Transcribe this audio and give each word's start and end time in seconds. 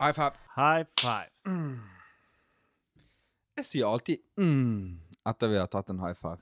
High 0.00 0.12
five. 0.14 0.34
High 0.56 0.84
fives. 1.00 1.44
Jeg 3.58 3.66
sier 3.66 3.88
alltid 3.90 4.22
mm 4.38 4.98
etter 5.28 5.50
vi 5.50 5.58
har 5.60 5.66
tatt 5.68 5.90
en 5.92 5.98
high 6.00 6.14
five. 6.16 6.38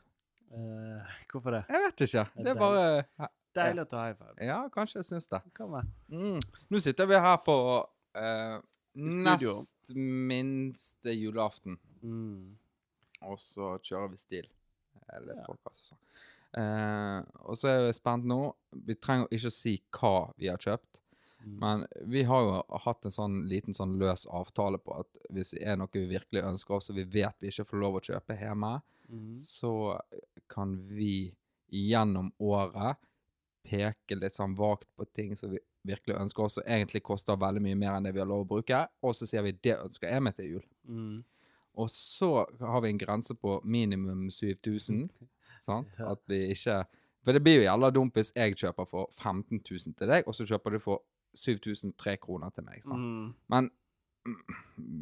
Uh, 0.54 1.02
hvorfor 1.32 1.56
det? 1.56 1.62
Jeg 1.72 1.80
vet 1.82 2.02
ikke. 2.06 2.22
Det 2.44 2.52
er 2.52 2.58
bare 2.60 3.30
Deilig 3.56 3.82
å 3.82 3.88
ta 3.90 4.02
high 4.04 4.14
five. 4.20 4.34
Ja, 4.46 4.58
kanskje 4.70 5.00
jeg 5.00 5.08
syns 5.08 5.26
det. 5.32 5.40
Mm. 6.12 6.36
Nå 6.70 6.80
sitter 6.84 7.08
vi 7.10 7.18
her 7.24 7.40
på 7.42 7.56
uh, 7.82 8.58
nest 8.94 9.94
minste 9.96 11.16
julaften, 11.16 11.78
Mm. 12.04 12.52
og 13.26 13.40
så 13.42 13.72
kjører 13.82 14.12
vi 14.12 14.16
stil. 14.20 14.46
Eller 15.16 15.34
Ja. 15.40 15.46
podkast 15.48 15.80
og 15.80 15.96
sånn. 15.96 16.02
Uh, 16.56 17.24
og 17.48 17.56
så 17.58 17.68
er 17.72 17.80
jeg 17.88 17.96
spent 17.98 18.24
nå. 18.28 18.38
Vi 18.86 18.94
trenger 18.94 19.26
ikke 19.32 19.50
å 19.50 19.56
si 19.56 19.74
hva 19.98 20.14
vi 20.38 20.46
har 20.52 20.58
kjøpt. 20.62 21.00
Mm. 21.46 21.56
Men 21.62 21.84
vi 22.10 22.24
har 22.26 22.42
jo 22.42 22.78
hatt 22.82 23.04
en 23.06 23.14
sånn 23.14 23.36
liten 23.48 23.74
sånn 23.76 23.92
løs 24.00 24.26
avtale 24.26 24.80
på 24.82 24.96
at 24.98 25.06
hvis 25.30 25.52
det 25.54 25.62
er 25.62 25.76
noe 25.78 25.88
vi 25.94 26.02
virkelig 26.10 26.42
ønsker 26.42 26.74
oss, 26.80 26.90
og 26.90 26.96
vi 26.98 27.04
vet 27.06 27.36
vi 27.40 27.52
ikke 27.52 27.68
får 27.70 27.82
lov 27.84 27.98
å 28.00 28.04
kjøpe 28.10 28.38
hjemme, 28.40 28.76
Mm. 29.06 29.36
så 29.38 30.00
kan 30.50 30.72
vi 30.88 31.32
gjennom 31.70 32.32
året 32.42 32.96
peke 33.62 34.16
litt 34.18 34.34
sånn 34.34 34.56
vagt 34.58 34.88
på 34.98 35.06
ting 35.14 35.36
som 35.38 35.52
vi 35.52 35.60
virkelig 35.86 36.16
ønsker 36.18 36.42
oss, 36.42 36.58
og 36.58 36.66
egentlig 36.66 37.04
koster 37.06 37.38
veldig 37.38 37.62
mye 37.62 37.78
mer 37.78 37.94
enn 37.94 38.02
det 38.08 38.12
vi 38.16 38.18
har 38.18 38.26
lov 38.26 38.42
å 38.42 38.48
bruke, 38.56 38.88
og 39.02 39.14
så 39.14 39.26
sier 39.30 39.42
vi 39.46 39.52
det 39.62 39.76
ønsker 39.78 40.10
jeg 40.10 40.22
meg 40.26 40.34
til 40.34 40.48
jul. 40.56 40.64
Mm. 40.90 41.24
Og 41.78 41.90
så 41.92 42.30
har 42.58 42.80
vi 42.82 42.88
en 42.88 42.98
grense 42.98 43.34
på 43.38 43.60
minimum 43.62 44.26
7000, 44.30 45.08
sant? 45.66 45.86
At 46.02 46.18
vi 46.26 46.48
ikke 46.50 46.84
For 47.22 47.32
det 47.34 47.42
blir 47.42 47.56
jo 47.60 47.66
jævla 47.70 47.88
dumt 47.90 48.14
hvis 48.14 48.32
jeg 48.34 48.54
kjøper 48.54 48.86
for 48.86 49.08
15 49.18 49.58
000 49.58 49.94
til 49.98 50.06
deg, 50.08 50.26
og 50.26 50.34
så 50.34 50.44
kjøper 50.46 50.70
du 50.76 50.78
for 50.78 51.02
7003 51.38 52.16
kroner 52.22 52.50
til 52.54 52.66
meg. 52.66 52.86
Mm. 52.86 53.30
Men 53.52 53.68
mm, 54.26 54.40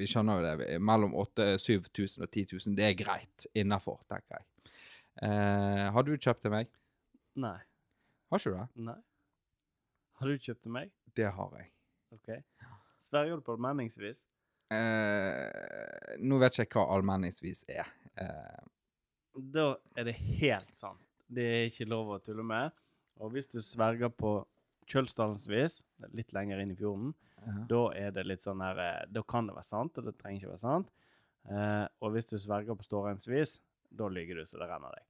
vi 0.01 0.09
skjønner 0.11 0.41
jo 0.41 0.47
det. 0.63 0.69
Mellom 0.83 1.15
8 1.23 1.55
7000 1.63 2.27
og 2.27 2.31
10 2.31 2.47
000, 2.53 2.77
det 2.79 2.89
er 2.89 2.99
greit 2.99 3.47
innafor, 3.55 4.01
tenker 4.11 4.41
jeg. 4.41 4.75
Eh, 5.23 5.85
har 5.95 6.07
du 6.07 6.15
kjøpt 6.17 6.43
til 6.45 6.55
meg? 6.55 6.71
Nei. 7.41 7.57
Har 8.31 8.41
ikke 8.43 8.51
du 8.55 8.59
det? 8.59 8.69
Nei. 8.91 8.99
Har 10.19 10.31
du 10.31 10.39
kjøpt 10.39 10.63
til 10.67 10.75
meg? 10.75 10.93
Det 11.15 11.31
har 11.37 11.59
jeg. 11.59 11.71
OK. 12.15 12.31
Sverger 13.05 13.39
du 13.39 13.45
på 13.47 13.55
allmenningsvis? 13.57 14.25
Eh, 14.75 16.17
nå 16.25 16.39
vet 16.41 16.57
ikke 16.57 16.65
jeg 16.65 16.73
hva 16.75 16.87
allmenningsvis 16.97 17.65
er. 17.71 17.91
Eh, 18.21 18.71
Da 19.55 19.75
er 19.99 20.07
det 20.07 20.15
helt 20.15 20.71
sant. 20.75 21.03
Det 21.27 21.45
er 21.45 21.65
ikke 21.67 21.89
lov 21.91 22.13
å 22.15 22.21
tulle 22.23 22.45
med. 22.47 22.75
Og 23.23 23.33
hvis 23.35 23.49
du 23.51 23.61
sverger 23.63 24.11
på 24.15 24.37
Er 26.03 26.13
litt 26.17 26.35
lenger 26.37 26.61
inn 26.63 26.75
i 26.75 26.77
fjorden, 26.79 27.15
ja. 27.45 27.57
da 27.71 27.81
er 27.99 28.15
det 28.17 28.27
litt 28.29 28.45
sånn 28.45 28.63
her 28.65 28.81
eh, 28.83 29.03
Da 29.13 29.23
kan 29.29 29.49
det 29.49 29.57
være 29.57 29.69
sant, 29.69 29.99
og 29.99 30.09
det 30.09 30.17
trenger 30.21 30.43
ikke 30.43 30.55
være 30.55 30.63
sant. 30.63 30.93
Eh, 31.51 31.85
og 32.01 32.15
hvis 32.15 32.31
du 32.31 32.39
sverger 32.41 32.79
på 32.79 32.87
Stårheimsvis, 32.87 33.59
da 33.95 34.09
lyver 34.11 34.41
du 34.41 34.49
så 34.49 34.61
det 34.61 34.69
renner 34.71 34.97
deg. 34.97 35.05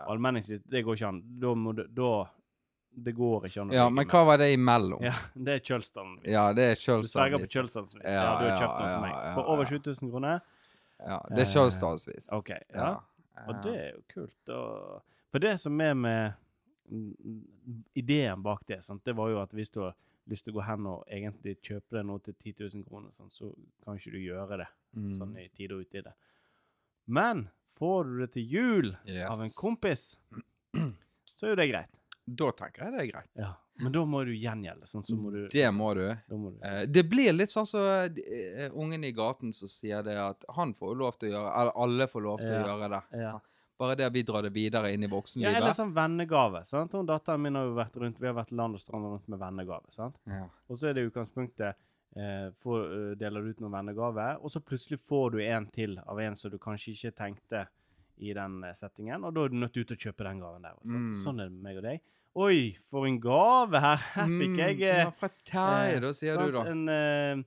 Ja. 0.00 0.10
Allmenningsvis, 0.12 0.62
det 0.64 0.84
går 0.86 0.98
ikke 0.98 1.08
an. 1.10 1.24
Da 1.40 1.54
må 1.56 1.74
du 1.76 1.82
Da 1.92 2.12
Det 2.90 3.12
går 3.14 3.44
ikke 3.46 3.60
an 3.62 3.70
å 3.70 3.74
ja, 3.76 3.88
men 3.92 4.06
hva 4.08 4.22
var 4.26 4.40
det 4.40 4.48
imellom? 4.54 5.02
Ja, 5.04 5.14
det 5.46 5.58
er 5.58 5.66
Kjølsdalensvis. 5.66 6.32
Ja, 6.32 6.46
det 6.56 6.64
er 6.72 6.80
Du 6.80 7.10
sverger 7.10 7.44
på 7.44 7.50
Kjølsdalsvis. 7.52 8.02
Ja, 8.04 8.24
Ja, 8.24 8.32
du 8.40 8.48
har 8.48 8.56
kjøpt 8.64 8.80
noe 8.80 8.88
til 8.90 9.04
meg. 9.04 9.20
For 9.36 9.52
over 9.54 9.68
ja. 9.68 9.70
7000 9.76 10.12
kroner. 10.14 10.40
Ja, 11.00 11.20
det 11.30 11.44
er 11.44 11.52
Eh, 12.28 12.36
OK. 12.36 12.50
Ja. 12.74 12.90
Og 13.46 13.60
det 13.64 13.76
er 13.78 13.90
jo 13.94 14.02
kult. 14.10 14.52
Og 14.52 15.30
for 15.30 15.42
det 15.42 15.54
som 15.62 15.80
er 15.80 15.94
med 15.96 16.32
ideen 17.94 18.42
bak 18.42 18.62
det, 18.66 18.82
sant? 18.84 19.04
det 19.04 19.14
var 19.16 19.30
jo 19.32 19.40
at 19.42 19.52
hvis 19.56 19.70
du 19.74 19.80
har 19.84 19.94
lyst 20.30 20.44
til 20.46 20.52
å 20.54 20.58
gå 20.60 20.64
hen 20.66 20.86
og 20.86 21.04
egentlig 21.10 21.56
kjøpe 21.64 21.96
deg 21.96 22.06
noe 22.06 22.20
til 22.22 22.34
10 22.34 22.52
000 22.74 22.84
kroner, 22.88 23.10
sant? 23.14 23.32
så 23.34 23.52
kan 23.84 23.96
ikke 23.98 24.12
du 24.16 24.20
gjøre 24.24 24.60
det 24.64 24.68
Mm. 24.90 25.12
sånn 25.14 25.36
i 25.38 25.44
tide 25.54 25.76
og 25.76 25.84
utide. 25.86 26.10
Men 27.06 27.44
får 27.78 28.04
du 28.08 28.14
det 28.24 28.32
til 28.34 28.42
jul 28.50 28.88
av 29.28 29.38
en 29.44 29.52
kompis, 29.54 30.16
så 31.36 31.46
er 31.46 31.52
jo 31.52 31.58
det 31.60 31.68
greit. 31.70 31.92
Da 32.26 32.48
tenker 32.58 32.84
jeg 32.88 32.92
det 32.96 33.00
er 33.04 33.10
greit. 33.12 33.28
Ja. 33.38 33.52
Men 33.78 33.92
da 33.94 34.02
må 34.04 34.24
du 34.26 34.32
gjengjelde. 34.34 34.88
Sånn, 34.90 35.04
så 35.06 35.14
må 35.16 35.30
du, 35.32 35.44
Det 35.48 35.70
må 35.72 35.92
du. 35.94 36.02
må 36.34 36.50
du 36.50 36.58
Eh, 36.66 36.86
det 36.90 37.04
blir 37.08 37.30
litt 37.32 37.50
sånn 37.54 37.66
som 37.70 37.86
eh, 37.86 38.66
ungen 38.74 39.04
i 39.06 39.12
gaten 39.12 39.54
som 39.54 39.68
sier 39.70 40.02
det 40.02 40.16
at 40.18 40.44
han 40.56 40.74
får 40.74 40.96
lov 40.98 41.16
til 41.18 41.30
å 41.30 41.32
gjøre 41.38 41.54
Eller 41.62 41.72
alle 41.86 42.06
får 42.10 42.22
lov 42.26 42.38
til 42.42 42.50
Ja, 42.50 42.60
å 42.64 42.66
gjøre 42.74 42.90
det. 42.90 43.02
ja. 43.22 43.30
sant? 43.32 43.44
Bare 43.80 43.96
det 43.96 44.04
at 44.04 44.12
vi 44.12 44.22
drar 44.28 44.44
det 44.44 44.52
videre 44.52 44.90
inn 44.92 45.06
i 45.06 45.08
voksenlivet. 45.08 45.54
Ja, 45.56 45.60
eller 45.62 45.76
sånn 45.76 45.94
vennegave. 45.96 46.60
sant? 46.68 46.92
Hun 46.92 47.06
Datteren 47.08 47.40
min 47.40 47.56
har 47.56 47.64
jo 47.64 47.76
vært 47.78 47.96
rundt, 48.02 48.18
vi 48.20 48.28
har 48.28 48.36
vært 48.36 48.52
land 48.52 48.76
og 48.76 48.82
strand 48.82 49.08
rundt 49.08 49.28
med 49.32 49.40
vennegave. 49.40 49.88
sant? 49.96 50.18
Ja. 50.28 50.44
Og 50.68 50.78
så 50.80 50.90
er 50.90 50.98
det 50.98 51.06
utgangspunktet 51.08 51.72
eh, 52.16 52.50
får, 52.60 52.84
eh, 52.92 53.16
deler 53.20 53.40
du 53.42 53.50
ut 53.54 53.60
noen 53.64 53.72
vennegave, 53.78 54.26
og 54.42 54.52
så 54.52 54.60
plutselig 54.60 55.00
får 55.08 55.36
du 55.36 55.42
en 55.46 55.66
til 55.72 55.96
av 56.06 56.20
en 56.20 56.36
som 56.36 56.52
du 56.52 56.58
kanskje 56.60 56.92
ikke 56.92 57.14
tenkte 57.22 57.66
i 58.20 58.34
den 58.36 58.62
eh, 58.68 58.74
settingen, 58.76 59.24
og 59.24 59.32
da 59.34 59.44
er 59.46 59.52
du 59.54 59.60
nødt 59.62 59.72
til 59.72 59.96
å 59.96 60.00
kjøpe 60.08 60.26
den 60.28 60.42
gaven 60.44 60.66
der. 60.66 60.76
Mm. 60.84 61.14
Sånn 61.24 61.40
er 61.40 61.48
det 61.48 61.56
med 61.56 61.62
meg 61.70 61.80
og 61.80 61.86
deg. 61.88 62.02
Oi, 62.40 62.58
for 62.90 63.08
en 63.08 63.16
gave! 63.18 63.80
Her, 63.82 64.04
her 64.14 64.28
fikk 64.30 64.58
jeg 64.60 64.76
Mm, 64.76 64.84
eh, 64.86 65.00
ja, 65.02 65.10
Fra 65.18 65.30
Terje, 65.42 65.96
eh, 65.96 66.02
da, 66.04 66.12
sier 66.14 66.36
sant? 66.38 66.52
du, 66.52 66.58
da. 66.58 66.66
En 66.70 66.84
eh, 66.88 67.32
eh, 67.32 67.42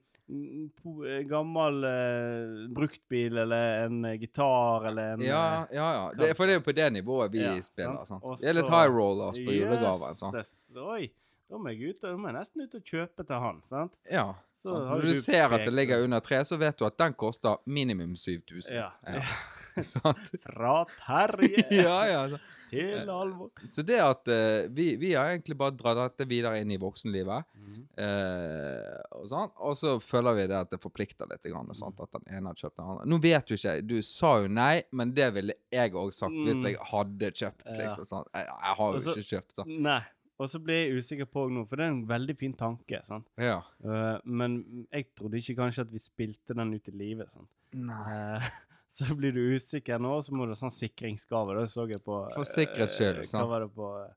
gammel 1.29 1.83
eh, 1.83 2.67
bruktbil, 2.69 3.37
eller 3.37 3.83
en 3.85 4.05
eh, 4.05 4.13
gitar, 4.19 4.85
eller 4.87 5.13
en 5.13 5.21
Ja, 5.21 5.63
eh, 5.69 5.75
ja. 5.77 5.93
ja. 5.93 6.11
Det, 6.17 6.35
for 6.37 6.45
det 6.45 6.53
er 6.55 6.59
jo 6.61 6.65
på 6.65 6.75
det 6.75 6.89
nivået 6.93 7.31
vi 7.31 7.43
Ja, 7.43 7.61
spiller. 7.61 7.95
sant. 8.05 8.07
sant? 8.07 8.23
Og 8.23 8.37
Det 8.39 8.49
er 8.49 8.53
litt 8.53 8.65
så- 8.65 8.71
high 8.71 8.89
rollers 8.95 9.37
på 9.37 9.51
julegaven. 9.51 10.15
sant? 10.15 10.35
Yes, 10.35 10.71
Oi, 10.75 11.11
da 11.49 11.57
må 11.57 11.69
jeg, 11.69 11.89
ut, 11.89 12.01
da 12.01 12.15
må 12.17 12.27
jeg 12.27 12.35
nesten 12.39 12.61
ut 12.61 12.75
og 12.75 12.83
kjøpe 12.83 13.25
til 13.27 13.35
han, 13.35 13.61
sant? 13.63 13.91
Ja. 14.11 14.33
Så? 14.63 14.71
Når 14.71 15.01
du 15.01 15.07
du 15.11 15.15
ser 15.19 15.43
at 15.51 15.65
det 15.65 15.73
ligger 15.73 16.03
under 16.03 16.19
tre, 16.19 16.37
så 16.45 16.57
vet 16.57 16.77
du 16.79 16.85
at 16.85 16.97
den 16.97 17.13
koster 17.13 17.57
minimum 17.65 18.15
7000. 18.15 18.71
Ja. 18.73 18.89
Ja. 19.05 19.19
sant? 19.93 20.29
Fra 20.43 20.73
Terje 20.97 21.63
ja, 21.85 21.99
ja. 22.09 22.27
så- 22.35 22.39
til 22.73 23.09
alvor. 23.13 23.51
Så 23.69 23.83
det 23.85 23.99
at 24.01 24.25
uh, 24.33 24.63
vi, 24.73 24.95
vi 24.97 25.11
har 25.13 25.27
egentlig 25.29 25.53
bare 25.59 25.75
dratt 25.77 25.99
dette 26.17 26.25
videre 26.25 26.57
inn 26.63 26.71
i 26.73 26.79
voksenlivet. 26.81 27.45
Mm. 27.53 27.83
Uh, 28.01 28.97
og, 29.19 29.27
sånn. 29.29 29.51
og 29.61 29.75
så 29.77 29.91
føler 30.01 30.39
vi 30.39 30.45
det 30.49 30.57
at 30.57 30.71
det 30.73 30.79
forplikter 30.81 31.29
litt. 31.29 31.43
Grann, 31.45 31.69
sant? 31.77 32.01
At 32.01 32.09
den 32.17 32.25
ene 32.33 32.49
har 32.49 32.57
kjøpt 32.57 32.79
den 32.79 32.87
andre. 32.95 33.05
Nå 33.13 33.19
vet 33.21 33.45
du 33.45 33.53
ikke, 33.59 33.75
du 33.85 33.99
sa 34.07 34.31
jo 34.41 34.49
nei, 34.49 34.81
men 34.89 35.13
det 35.13 35.29
ville 35.37 35.53
jeg 35.73 35.93
òg 35.93 36.09
sagt 36.17 36.33
hvis 36.33 36.57
Mm. 36.63 36.65
jeg 36.71 36.81
hadde 36.89 37.31
kjøpt. 37.43 37.63
Liksom 37.77 38.09
sånn. 38.09 38.27
jeg, 38.33 38.49
jeg 38.49 38.75
har 38.81 38.91
jo 38.97 38.99
Også, 39.03 39.15
ikke 39.21 39.29
kjøpt. 39.35 39.55
Så. 39.61 39.67
Nei. 39.69 40.01
Og 40.41 40.49
så 40.49 40.57
ble 40.65 40.73
jeg 40.79 40.97
usikker 40.97 41.27
på 41.29 41.45
nå, 41.53 41.61
for 41.69 41.77
det 41.77 41.85
er 41.85 41.91
en 41.93 42.03
veldig 42.09 42.33
fin 42.41 42.53
tanke. 42.57 42.99
sant? 43.05 43.27
Ja. 43.37 43.59
Uh, 43.85 44.17
men 44.25 44.87
jeg 44.91 45.11
trodde 45.13 45.37
ikke 45.37 45.59
kanskje 45.61 45.85
at 45.85 45.93
vi 45.93 46.01
spilte 46.01 46.57
den 46.57 46.73
ut 46.73 46.89
i 46.89 46.97
livet. 47.05 47.29
sant? 47.37 47.51
Nei. 47.77 48.01
Eh, 48.41 48.49
så 48.97 49.15
blir 49.17 49.31
du 49.35 49.41
usikker 49.55 50.01
nå, 50.01 50.17
så 50.21 50.35
må 50.35 50.45
du 50.45 50.53
ha 50.53 50.59
sånn 50.59 50.73
sikringsgave. 50.73 51.55
Det 51.57 51.69
så 51.71 51.87
jeg 51.89 52.03
på 52.05 52.19
For 52.35 52.49
sikkerhets 52.49 52.99
skyld, 52.99 53.23
ikke 53.23 53.31
sant? 53.31 53.41
Hva 53.41 53.49
var 53.49 53.65
det 53.65 53.69
på 53.73 53.89
eh, 53.99 54.11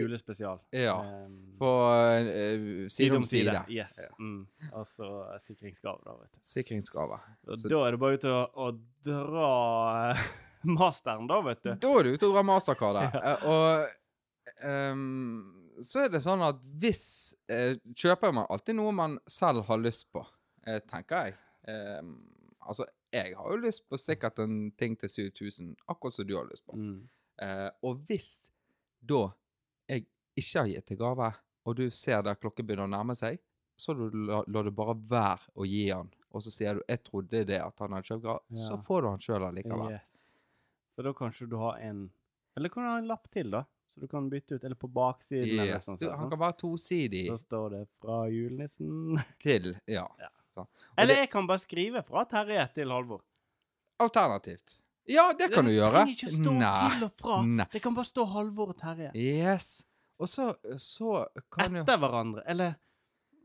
julespesial? 0.00 0.60
Ja. 0.76 0.96
Eh, 1.04 1.30
På 1.60 1.70
uh, 1.88 2.88
side 2.92 3.16
om 3.16 3.24
side. 3.24 3.54
Yes. 3.72 3.96
Ja. 4.04 4.10
Mm. 4.20 4.42
Altså 4.72 5.08
eh, 5.28 5.38
sikringsgave, 5.44 6.02
da, 6.04 6.16
vet 6.20 6.32
du. 6.32 6.42
Sikringsgave. 6.50 7.20
Så 7.54 7.72
da 7.72 7.84
er 7.86 7.96
det 7.96 8.02
bare 8.04 8.20
ute 8.20 8.34
å, 8.34 8.42
å 8.68 8.72
dra 9.08 9.52
eh, 10.10 10.26
masteren, 10.78 11.30
da, 11.30 11.40
vet 11.48 11.64
du. 11.64 11.72
Da 11.86 11.94
er 11.94 12.08
du 12.08 12.18
ute 12.18 12.28
og 12.28 12.36
drar 12.36 12.50
mastercardet. 12.52 13.16
ja. 13.30 13.38
og 13.48 14.60
um, 14.64 15.54
så 15.84 16.04
er 16.04 16.12
det 16.12 16.20
sånn 16.24 16.42
at 16.42 16.60
hvis 16.80 17.06
eh, 17.52 17.76
Kjøper 17.96 18.32
man 18.34 18.48
alltid 18.50 18.78
noe 18.78 18.92
man 18.94 19.16
selv 19.30 19.64
har 19.68 19.80
lyst 19.80 20.08
på, 20.14 20.24
eh, 20.66 20.80
tenker 20.90 21.28
jeg. 21.28 21.36
Ehm, 21.70 22.16
altså, 22.60 22.86
jeg 23.12 23.34
har 23.36 23.50
jo 23.54 23.56
lyst 23.62 23.88
på 23.88 23.98
sikkert 23.98 24.38
en 24.38 24.70
ting 24.78 24.96
til 25.00 25.08
7000, 25.08 25.74
akkurat 25.88 26.14
som 26.14 26.26
du 26.26 26.36
har 26.36 26.44
lyst 26.50 26.64
på. 26.66 26.76
Mm. 26.76 27.08
Eh, 27.42 27.70
og 27.82 28.02
hvis 28.08 28.50
da 29.00 29.28
jeg 29.88 30.06
ikke 30.36 30.58
har 30.60 30.66
gitt 30.72 30.86
til 30.86 30.96
gave, 31.00 31.30
og 31.68 31.76
du 31.76 31.88
ser 31.90 32.22
der 32.22 32.34
klokken 32.34 32.66
begynner 32.66 32.88
å 32.88 32.92
nærme 32.92 33.14
seg, 33.16 33.38
så 33.78 33.94
du 33.94 34.08
la, 34.26 34.42
du 34.46 34.70
bare 34.74 34.94
være 35.08 35.52
å 35.54 35.64
gi 35.68 35.84
han. 35.90 36.10
Og 36.34 36.42
så 36.42 36.50
sier 36.50 36.74
du 36.74 36.82
'jeg 36.88 37.02
trodde 37.04 37.44
det 37.46 37.60
at 37.62 37.78
han 37.78 37.92
hadde 37.92 38.06
kjøpt 38.08 38.24
gave', 38.24 38.68
så 38.68 38.76
får 38.84 39.02
du 39.02 39.08
han 39.08 39.18
sjøl 39.18 39.44
allikevel. 39.48 39.90
Yes. 39.92 40.32
For 40.94 41.02
da 41.02 41.12
kanskje 41.12 41.48
du 41.48 41.56
har 41.56 41.78
en 41.78 42.10
Eller 42.56 42.68
kan 42.70 42.82
du 42.82 42.88
ha 42.88 42.98
en 42.98 43.06
lapp 43.06 43.30
til, 43.30 43.50
da? 43.50 43.64
Så 43.88 44.00
du 44.00 44.08
kan 44.08 44.28
bytte 44.28 44.56
ut. 44.56 44.64
Eller 44.64 44.74
på 44.74 44.88
baksiden. 44.92 45.48
eller 45.60 45.74
Yes. 45.74 45.84
sånn, 45.86 45.94
Du, 45.96 46.06
sånn, 46.06 46.10
han 46.10 46.18
sånn. 46.18 46.30
kan 46.30 46.38
være 46.40 46.58
tosidig 46.58 47.26
Så 47.28 47.38
står 47.46 47.70
det 47.70 47.88
'Fra 48.00 48.28
julenissen'. 48.28 49.24
til 49.40 49.76
Ja. 49.86 50.08
Ja. 50.18 50.28
Og 50.64 50.68
Eller 50.98 51.14
det, 51.14 51.20
jeg 51.26 51.30
kan 51.30 51.46
bare 51.46 51.58
skrive 51.58 52.02
'Fra 52.02 52.24
Terje' 52.24 52.72
til 52.74 52.90
Halvor. 52.90 53.22
alternativt. 54.00 54.76
Ja, 55.08 55.32
det 55.38 55.50
kan 55.52 55.64
du 55.64 55.70
gjøre. 55.72 56.04
Det 56.04 56.16
trenger 56.16 56.16
ikke 56.16 56.44
stå 56.44 56.52
Nei. 56.58 56.90
til 56.92 57.04
og 57.06 57.12
fra. 57.16 57.36
Nei. 57.46 57.66
Det 57.72 57.80
kan 57.82 57.94
bare 57.96 58.04
stå 58.04 58.24
Halvor 58.28 58.68
og 58.74 58.76
Terje. 58.78 59.10
Yes. 59.16 59.84
Og 60.18 60.28
så, 60.28 60.54
så 60.76 61.26
kan 61.50 61.74
jo 61.74 61.82
Etter 61.82 61.96
hverandre. 61.98 62.42
Eller 62.46 62.74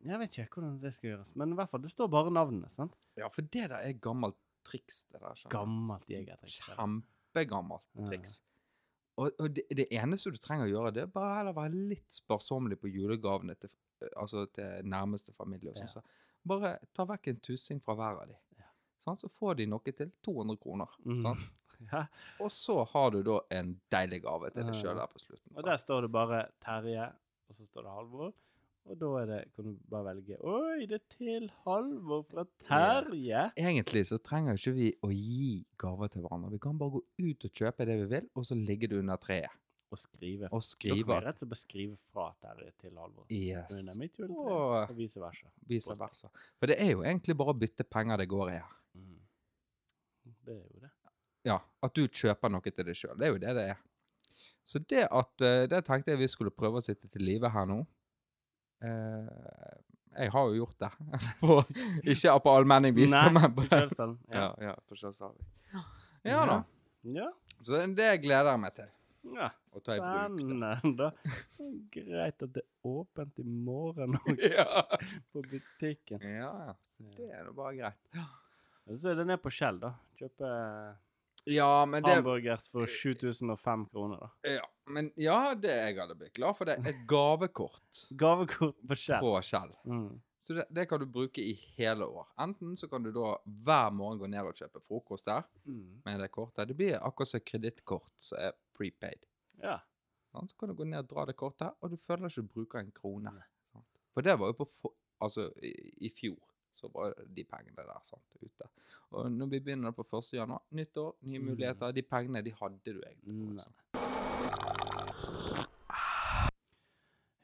Jeg 0.05 0.19
vet 0.19 0.33
ikke 0.37 0.59
hvordan 0.59 0.79
det 0.81 0.93
skal 0.93 1.09
gjøres, 1.13 1.29
men 1.39 1.53
i 1.53 1.55
hvert 1.55 1.69
fall, 1.71 1.81
det 1.81 1.91
står 1.91 2.09
bare 2.11 2.29
navnene. 2.31 2.69
sant? 2.69 2.91
Ja, 3.17 3.29
for 3.29 3.41
det 3.41 3.69
der 3.69 3.77
er 3.77 3.93
gammelt 3.93 4.35
triks, 4.65 5.05
det 5.05 5.21
der. 5.21 5.33
skjønner. 5.35 5.49
Gammelt 5.53 6.09
jegertriks. 6.09 6.59
Kjempegammelt 6.59 7.81
Ja. 7.95 8.09
triks. 8.09 8.41
Og, 9.17 9.31
og 9.39 9.53
det, 9.55 9.63
det 9.71 9.87
eneste 9.91 10.31
du 10.33 10.37
trenger 10.37 10.65
å 10.65 10.71
gjøre, 10.73 10.93
det 10.93 11.01
er 11.03 11.05
bare 11.13 11.37
heller 11.37 11.53
være 11.53 11.71
litt 11.89 12.11
sparsommelig 12.11 12.79
på 12.81 12.89
julegavene 12.91 13.55
til, 13.55 13.69
altså 14.17 14.45
til 14.51 14.83
nærmeste 14.83 15.31
familie. 15.37 15.69
og 15.71 15.77
sånn. 15.77 16.03
Ja. 16.03 16.09
Bare 16.45 16.77
ta 16.95 17.05
vekk 17.07 17.27
en 17.31 17.41
tussing 17.45 17.81
fra 17.83 17.95
hver 17.97 18.21
av 18.23 18.31
de. 18.31 18.37
Ja. 18.59 18.67
Sånn, 19.05 19.17
Så 19.19 19.29
får 19.39 19.59
de 19.61 19.67
noe 19.71 19.93
til 19.95 20.11
200 20.25 20.57
kroner. 20.63 20.95
Mm. 21.05 21.19
Sånn. 21.25 21.43
Ja. 21.91 22.05
Og 22.39 22.47
så 22.53 22.77
har 22.93 23.09
du 23.11 23.17
da 23.27 23.41
en 23.51 23.73
deilig 23.91 24.21
gave 24.23 24.47
til 24.53 24.63
deg 24.69 24.77
sjøl 24.79 24.95
der 25.01 25.09
på 25.11 25.19
slutten. 25.19 25.49
Og 25.57 25.65
der 25.67 25.79
står 25.81 26.05
det 26.05 26.09
bare 26.13 26.37
Terje, 26.63 27.09
og 27.49 27.57
så 27.57 27.65
står 27.67 27.83
det 27.83 27.95
Halvor. 27.97 28.29
Og 28.87 28.99
da 29.01 29.09
er 29.19 29.27
det, 29.27 29.39
kan 29.55 29.67
du 29.67 29.81
bare 29.91 30.05
velge 30.13 30.37
Oi, 30.47 30.85
det 30.87 30.99
er 31.01 31.03
til 31.11 31.49
Halvor 31.65 32.23
fra 32.29 32.45
Terje! 32.69 33.43
Egentlig 33.59 34.05
så 34.07 34.19
trenger 34.23 34.55
ikke 34.59 34.73
vi 34.77 34.89
å 35.03 35.11
gi 35.11 35.49
gaver 35.81 36.13
til 36.13 36.23
hverandre. 36.23 36.53
Vi 36.55 36.61
kan 36.63 36.79
bare 36.79 36.95
gå 36.97 37.03
ut 37.25 37.45
og 37.49 37.59
kjøpe 37.59 37.89
det 37.89 37.99
vi 38.05 38.07
vil, 38.15 38.29
og 38.35 38.47
så 38.47 38.55
ligge 38.59 38.87
det 38.91 39.01
under 39.01 39.19
treet. 39.19 39.51
Og 39.93 39.99
skrive. 40.01 40.49
Og 40.49 40.59
Dere 40.59 40.67
skrive. 40.67 41.05
kan 41.13 41.23
rett 41.27 41.35
og 41.37 41.43
slett 41.43 41.53
beskrive 41.53 41.95
skrive 41.97 42.11
fra 42.13 42.25
Terje 42.41 42.71
til 42.81 42.97
Halvor. 42.97 43.25
Yes. 43.29 43.71
Under 43.79 43.97
mitt 44.01 44.17
juletre, 44.19 44.43
Og 44.57 44.89
og 44.89 44.97
vice 44.97 45.21
versa. 45.21 45.47
vice 45.69 45.95
versa. 45.99 46.29
For 46.59 46.71
det 46.71 46.77
er 46.81 46.91
jo 46.95 47.03
egentlig 47.05 47.37
bare 47.37 47.53
å 47.53 47.59
bytte 47.59 47.83
penger 47.85 48.17
det 48.23 48.27
går 48.33 48.49
i 48.49 48.57
her. 48.57 48.75
Mm. 48.97 49.19
Det 50.45 50.53
er 50.57 50.61
jo 50.63 50.79
det. 50.83 50.91
Ja, 51.45 51.57
at 51.83 51.93
du 51.95 52.05
kjøper 52.07 52.49
noe 52.53 52.61
til 52.71 52.85
deg 52.87 52.95
sjøl. 52.95 53.17
Det 53.19 53.27
er 53.27 53.33
jo 53.35 53.41
det 53.43 53.53
det 53.57 53.65
er. 53.73 53.81
Så 54.63 54.79
det 54.79 55.07
at 55.11 55.41
eh, 55.43 55.65
Det 55.67 55.81
tenkte 55.85 56.11
jeg 56.13 56.19
vi 56.21 56.27
skulle 56.31 56.51
prøve 56.55 56.79
å 56.79 56.83
sitte 56.85 57.09
til 57.11 57.21
live 57.27 57.49
her 57.51 57.65
nå. 57.67 57.81
Eh, 58.83 59.81
jeg 60.13 60.31
har 60.31 60.45
jo 60.49 60.53
gjort 60.61 60.77
det. 60.79 60.91
på, 61.41 61.57
ikke 62.13 62.35
på 62.45 62.53
allmenning 62.53 62.95
Nei, 62.95 63.25
men 63.33 63.53
på 63.55 63.65
Kjølsdalen. 63.67 64.17
Ja, 64.29 64.39
Ja. 64.39 64.69
ja, 64.69 64.75
på 64.87 64.95
Kjølsarvik. 64.95 65.43
Ja 66.23 66.45
da. 66.47 66.57
Ja. 67.03 67.27
Så 67.63 67.79
det 67.95 68.21
gleder 68.23 68.51
jeg 68.53 68.59
meg 68.63 68.75
til. 68.77 68.89
ja. 69.35 69.49
Å 69.73 69.81
ta 69.83 69.95
i 69.95 70.01
bruk. 70.01 70.39
Spennende. 70.39 71.11
Greit 71.93 72.43
at 72.45 72.53
det 72.53 72.61
er 72.63 72.89
åpent 72.89 73.39
i 73.39 73.45
morgen 73.47 74.17
òg, 74.19 74.41
Ja. 74.57 74.83
på 75.33 75.41
butikken. 75.49 76.21
ja, 76.21 76.51
ja. 76.67 76.75
Så 76.81 77.07
det 77.17 77.29
er 77.31 77.47
nå 77.47 77.53
bare 77.57 77.75
greit. 77.79 78.19
Så 78.99 79.13
er 79.13 79.15
det 79.21 79.25
ned 79.29 79.41
på 79.41 79.51
Skjell, 79.53 79.79
da. 79.81 79.93
Kjøpe 80.19 80.49
Ja, 81.51 81.85
men 81.85 82.03
det 82.05 82.13
hamburgers 82.19 82.69
for 82.71 82.85
7005 82.87 83.87
kroner, 83.91 84.19
da. 84.27 84.29
Ja, 84.59 84.67
men 84.87 85.09
ja, 85.19 85.39
det 85.55 85.71
jeg 85.75 85.97
hadde 85.99 86.15
blitt 86.19 86.35
glad 86.37 86.55
for, 86.57 86.65
det 86.69 86.77
er 86.79 86.91
et 86.93 87.01
gavekort 87.09 88.03
Gavekort 88.23 88.77
på 88.87 88.95
Skjell. 88.99 89.19
på 89.25 89.33
Skjell. 89.43 89.73
Mm. 89.87 90.21
Så 90.43 90.57
det, 90.57 90.65
det 90.75 90.83
kan 90.91 90.99
du 90.99 91.05
bruke 91.07 91.39
i 91.39 91.53
hele 91.77 92.03
år. 92.03 92.25
Enten 92.43 92.73
så 92.75 92.89
kan 92.91 93.03
du 93.05 93.13
da 93.15 93.37
hver 93.63 93.93
morgen 93.95 94.19
gå 94.19 94.27
ned 94.27 94.43
og 94.49 94.57
kjøpe 94.59 94.81
frokost 94.83 95.25
der 95.29 95.45
Mm. 95.63 96.01
med 96.05 96.19
det 96.19 96.27
kortet. 96.35 96.67
Det 96.67 96.75
blir 96.75 96.97
akkurat 96.99 97.29
som 97.31 97.39
kredittkort 97.47 98.11
som 98.19 98.37
er 98.43 98.51
prepaid. 98.75 99.23
Ja. 99.63 99.79
Så 100.33 100.55
kan 100.59 100.69
du 100.71 100.75
gå 100.75 100.83
ned 100.89 101.03
og 101.05 101.09
dra 101.11 101.25
det 101.29 101.35
kortet, 101.37 101.75
og 101.79 101.91
du 101.93 101.97
føler 102.07 102.25
ikke 102.29 102.41
du 102.41 102.47
bruker 102.55 102.79
en 102.81 102.91
krone. 102.91 103.31
Sant? 103.71 103.85
For 104.13 104.21
det 104.25 104.33
var 104.41 104.49
jo 104.49 104.55
på 104.63 104.67
for, 104.81 104.93
altså, 105.21 105.45
i, 105.63 105.71
i 106.07 106.09
fjor. 106.09 106.39
Så 106.73 106.89
var 106.91 107.13
de 107.29 107.43
pengene 107.45 107.75
der 107.85 107.99
sant, 108.03 108.25
ute. 108.41 108.65
Og 109.13 109.29
når 109.31 109.51
vi 109.53 109.59
begynner 109.61 109.93
på 109.93 110.03
1. 110.09 110.33
januar, 110.39 110.63
nytt 110.73 110.97
år, 110.97 111.13
nye 111.21 111.39
Mm. 111.39 111.45
muligheter. 111.51 111.91
De 111.93 112.01
pengene 112.01 112.41
de 112.43 112.51
hadde 112.59 112.79
du 112.83 113.01
egentlig. 113.05 113.33
Mm, 113.33 113.59
på. 113.59 113.63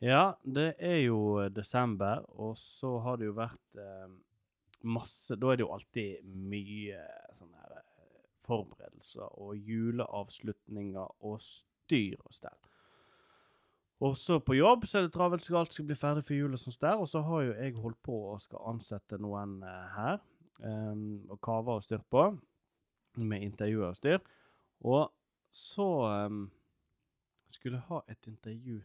Ja, 0.01 0.31
det 0.43 0.73
er 0.79 1.01
jo 1.03 1.49
desember, 1.51 2.23
og 2.39 2.57
så 2.57 2.97
har 3.03 3.17
det 3.19 3.25
jo 3.27 3.33
vært 3.35 3.79
eh, 3.83 4.11
masse 4.87 5.35
Da 5.35 5.49
er 5.51 5.59
det 5.59 5.65
jo 5.65 5.73
alltid 5.75 6.23
mye 6.23 7.01
sånne 7.35 7.59
her 7.65 7.73
eh, 7.81 8.21
forberedelser 8.47 9.27
og 9.43 9.57
juleavslutninger 9.59 11.17
og 11.27 11.41
styr 11.89 12.21
og 12.21 12.37
stell. 12.37 12.57
Og 13.99 14.13
så 14.15 14.37
på 14.39 14.55
jobb 14.55 14.85
så 14.87 15.01
er 15.01 15.09
det 15.09 15.13
travelt, 15.17 15.43
skal 15.43 15.65
alt 15.65 15.73
skal 15.75 15.89
bli 15.89 15.97
ferdig 15.99 16.23
for 16.23 16.37
jul 16.37 16.53
og 16.55 16.61
sånt 16.61 16.79
der. 16.79 17.01
Og 17.01 17.09
så 17.11 17.19
har 17.25 17.41
jo 17.49 17.55
jeg 17.57 17.75
holdt 17.81 17.99
på 18.05 18.15
og 18.31 18.39
skal 18.39 18.61
ansette 18.71 19.19
noen 19.19 19.57
eh, 19.67 19.87
her, 19.97 20.21
Um, 20.59 21.23
og 21.31 21.39
kava 21.39 21.77
og 21.77 21.83
styr 21.85 22.01
på, 22.11 22.25
med 23.23 23.43
intervjuer 23.47 23.93
og 23.93 23.95
styr. 23.95 24.23
Og 24.83 25.05
så 25.55 25.87
um, 26.27 26.49
skulle 27.51 27.79
jeg 27.79 27.87
ha 27.87 27.99
et 28.11 28.27
intervju 28.27 28.75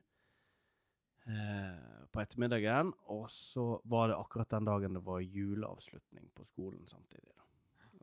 eh, 1.29 2.05
på 2.15 2.23
ettermiddagen, 2.23 2.93
og 3.11 3.27
så 3.31 3.81
var 3.91 4.11
det 4.11 4.21
akkurat 4.21 4.55
den 4.55 4.71
dagen 4.71 4.99
det 4.99 5.03
var 5.07 5.21
juleavslutning 5.21 6.31
på 6.35 6.47
skolen 6.47 6.87
samtidig. 6.87 7.35
Da. 7.35 7.43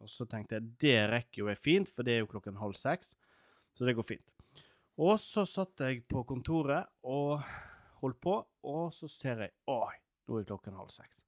Og 0.04 0.12
så 0.12 0.28
tenkte 0.28 0.60
jeg 0.60 0.76
det 0.84 1.00
rekker 1.16 1.44
jo 1.46 1.50
jeg 1.52 1.62
fint, 1.62 1.90
for 1.90 2.08
det 2.08 2.18
er 2.18 2.24
jo 2.26 2.32
klokken 2.34 2.60
halv 2.60 2.76
seks, 2.80 3.16
så 3.74 3.88
det 3.88 3.96
går 3.96 4.08
fint. 4.08 4.36
Og 5.00 5.20
så 5.20 5.46
satt 5.48 5.80
jeg 5.86 6.04
på 6.10 6.24
kontoret 6.28 6.90
og 7.08 7.40
holdt 8.02 8.20
på, 8.22 8.38
og 8.68 8.88
så 8.94 9.08
ser 9.12 9.46
jeg 9.46 9.54
Oi, 9.72 9.94
nå 10.28 10.40
er 10.42 10.48
klokken 10.50 10.76
halv 10.76 10.92
seks. 10.94 11.24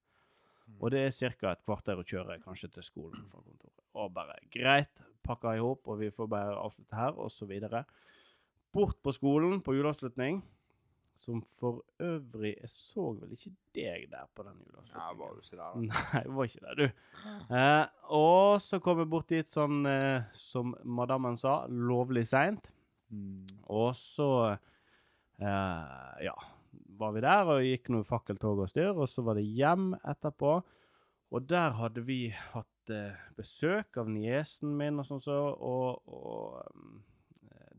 Og 0.80 0.92
det 0.94 1.04
er 1.06 1.13
ca. 1.38 1.51
et 1.54 1.63
kvarter 1.63 2.00
å 2.00 2.07
kjøre 2.07 2.39
kanskje 2.44 2.71
til 2.75 2.86
skolen 2.86 3.27
fra 3.30 3.44
kontoret. 3.44 3.80
Og 4.00 4.10
bare 4.15 4.39
greit, 4.51 5.04
pakka 5.24 5.56
i 5.57 5.62
hop, 5.62 5.88
og 5.88 6.00
vi 6.01 6.10
får 6.12 6.30
bare 6.31 6.57
avslutte 6.57 6.98
her, 6.98 7.15
og 7.19 7.31
så 7.31 7.48
videre. 7.50 7.83
Bort 8.74 8.98
på 9.06 9.13
skolen 9.13 9.62
på 9.62 9.75
juleavslutning, 9.77 10.42
som 11.13 11.44
for 11.59 11.83
øvrig 12.01 12.56
Jeg 12.56 12.69
så 12.71 13.12
vel 13.13 13.36
ikke 13.36 13.51
deg 13.77 14.07
der 14.09 14.25
på 14.33 14.45
den 14.48 14.57
juleavslutningen? 14.63 14.98
Nei, 14.98 15.18
var 15.19 15.36
du 15.36 15.44
ikke 15.44 15.59
der, 15.59 15.75
da? 15.75 15.83
Nei, 15.92 16.21
jeg 16.24 16.38
var 16.38 16.50
ikke 16.50 16.63
der, 16.63 16.80
du. 16.80 17.04
Eh, 17.59 17.83
og 18.18 18.62
så 18.66 18.80
kom 18.83 19.04
jeg 19.04 19.12
bort 19.13 19.30
dit 19.30 19.51
sånn, 19.51 19.83
eh, 19.86 20.31
som 20.33 20.74
madammen 20.83 21.38
sa, 21.38 21.59
lovlig 21.69 22.25
seint. 22.31 22.74
Mm. 23.13 23.45
Og 23.77 23.92
så 23.98 24.27
eh, 25.38 26.24
ja, 26.25 26.33
var 27.00 27.13
vi 27.15 27.24
der 27.25 27.51
og 27.54 27.65
gikk 27.65 27.89
noe 27.94 28.07
fakkeltog 28.07 28.63
og 28.65 28.71
styr, 28.71 28.94
og 28.94 29.10
så 29.10 29.24
var 29.25 29.38
det 29.39 29.45
hjem 29.48 29.92
etterpå. 30.01 30.56
Og 31.33 31.48
der 31.50 31.74
hadde 31.80 32.04
vi 32.06 32.27
hatt 32.54 32.94
eh, 32.94 33.18
besøk 33.38 33.98
av 34.01 34.10
niesen 34.12 34.75
min 34.77 35.00
og 35.01 35.07
sånn 35.10 35.21
så, 35.24 35.38
og, 35.54 36.04
og 36.06 36.60
um, 36.75 37.00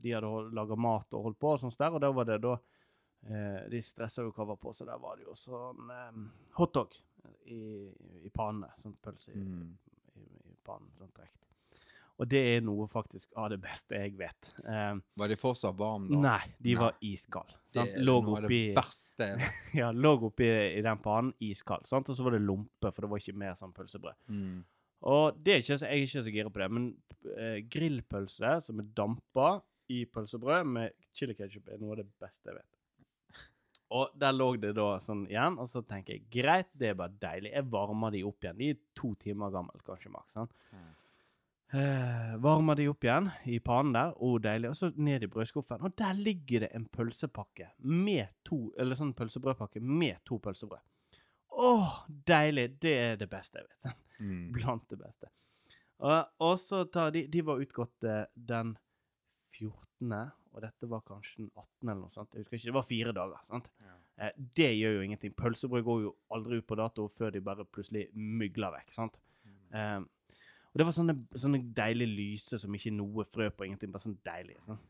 de 0.02 0.12
hadde 0.16 0.30
laga 0.56 0.76
mat 0.76 1.14
og 1.14 1.28
holdt 1.28 1.38
på 1.40 1.52
og 1.54 1.60
sånn 1.62 1.74
der, 1.78 1.94
og 1.94 2.02
da 2.02 2.10
var 2.12 2.26
det 2.28 2.40
da 2.44 2.56
eh, 3.24 3.60
De 3.72 3.80
stressa 3.84 4.24
jo 4.26 4.32
hva 4.36 4.48
var 4.50 4.58
på, 4.60 4.74
så 4.76 4.86
der 4.88 4.98
var 5.00 5.16
det 5.20 5.28
jo 5.28 5.36
sånn 5.38 5.92
eh, 5.94 6.18
hotdog 6.58 6.98
i, 7.46 7.62
i 8.26 8.30
panne. 8.34 8.68
Sånn 8.82 8.98
pølse 9.02 9.32
i, 9.32 9.40
Mm. 9.44 9.70
i, 10.18 10.26
i 10.50 10.56
pannen. 10.66 10.90
Sånn 10.98 11.14
trekt. 11.16 11.43
Og 12.14 12.28
det 12.30 12.40
er 12.52 12.60
noe 12.62 12.86
faktisk 12.90 13.32
av 13.40 13.48
det 13.50 13.58
beste 13.62 13.98
jeg 13.98 14.12
vet. 14.18 14.50
Um, 14.62 15.00
Var 15.18 15.32
de 15.32 15.38
fortsatt 15.38 15.74
varme 15.78 16.12
da? 16.12 16.20
Nei, 16.22 16.52
de 16.62 16.76
Nei. 16.76 16.82
var 16.84 17.00
iskalde. 17.02 17.56
Lå 17.98 18.20
oppi, 18.36 18.60
ja, 19.80 19.90
oppi 20.14 20.46
i 20.46 20.84
den 20.84 21.02
pannen, 21.02 21.32
iskald. 21.42 21.88
sant? 21.90 22.08
Og 22.08 22.16
så 22.18 22.26
var 22.26 22.36
det 22.36 22.44
lompe, 22.46 22.92
for 22.92 23.02
det 23.02 23.10
var 23.10 23.22
ikke 23.22 23.42
mer 23.42 23.58
sånn 23.58 23.74
pølsebrød. 23.74 24.20
Mm. 24.30 24.62
Og 25.10 25.42
det 25.42 25.56
er 25.56 25.64
ikke, 25.64 25.80
jeg 25.82 25.90
er 25.90 26.06
ikke 26.06 26.24
så 26.24 26.36
gira 26.38 26.54
på 26.54 26.62
det, 26.62 26.70
men 26.72 26.86
eh, 27.34 27.58
grillpølse 27.74 28.54
som 28.64 28.80
er 28.80 28.88
dampa 28.96 29.50
i 29.92 30.04
pølsebrød 30.08 30.70
med 30.70 30.94
chili 31.12 31.34
ketchup 31.36 31.68
er 31.68 31.82
noe 31.82 31.96
av 31.96 32.04
det 32.04 32.08
beste 32.22 32.48
jeg 32.48 32.60
vet. 32.60 32.70
Og 33.94 34.14
der 34.18 34.32
lå 34.34 34.54
det 34.58 34.72
da 34.78 34.94
sånn 35.02 35.26
igjen, 35.28 35.58
og 35.60 35.68
så 35.70 35.82
tenker 35.86 36.16
jeg 36.16 36.28
greit, 36.32 36.70
det 36.78 36.92
er 36.92 36.96
bare 36.98 37.14
deilig. 37.20 37.52
Jeg 37.52 37.68
varmer 37.74 38.14
de 38.14 38.22
opp 38.26 38.46
igjen. 38.46 38.58
De 38.58 38.70
er 38.72 38.80
to 38.96 39.12
timer 39.20 39.52
gamle, 39.54 39.82
kanskje 39.86 40.14
maks. 40.14 40.34
sant? 40.34 40.54
Mm. 40.72 40.92
Eh, 41.74 42.36
varmer 42.38 42.76
de 42.78 42.84
opp 42.88 43.04
igjen 43.04 43.30
i 43.50 43.58
pannen 43.60 43.92
der. 43.96 44.12
oh, 44.22 44.36
deilig. 44.40 44.70
Og 44.70 44.76
så 44.78 44.90
ned 44.94 45.24
i 45.26 45.30
brødskuffen. 45.30 45.82
Og 45.82 45.94
der 45.98 46.14
ligger 46.14 46.66
det 46.66 46.70
en 46.76 46.86
pølsepakke 46.86 47.72
med 47.82 48.28
to 48.46 48.68
Eller 48.78 48.98
sånn 48.98 49.14
pølsebrødpakke 49.16 49.82
med 49.82 50.20
to 50.28 50.38
pølsebrød. 50.38 50.84
Å, 51.54 51.70
deilig! 52.06 52.68
Det 52.82 52.94
er 52.98 53.18
det 53.18 53.30
beste 53.30 53.62
jeg 53.62 53.70
vet. 53.70 53.94
Mm. 54.22 54.52
Blant 54.54 54.84
det 54.88 54.94
beste. 54.94 55.26
Og, 55.98 56.28
og 56.46 56.52
så 56.62 56.84
tar 56.86 57.08
de 57.10 57.24
De 57.26 57.40
var 57.42 57.58
utgått 57.58 58.06
uh, 58.06 58.20
den 58.38 58.76
14., 59.50 60.12
og 60.54 60.62
dette 60.62 60.86
var 60.86 61.02
kanskje 61.02 61.40
den 61.40 61.48
18. 61.50 61.88
eller 61.88 61.98
noe 61.98 62.14
sånt. 62.14 62.30
Jeg 62.30 62.44
husker 62.44 62.60
ikke. 62.60 62.68
Det 62.68 62.76
var 62.76 62.86
fire 62.86 63.14
dager. 63.16 63.42
sant? 63.42 63.66
Ja. 63.82 64.28
Det 64.54 64.68
gjør 64.70 64.94
jo 64.94 65.02
ingenting. 65.08 65.34
Pølsebrød 65.34 65.82
går 65.88 66.04
jo 66.04 66.14
aldri 66.38 66.60
ut 66.62 66.68
på 66.70 66.78
dato 66.78 67.08
før 67.18 67.34
de 67.34 67.42
bare 67.42 67.66
plutselig 67.66 68.04
mygler 68.14 68.76
vekk. 68.76 68.94
sant? 68.94 69.18
Mm. 69.42 70.06
Og 70.74 70.80
det 70.80 70.88
var 70.88 70.94
sånne, 70.96 71.14
sånne 71.38 71.60
deilige 71.70 72.10
lyse 72.10 72.58
som 72.58 72.74
ikke 72.74 72.90
noe 72.90 73.22
frø 73.30 73.46
på, 73.54 73.68
ingenting. 73.68 73.92
Bare 73.94 74.02
sånn 74.08 74.18
deilig. 74.26 74.56
Sånn. 74.64 74.80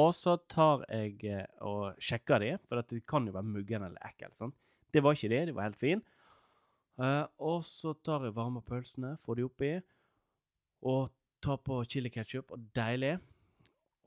Og 0.00 0.08
så 0.16 0.38
tar 0.48 0.86
jeg 0.88 1.18
eh, 1.28 1.44
og 1.64 1.98
sjekker 2.00 2.40
de, 2.40 2.54
for 2.64 2.80
de 2.88 3.02
kan 3.04 3.28
jo 3.28 3.34
være 3.36 3.52
muggen 3.52 3.84
eller 3.84 4.00
ekkel. 4.08 4.32
Sånn. 4.36 4.54
Det 4.92 5.02
var 5.04 5.16
ikke 5.16 5.28
det, 5.32 5.42
de 5.50 5.56
var 5.56 5.68
helt 5.68 5.80
fine. 5.80 6.00
Uh, 6.96 7.28
og 7.44 7.60
så 7.68 7.92
tar 8.00 8.24
jeg 8.24 8.32
varme 8.36 8.62
pølsene, 8.64 9.18
får 9.20 9.36
de 9.36 9.44
oppi, 9.44 9.70
og 10.88 11.10
tar 11.44 11.60
på 11.60 11.82
chili 11.84 12.08
ketchup, 12.12 12.54
og 12.56 12.62
deilig. 12.76 13.18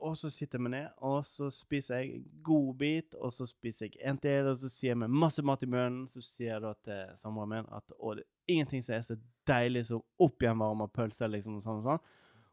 Og 0.00 0.14
så 0.16 0.30
sitter 0.32 0.62
vi 0.64 0.70
ned, 0.72 0.86
og 1.04 1.18
så 1.28 1.50
spiser 1.52 2.00
jeg 2.00 2.14
en 2.14 2.28
god 2.46 2.68
bit, 2.80 3.16
og 3.20 3.32
så 3.36 3.44
spiser 3.48 3.90
jeg 3.90 4.00
en 4.08 4.16
til, 4.20 4.48
og 4.48 4.56
så 4.62 4.70
sier 4.72 4.96
med 4.96 5.12
masse 5.12 5.44
mat 5.44 5.60
i 5.66 5.68
munnen, 5.68 6.06
så 6.08 6.22
sier 6.24 6.54
jeg 6.54 6.62
da 6.64 6.70
til 6.86 7.18
samboeren 7.20 7.52
min 7.52 7.68
at 7.76 7.92
å, 7.98 8.14
det 8.16 8.24
er 8.24 8.54
ingenting 8.54 8.84
som 8.86 8.94
er 8.96 9.04
så 9.04 9.18
deilig 9.50 9.84
som 9.90 10.00
oppgjenvarma 10.24 10.88
pølse, 10.94 11.28
liksom, 11.28 11.58
og 11.60 11.66
sånn 11.66 11.82
og 11.82 11.90
sånn. 11.90 12.08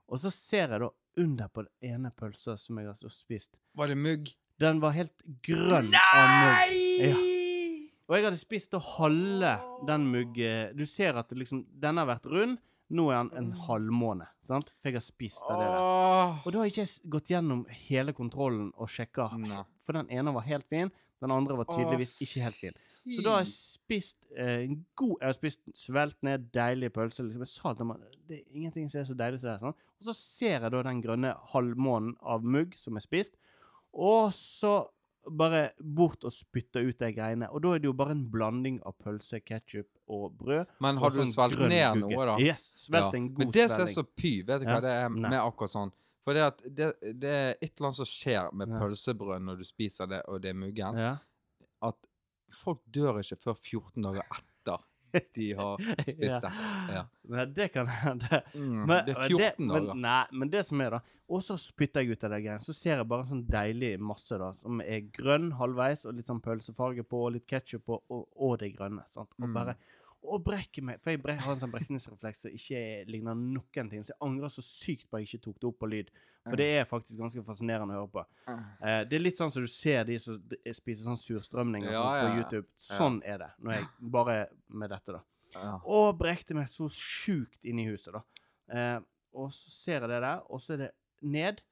Og 0.07 0.21
så 0.23 0.31
ser 0.33 0.75
jeg 0.75 0.83
da 0.83 0.91
under 1.23 1.47
på 1.51 1.63
den 1.63 1.93
ene 1.93 2.11
pølsa 2.15 2.57
som 2.59 2.81
jeg 2.81 2.91
har 2.91 3.15
spist, 3.15 3.55
Var 3.79 3.93
det 3.93 3.97
mugg? 3.99 4.35
den 4.61 4.79
var 4.81 4.95
helt 4.95 5.13
grønn 5.45 5.91
av 5.93 6.29
mugg. 6.41 6.77
Ja. 7.05 7.17
Og 8.07 8.15
jeg 8.15 8.25
hadde 8.25 8.39
spist 8.39 8.71
da 8.73 8.79
halve 8.81 9.57
den 9.87 10.07
mugg... 10.09 10.39
Du 10.77 10.85
ser 10.87 11.19
at 11.19 11.33
liksom, 11.35 11.65
denne 11.77 12.03
har 12.03 12.09
vært 12.09 12.29
rund. 12.31 12.61
Nå 12.87 13.09
er 13.11 13.17
han 13.19 13.31
en 13.35 13.49
halvmåned, 13.65 14.29
sant? 14.45 14.69
For 14.79 14.89
jeg 14.89 14.99
har 14.99 15.03
spist 15.03 15.43
av 15.43 15.59
det 15.59 15.65
der. 15.67 15.81
Og 16.45 16.53
da 16.53 16.61
har 16.61 16.69
jeg 16.69 16.75
ikke 16.77 17.11
gått 17.17 17.31
gjennom 17.33 17.65
hele 17.89 18.13
kontrollen 18.15 18.69
og 18.77 18.91
sjekka. 18.91 19.27
For 19.83 19.99
den 19.99 20.11
ene 20.13 20.31
var 20.35 20.47
helt 20.47 20.67
fin, 20.71 20.91
den 21.19 21.33
andre 21.33 21.57
var 21.57 21.67
tydeligvis 21.67 22.13
ikke 22.23 22.45
helt 22.45 22.59
fin. 22.61 22.77
Så 23.07 23.23
da 23.23 23.33
har 23.37 23.43
jeg 23.43 23.51
spist 23.53 24.17
eh, 24.35 24.65
en 24.65 24.81
god 24.99 25.13
Jeg 25.21 25.27
har 25.29 25.35
spist 25.37 25.69
svelt 25.79 26.17
ned 26.27 26.49
deilige 26.55 26.91
pølser. 26.91 27.23
Liksom. 27.23 27.43
Jeg 27.45 27.53
sa 27.53 27.71
til 27.73 27.93
det 28.27 28.39
er 28.41 28.57
ingenting 28.59 28.89
som 28.91 28.99
er 28.99 29.07
så 29.07 29.15
deilig 29.17 29.39
som 29.41 29.51
det. 29.51 29.59
Sånn. 29.61 29.77
Og 29.97 30.09
så 30.09 30.15
ser 30.17 30.57
jeg 30.57 30.73
da 30.73 30.83
den 30.89 31.01
grønne 31.03 31.31
halvmånen 31.53 32.17
av 32.21 32.43
mugg 32.43 32.75
som 32.79 32.99
er 32.99 33.05
spist, 33.05 33.39
og 33.95 34.33
så 34.35 34.73
bare 35.29 35.71
bort 35.79 36.23
og 36.23 36.31
spytte 36.31 36.81
ut 36.83 36.97
de 36.99 37.11
greiene. 37.13 37.49
Og 37.51 37.61
da 37.61 37.73
er 37.75 37.79
det 37.79 37.89
jo 37.89 37.93
bare 37.93 38.11
en 38.15 38.25
blanding 38.31 38.79
av 38.85 38.95
pølse, 39.03 39.39
ketsjup 39.43 39.87
og 40.07 40.37
brød. 40.37 40.65
Men 40.79 40.97
har 40.97 41.09
du 41.09 41.17
sånn 41.21 41.33
svelget 41.33 41.69
ned 41.69 42.01
noe, 42.03 42.25
da? 42.25 42.37
Yes. 42.39 42.73
Svelt 42.87 43.11
Ja. 43.13 43.17
en 43.17 43.29
god 43.33 43.37
Men 43.45 43.51
det 43.51 43.69
som 43.71 43.81
er 43.81 43.85
så 43.93 44.03
py, 44.03 44.41
vet 44.43 44.61
du 44.61 44.65
Ja. 44.67 44.75
hva 44.75 44.81
det 44.81 44.91
er 44.91 45.09
med 45.09 45.31
akkurat 45.39 45.69
sånn? 45.71 45.91
For 46.23 46.33
det, 46.33 46.41
at 46.43 46.57
det, 46.75 46.93
det 47.19 47.29
er 47.31 47.49
et 47.61 47.71
eller 47.77 47.87
annet 47.87 47.95
som 47.95 48.05
skjer 48.05 48.53
med 48.53 48.67
Ja. 48.69 48.79
pølsebrød 48.79 49.41
når 49.43 49.57
du 49.57 49.63
spiser 49.63 50.07
det, 50.07 50.21
og 50.27 50.41
det 50.41 50.49
er 50.49 50.53
muggen, 50.59 50.97
Ja. 50.97 51.17
at 51.81 51.95
folk 52.51 52.79
dør 52.91 53.19
ikke 53.19 53.37
før 53.43 53.55
14 53.59 54.01
dager 54.03 54.21
etter 54.23 54.43
de 55.35 55.51
har 55.57 55.77
spist 55.77 56.41
det. 56.43 56.51
Ja. 56.93 57.03
Nei, 57.33 57.45
det 57.45 57.67
kan 57.73 57.87
hende. 58.03 58.41
Mm, 58.55 58.85
Men- 58.87 59.05
det 59.05 59.15
er 59.15 59.19
men 59.21 59.37
14 59.37 59.67
men, 59.67 59.73
dager. 59.87 60.01
Nei, 60.07 60.25
men 60.31 60.49
det 60.53 60.65
som 60.65 60.81
er, 60.81 60.89
da 60.97 60.99
Og 61.29 61.41
så 61.43 61.57
spytter 61.59 62.01
jeg 62.05 62.15
ut 62.15 62.23
av 62.23 62.31
det 62.31 62.41
greiene. 62.45 62.63
Så 62.63 62.73
ser 62.73 62.95
jeg 63.01 63.07
bare 63.11 63.25
en 63.25 63.31
sånn 63.33 63.45
deilig 63.51 63.97
masse 63.99 64.37
da, 64.39 64.53
som 64.55 64.79
er 64.79 65.01
grønn 65.11 65.49
halvveis, 65.59 66.05
og 66.07 66.15
litt 66.15 66.29
sånn 66.29 66.39
pølsefarge 66.41 67.03
på, 67.03 67.25
og 67.27 67.33
litt 67.35 67.47
ketsjup 67.51 67.83
på, 67.89 67.97
og, 68.09 68.27
og 68.37 68.57
det 68.61 68.69
grønne. 68.77 69.03
sant? 69.11 69.29
Og 69.41 69.49
Mm. 69.49 69.53
bare 69.53 69.75
og 70.27 70.41
brekker 70.43 70.81
meg. 70.83 71.01
For 71.03 71.11
jeg 71.11 71.21
brek, 71.21 71.37
har 71.39 71.51
en 71.53 71.59
sånn 71.59 71.71
brekningsrefleks 71.71 72.41
som 72.41 72.51
ikke 72.51 72.79
ligner 73.07 73.35
noen 73.35 73.89
ting. 73.91 74.01
Så 74.03 74.11
jeg 74.15 74.21
angrer 74.21 74.49
så 74.49 74.63
sykt 74.65 75.09
på 75.09 75.15
at 75.17 75.23
jeg 75.23 75.27
ikke 75.39 75.43
tok 75.45 75.59
det 75.61 75.67
opp 75.69 75.79
på 75.79 75.89
lyd. 75.91 76.09
For 76.47 76.59
det 76.59 76.67
er 76.79 76.87
faktisk 76.89 77.19
ganske 77.21 77.43
fascinerende 77.45 77.95
å 77.95 78.03
høre 78.03 78.11
på. 78.13 78.23
Eh, 78.49 79.01
det 79.09 79.17
er 79.17 79.23
litt 79.23 79.39
sånn 79.39 79.53
som 79.53 79.65
du 79.65 79.71
ser 79.71 80.05
de 80.07 80.17
som 80.21 80.37
spiser 80.75 81.07
sånn 81.07 81.19
surstrømning 81.19 81.87
og 81.87 81.93
sånt 81.93 82.17
ja, 82.17 82.23
på. 82.23 82.41
YouTube. 82.41 82.67
Sånn 82.87 83.19
er 83.27 83.41
det. 83.43 83.49
Når 83.63 83.77
jeg, 83.77 83.87
bare 84.17 84.37
med 84.67 84.93
dette, 84.95 85.17
da. 85.17 85.23
Ja. 85.55 85.75
Og 85.87 86.09
brekte 86.19 86.57
meg 86.57 86.69
så 86.71 86.89
sjukt 86.91 87.63
inn 87.67 87.81
i 87.81 87.87
huset, 87.87 88.15
da. 88.17 88.23
Eh, 88.67 88.97
og 89.37 89.51
så 89.53 89.71
ser 89.73 90.01
jeg 90.01 90.11
det 90.11 90.21
der, 90.23 90.43
og 90.49 90.61
så 90.63 90.75
er 90.75 90.83
det 90.85 90.91
ned. 91.21 91.63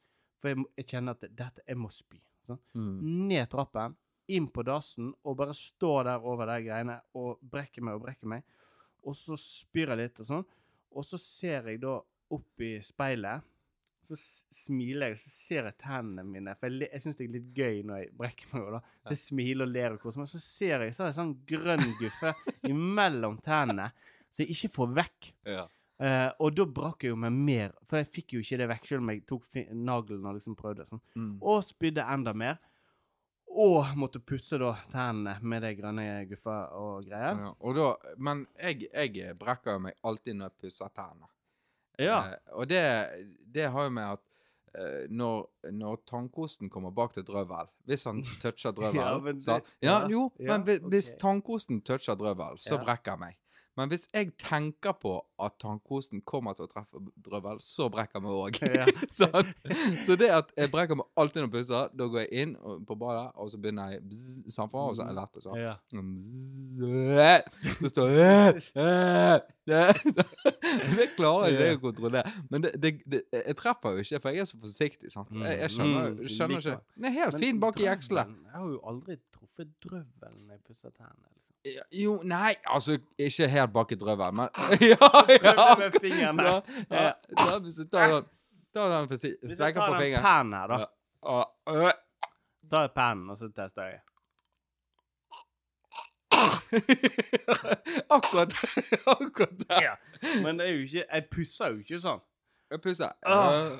For 0.41 0.51
jeg, 0.51 0.65
jeg 0.77 0.89
kjenner 0.91 1.15
at 1.15 1.23
dette 1.25 1.63
Jeg 1.65 1.79
må 1.79 1.89
spy. 1.93 2.19
Sånn. 2.45 2.59
Mm. 2.77 2.97
Ned 3.31 3.47
trappen, 3.49 3.95
inn 4.35 4.47
på 4.53 4.65
dassen, 4.65 5.11
og 5.25 5.37
bare 5.39 5.55
stå 5.57 5.95
der 6.05 6.25
over 6.25 6.49
de 6.49 6.59
greiene 6.67 6.99
og 7.17 7.41
brekke 7.41 7.81
meg 7.85 7.97
og 7.97 8.05
brekke 8.05 8.29
meg. 8.29 8.45
Og 9.05 9.17
så 9.17 9.37
spyr 9.39 9.93
jeg 9.93 10.01
litt 10.01 10.21
og 10.21 10.29
sånn. 10.29 10.45
Og 10.95 11.05
så 11.05 11.19
ser 11.21 11.69
jeg 11.71 11.81
da 11.83 11.97
opp 12.35 12.63
i 12.63 12.77
speilet. 12.85 13.45
Så 14.05 14.17
smiler 14.53 15.13
jeg, 15.13 15.21
så 15.21 15.31
ser 15.33 15.69
jeg 15.69 15.77
tennene 15.81 16.25
mine. 16.27 16.55
For 16.59 16.69
jeg, 16.69 16.89
jeg 16.91 17.03
syns 17.03 17.19
det 17.19 17.25
er 17.27 17.37
litt 17.37 17.47
gøy 17.57 17.79
når 17.87 18.03
jeg 18.03 18.11
brekker 18.19 18.51
meg. 18.53 18.67
Da. 18.75 18.97
Så 19.05 19.15
jeg 19.15 19.21
smiler 19.23 19.67
og 19.67 19.73
ler 19.73 19.95
og 19.95 20.03
koser 20.03 20.21
meg. 20.21 20.31
Så 20.31 20.41
ser 20.43 20.85
jeg 20.85 20.95
så 20.95 21.05
har 21.05 21.11
jeg 21.11 21.19
sånn 21.19 21.33
grønn 21.49 21.87
guffe 22.01 22.35
imellom 22.73 23.39
tennene, 23.45 23.89
så 24.35 24.43
jeg 24.43 24.55
ikke 24.55 24.75
får 24.75 24.93
vekk. 25.01 25.33
Ja. 25.55 25.65
Uh, 25.95 26.27
og 26.43 26.55
da 26.57 26.65
brakk 26.67 27.05
jeg 27.05 27.13
jo 27.13 27.19
meg 27.23 27.35
mer, 27.35 27.75
for 27.87 28.01
jeg 28.01 28.11
fikk 28.11 28.33
jo 28.35 28.41
ikke 28.43 28.57
det 28.59 28.65
vekk, 28.73 28.87
selv 28.89 29.05
om 29.05 29.11
jeg 29.13 29.21
tok 29.29 29.45
naglen 29.71 30.25
og 30.27 30.35
liksom 30.37 30.57
prøvde. 30.59 30.87
sånn. 30.89 31.03
Mm. 31.15 31.35
Og 31.39 31.61
spydde 31.63 32.07
enda 32.15 32.35
mer. 32.35 32.59
Og 33.55 33.93
måtte 33.95 34.19
pusse 34.19 34.57
da 34.59 34.73
tennene 34.91 35.37
med 35.39 35.63
det 35.63 35.77
grønne 35.77 36.25
guffa 36.27 36.57
og 36.75 37.05
greier. 37.07 37.39
Ja. 37.39 37.53
Og 37.63 37.77
da, 37.77 37.87
men 38.19 38.43
jeg, 38.59 38.89
jeg 38.89 39.37
brekker 39.39 39.79
meg 39.79 39.95
alltid 40.03 40.35
når 40.35 40.51
jeg 40.51 40.65
pusser 40.65 40.91
tennene. 40.91 41.29
Ja. 41.99 42.19
Eh, 42.33 42.53
og 42.53 42.69
det, 42.69 42.81
det 43.55 43.69
har 43.71 43.83
jo 43.87 43.93
med 43.95 44.03
at 44.17 44.23
eh, 44.75 45.05
når, 45.09 45.45
når 45.71 46.01
tannkosten 46.09 46.69
kommer 46.69 46.91
bak 46.91 47.13
til 47.13 47.23
drøvel 47.27 47.67
Hvis 47.87 48.03
han 48.09 48.23
toucher 48.43 48.71
drøvel 48.75 48.99
Ja, 49.01 49.17
men 49.17 49.41
så, 49.41 49.59
det- 49.61 49.87
ja, 49.87 50.01
ja, 50.01 50.09
Jo, 50.11 50.27
ja, 50.39 50.51
men 50.57 50.67
hvis, 50.67 50.79
hvis 50.91 51.13
tannkosten 51.21 51.81
toucher 51.81 52.15
drøvel, 52.19 52.59
så 52.59 52.77
brekker 52.83 53.11
jeg 53.15 53.19
meg. 53.19 53.35
Men 53.75 53.89
hvis 53.91 54.05
jeg 54.13 54.29
tenker 54.39 54.93
på 54.95 55.17
at 55.43 55.51
tannkosten 55.59 56.21
kommer 56.23 56.53
til 56.55 56.63
å 56.63 56.69
treffe 56.71 56.95
drøvel, 57.25 57.57
så 57.59 57.89
brekker 57.91 58.21
jeg 58.21 58.23
meg 58.23 58.31
òg. 58.31 58.59
Ja. 58.71 58.85
så 60.05 60.15
det 60.15 60.29
at 60.31 60.53
jeg 60.55 60.71
brekker 60.71 60.95
meg 60.95 61.09
alltid 61.19 61.41
når 61.41 61.49
jeg 61.49 61.53
pusser, 61.57 61.89
da 61.91 62.07
går 62.07 62.23
jeg 62.23 62.31
inn 62.45 62.53
og- 62.61 62.85
på 62.87 62.95
badet, 63.01 63.25
og 63.35 63.51
så 63.51 63.59
begynner 63.59 63.91
jeg 63.97 64.05
bzz, 64.07 64.47
samfunn, 64.55 64.79
og 64.93 64.95
så 64.95 65.03
er 65.03 65.11
det 65.11 65.17
lett. 65.19 65.35
og 65.35 65.43
så 65.43 65.51
ja. 65.59 65.75
så 67.81 67.91
står 67.91 68.15
det 69.69 69.81
Det 70.99 71.07
klarer 71.15 71.47
ikke 71.53 71.65
jeg 71.65 71.77
å 71.77 71.81
kontrollere. 71.83 72.31
Men 72.51 72.61
det, 72.65 72.71
det, 72.83 72.91
det, 73.11 73.21
jeg 73.33 73.55
treffer 73.57 73.95
jo 73.97 74.03
ikke, 74.05 74.19
for 74.21 74.29
jeg 74.35 74.43
er 74.45 74.49
så 74.51 74.59
forsiktig. 74.61 75.11
sant? 75.13 75.31
Jeg, 75.31 75.57
jeg 75.63 75.71
skjønner, 75.75 76.09
Mm, 76.11 76.27
skjønner 76.35 76.61
ikke. 76.61 76.75
Den 76.95 77.05
er 77.09 77.15
helt 77.15 77.33
Men 77.37 77.41
fin 77.45 77.59
bak 77.63 77.79
i 77.81 77.87
jekselet. 77.87 78.35
Jeg 78.45 78.53
har 78.59 78.67
jo 78.75 78.79
aldri 78.91 79.17
truffet 79.33 79.71
drøvelen 79.85 80.37
når 80.45 80.53
jeg 80.57 80.63
pusser 80.69 80.93
tennene. 80.93 81.25
Liksom. 81.31 81.41
Ja, 81.65 81.81
Jo, 81.97 82.11
nei, 82.23 82.51
altså 82.69 82.99
Ikke 83.17 83.47
helt 83.49 83.71
bak 83.73 83.91
i 83.91 83.97
drøvelen, 83.97 84.35
men 84.37 84.49
Ja, 84.91 85.09
ja! 85.33 85.39
Prøvde 85.41 85.77
med 85.81 85.95
fingeren 86.03 86.41
Ja, 86.45 86.59
ja, 86.91 87.05
ja, 87.39 87.55
hvis 87.65 87.79
du 87.81 87.87
tar 87.89 88.11
den 88.13 88.27
Ta 88.75 88.83
den 88.91 89.17
si- 89.19 89.33
Hvis 89.41 89.59
jeg 89.63 89.73
tar 89.73 89.87
på 89.95 90.01
den 90.03 90.19
pennen 90.21 90.53
her, 90.53 90.67
da. 90.67 90.77
Ja. 90.83 90.85
Og, 91.25 91.73
øh. 91.73 91.91
tar 92.69 92.87
pennen, 92.93 93.29
og 93.33 93.37
så 93.39 93.47
tester 93.55 93.87
jeg. 93.89 94.01
akkurat 98.17 98.53
akkurat 99.15 99.57
der. 99.69 99.81
Ja. 99.81 99.95
Men 100.43 100.59
det 100.59 100.67
er 100.69 100.73
jo 100.73 100.85
ikke 100.85 101.05
Jeg 101.05 101.27
pusser 101.31 101.73
jo 101.73 101.83
ikke 101.83 101.99
sånn. 102.03 102.23
Jeg 102.71 102.81
pusser. 102.81 103.13
Øh, 103.27 103.77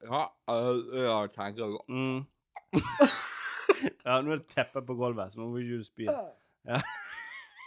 Ja, 0.00 0.22
øh, 0.48 1.02
ja, 1.04 1.26
tenker 1.26 1.64
jeg 1.64 1.78
Mm. 1.88 2.24
ja, 4.06 4.20
nå 4.20 4.32
er 4.32 4.36
det 4.36 4.46
teppe 4.48 4.82
på 4.86 4.94
gulvet, 4.94 5.32
så 5.32 5.40
nå 5.40 5.48
må 5.50 5.58
ikke 5.60 5.78
du 5.78 5.84
spy. 5.84 6.06
Ja. 6.64 6.80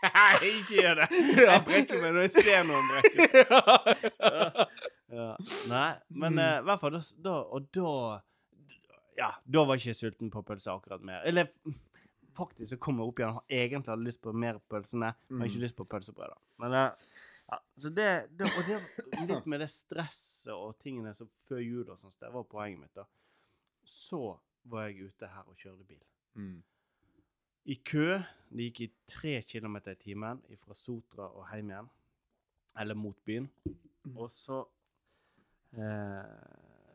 Nei, 0.04 0.34
ikke 0.42 0.82
gjør 0.82 0.96
det! 1.00 1.08
Jeg 1.38 1.62
brekker 1.68 2.02
meg 2.02 2.14
når 2.16 2.26
jeg 2.26 2.32
ser 2.44 2.66
noen 2.68 2.90
brekke 2.92 3.28
ja. 3.40 4.66
Ja. 5.14 5.28
Nei, 5.70 5.92
men 6.10 6.40
i 6.42 6.48
uh, 6.58 6.64
hvert 6.68 6.82
fall 6.82 6.96
da, 6.96 7.02
da 7.24 7.36
Og 7.56 7.68
da 7.76 7.94
Ja, 9.20 9.30
da 9.46 9.64
var 9.70 9.80
ikke 9.80 9.94
sulten 9.96 10.32
på 10.34 10.42
pølse 10.44 10.74
akkurat 10.74 11.04
mer. 11.06 11.22
Eller 11.30 11.54
faktisk 12.36 12.70
så 12.74 12.78
kommer 12.82 13.06
opp 13.08 13.20
igjen 13.20 13.38
og 13.40 13.44
egentlig 13.50 13.92
hadde 13.94 14.04
lyst 14.08 14.22
på 14.22 14.34
mer 14.34 14.60
pølsene, 14.70 15.14
men 15.30 15.48
ikke 15.48 15.58
Mm. 15.60 15.64
lyst 15.66 15.76
på 15.78 15.86
pølsebrød. 15.86 16.34
Men 16.60 16.74
eh, 16.74 16.92
ja, 17.52 17.60
så 17.78 17.90
det, 17.94 18.08
det 18.38 18.48
Og 18.58 18.64
det 18.68 18.80
litt 19.30 19.46
med 19.46 19.60
det 19.60 19.70
stresset 19.70 20.54
og 20.54 20.78
tingene 20.80 21.14
som 21.16 21.30
før 21.48 21.60
jul 21.64 21.90
og 21.90 22.00
sånt, 22.00 22.14
så 22.14 22.26
det 22.26 22.34
var 22.34 22.44
poenget 22.44 22.80
mitt, 22.80 22.94
da. 22.96 23.04
Så 23.86 24.40
var 24.66 24.88
jeg 24.88 25.10
ute 25.10 25.28
her 25.28 25.44
og 25.50 25.56
kjørte 25.60 25.84
bil. 25.86 26.04
Mm. 26.36 26.64
I 27.66 27.76
kø. 27.86 28.20
Det 28.50 28.66
gikk 28.72 28.80
i 28.82 28.92
tre 29.08 29.42
kilometer 29.42 29.92
i 29.92 29.96
timen 29.96 30.42
fra 30.58 30.74
Sotra 30.74 31.28
og 31.32 31.46
hjem 31.52 31.70
igjen. 31.72 31.90
Eller 32.80 32.96
mot 32.96 33.16
byen. 33.26 33.50
Og 34.16 34.30
så 34.32 34.66
eh, 35.78 36.24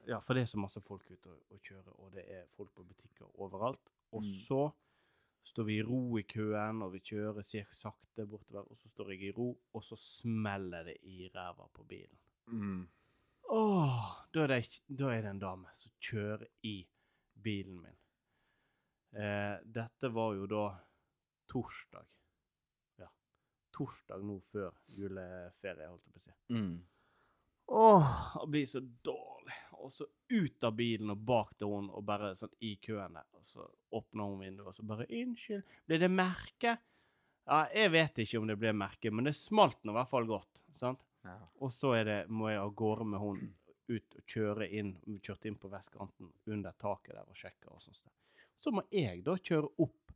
Ja, 0.08 0.18
for 0.24 0.32
det 0.34 0.42
er 0.42 0.46
så 0.48 0.58
masse 0.60 0.80
folk 0.80 1.04
ute 1.10 1.28
og, 1.28 1.40
og 1.52 1.58
kjøre, 1.62 1.92
og 2.00 2.12
det 2.14 2.22
er 2.32 2.46
folk 2.56 2.70
på 2.74 2.82
butikker 2.88 3.28
overalt. 3.40 3.90
Og 4.12 4.22
Mm. 4.22 4.30
Står 5.48 5.66
vi 5.68 5.78
i 5.78 5.84
ro 5.86 6.02
i 6.20 6.24
køen, 6.28 6.82
og 6.84 6.92
vi 6.94 7.00
kjører 7.10 7.46
cirka 7.46 7.74
sakte 7.76 8.26
bortover, 8.28 8.68
og 8.70 8.78
så 8.78 8.90
står 8.90 9.12
jeg 9.14 9.28
i 9.28 9.34
ro, 9.36 9.50
og 9.74 9.84
så 9.84 9.98
smeller 10.00 10.90
det 10.90 10.98
i 11.08 11.28
ræva 11.34 11.68
på 11.74 11.86
bilen. 11.88 12.18
Mm. 12.52 12.82
Åh, 13.48 14.02
da 14.34 14.44
er, 14.44 14.52
det, 14.52 14.82
da 14.98 15.12
er 15.14 15.24
det 15.24 15.32
en 15.32 15.40
dame 15.40 15.72
som 15.76 15.94
kjører 16.04 16.44
i 16.68 16.76
bilen 17.42 17.80
min. 17.80 17.96
Eh, 19.16 19.56
dette 19.64 20.10
var 20.12 20.34
jo 20.36 20.46
da 20.50 20.64
torsdag. 21.48 22.04
Ja. 23.00 23.08
Torsdag 23.72 24.24
nå 24.28 24.36
før 24.52 24.76
juleferie, 24.92 25.88
holdt 25.88 26.04
jeg 26.04 26.12
på 26.12 26.20
å 26.20 26.26
si. 26.26 26.36
Mm. 26.52 26.74
Åh, 27.68 28.12
jeg 28.40 28.48
blir 28.48 28.66
så 28.66 28.80
dårlig. 28.80 29.56
Og 29.78 29.92
så 29.92 30.06
ut 30.28 30.64
av 30.64 30.72
bilen 30.76 31.12
og 31.12 31.20
bak 31.28 31.52
til 31.58 31.70
henne, 31.70 31.92
og 31.94 32.04
bare 32.08 32.32
sånn 32.36 32.54
i 32.64 32.74
køen 32.82 33.14
der. 33.14 33.26
Og 33.36 33.44
så 33.46 33.66
åpner 33.94 34.30
hun 34.30 34.40
vinduet, 34.42 34.68
og 34.68 34.74
så 34.74 34.82
bare 34.82 35.06
'Unnskyld, 35.06 35.62
ble 35.86 35.98
det 35.98 36.10
merke?' 36.10 36.78
Ja, 37.48 37.68
jeg 37.72 37.92
vet 37.92 38.18
ikke 38.18 38.38
om 38.38 38.46
det 38.46 38.58
ble 38.60 38.72
merke, 38.76 39.10
men 39.10 39.24
det 39.24 39.32
smalt 39.36 39.78
nå 39.84 39.92
i 39.92 39.96
hvert 39.96 40.10
fall 40.10 40.26
godt. 40.28 40.60
sant? 40.76 41.00
Ja. 41.24 41.38
Og 41.60 41.72
så 41.72 41.94
er 41.96 42.04
det, 42.04 42.18
må 42.28 42.50
jeg 42.50 42.60
av 42.60 42.74
gårde 42.74 43.04
med 43.04 43.20
hun 43.20 43.54
ut 43.88 44.14
og 44.18 44.24
kjøre 44.26 44.68
inn, 44.68 44.92
kjørte 45.22 45.48
inn 45.48 45.56
på 45.56 45.70
vestkanten 45.72 46.32
under 46.46 46.72
taket 46.72 47.14
der 47.14 47.24
og 47.24 47.36
sjekke 47.36 47.72
og 47.72 47.82
sånt. 47.82 48.12
Så 48.58 48.70
må 48.70 48.84
jeg 48.92 49.24
da 49.24 49.36
kjøre 49.36 49.72
opp 49.78 50.12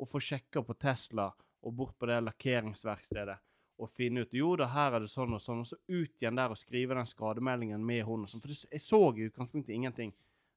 og 0.00 0.08
få 0.08 0.20
sjekka 0.24 0.62
på 0.64 0.74
Tesla 0.80 1.28
og 1.60 1.74
bort 1.76 1.98
på 1.98 2.08
det 2.08 2.20
lakkeringsverkstedet 2.24 3.36
og 3.80 3.90
finne 3.90 4.24
ut 4.26 4.34
jo 4.36 4.52
da, 4.60 4.66
her 4.74 4.96
er 4.98 5.04
det 5.04 5.10
sånn 5.12 5.32
og 5.36 5.40
sånn, 5.42 5.62
og 5.64 5.68
så 5.70 5.78
ut 5.88 6.20
igjen 6.20 6.36
der 6.36 6.52
og 6.52 6.58
skrive 6.60 6.96
den 6.98 7.08
skademeldingen 7.08 7.84
med 7.86 8.04
og 8.04 8.26
sånn. 8.28 8.42
For 8.42 8.52
det, 8.52 8.58
jeg 8.70 8.84
så 8.84 9.00
i 9.16 9.26
utgangspunktet 9.30 9.72
ingenting. 9.74 10.12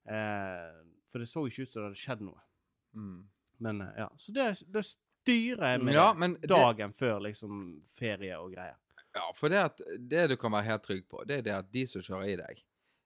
Eh, 0.05 0.81
for 1.11 1.23
det 1.23 1.29
så 1.31 1.45
ikke 1.47 1.63
ut 1.63 1.71
som 1.71 1.81
det 1.81 1.87
hadde 1.91 2.01
skjedd 2.01 2.23
noe. 2.27 2.41
Mm. 2.97 3.19
Men 3.63 3.81
eh, 3.85 3.93
ja, 4.03 4.09
så 4.19 4.35
det, 4.35 4.47
det 4.75 4.83
styrer 4.89 5.75
jeg 5.75 5.83
med 5.85 5.95
Ja, 5.95 6.09
det 6.11 6.19
men 6.25 6.37
det- 6.41 6.49
dagen 6.51 6.93
før 6.99 7.21
liksom 7.29 7.63
ferie 7.87 8.35
og 8.39 8.51
greier. 8.57 8.75
Ja, 9.13 9.27
for 9.37 9.53
det, 9.53 9.59
at, 9.61 9.81
det 10.09 10.27
du 10.31 10.35
kan 10.41 10.51
være 10.51 10.65
helt 10.71 10.83
trygg 10.87 11.03
på, 11.07 11.21
det 11.29 11.37
er 11.37 11.43
det 11.45 11.53
at 11.53 11.67
de 11.71 11.83
som 11.87 12.01
kjører 12.01 12.31
i 12.33 12.37
deg, 12.39 12.63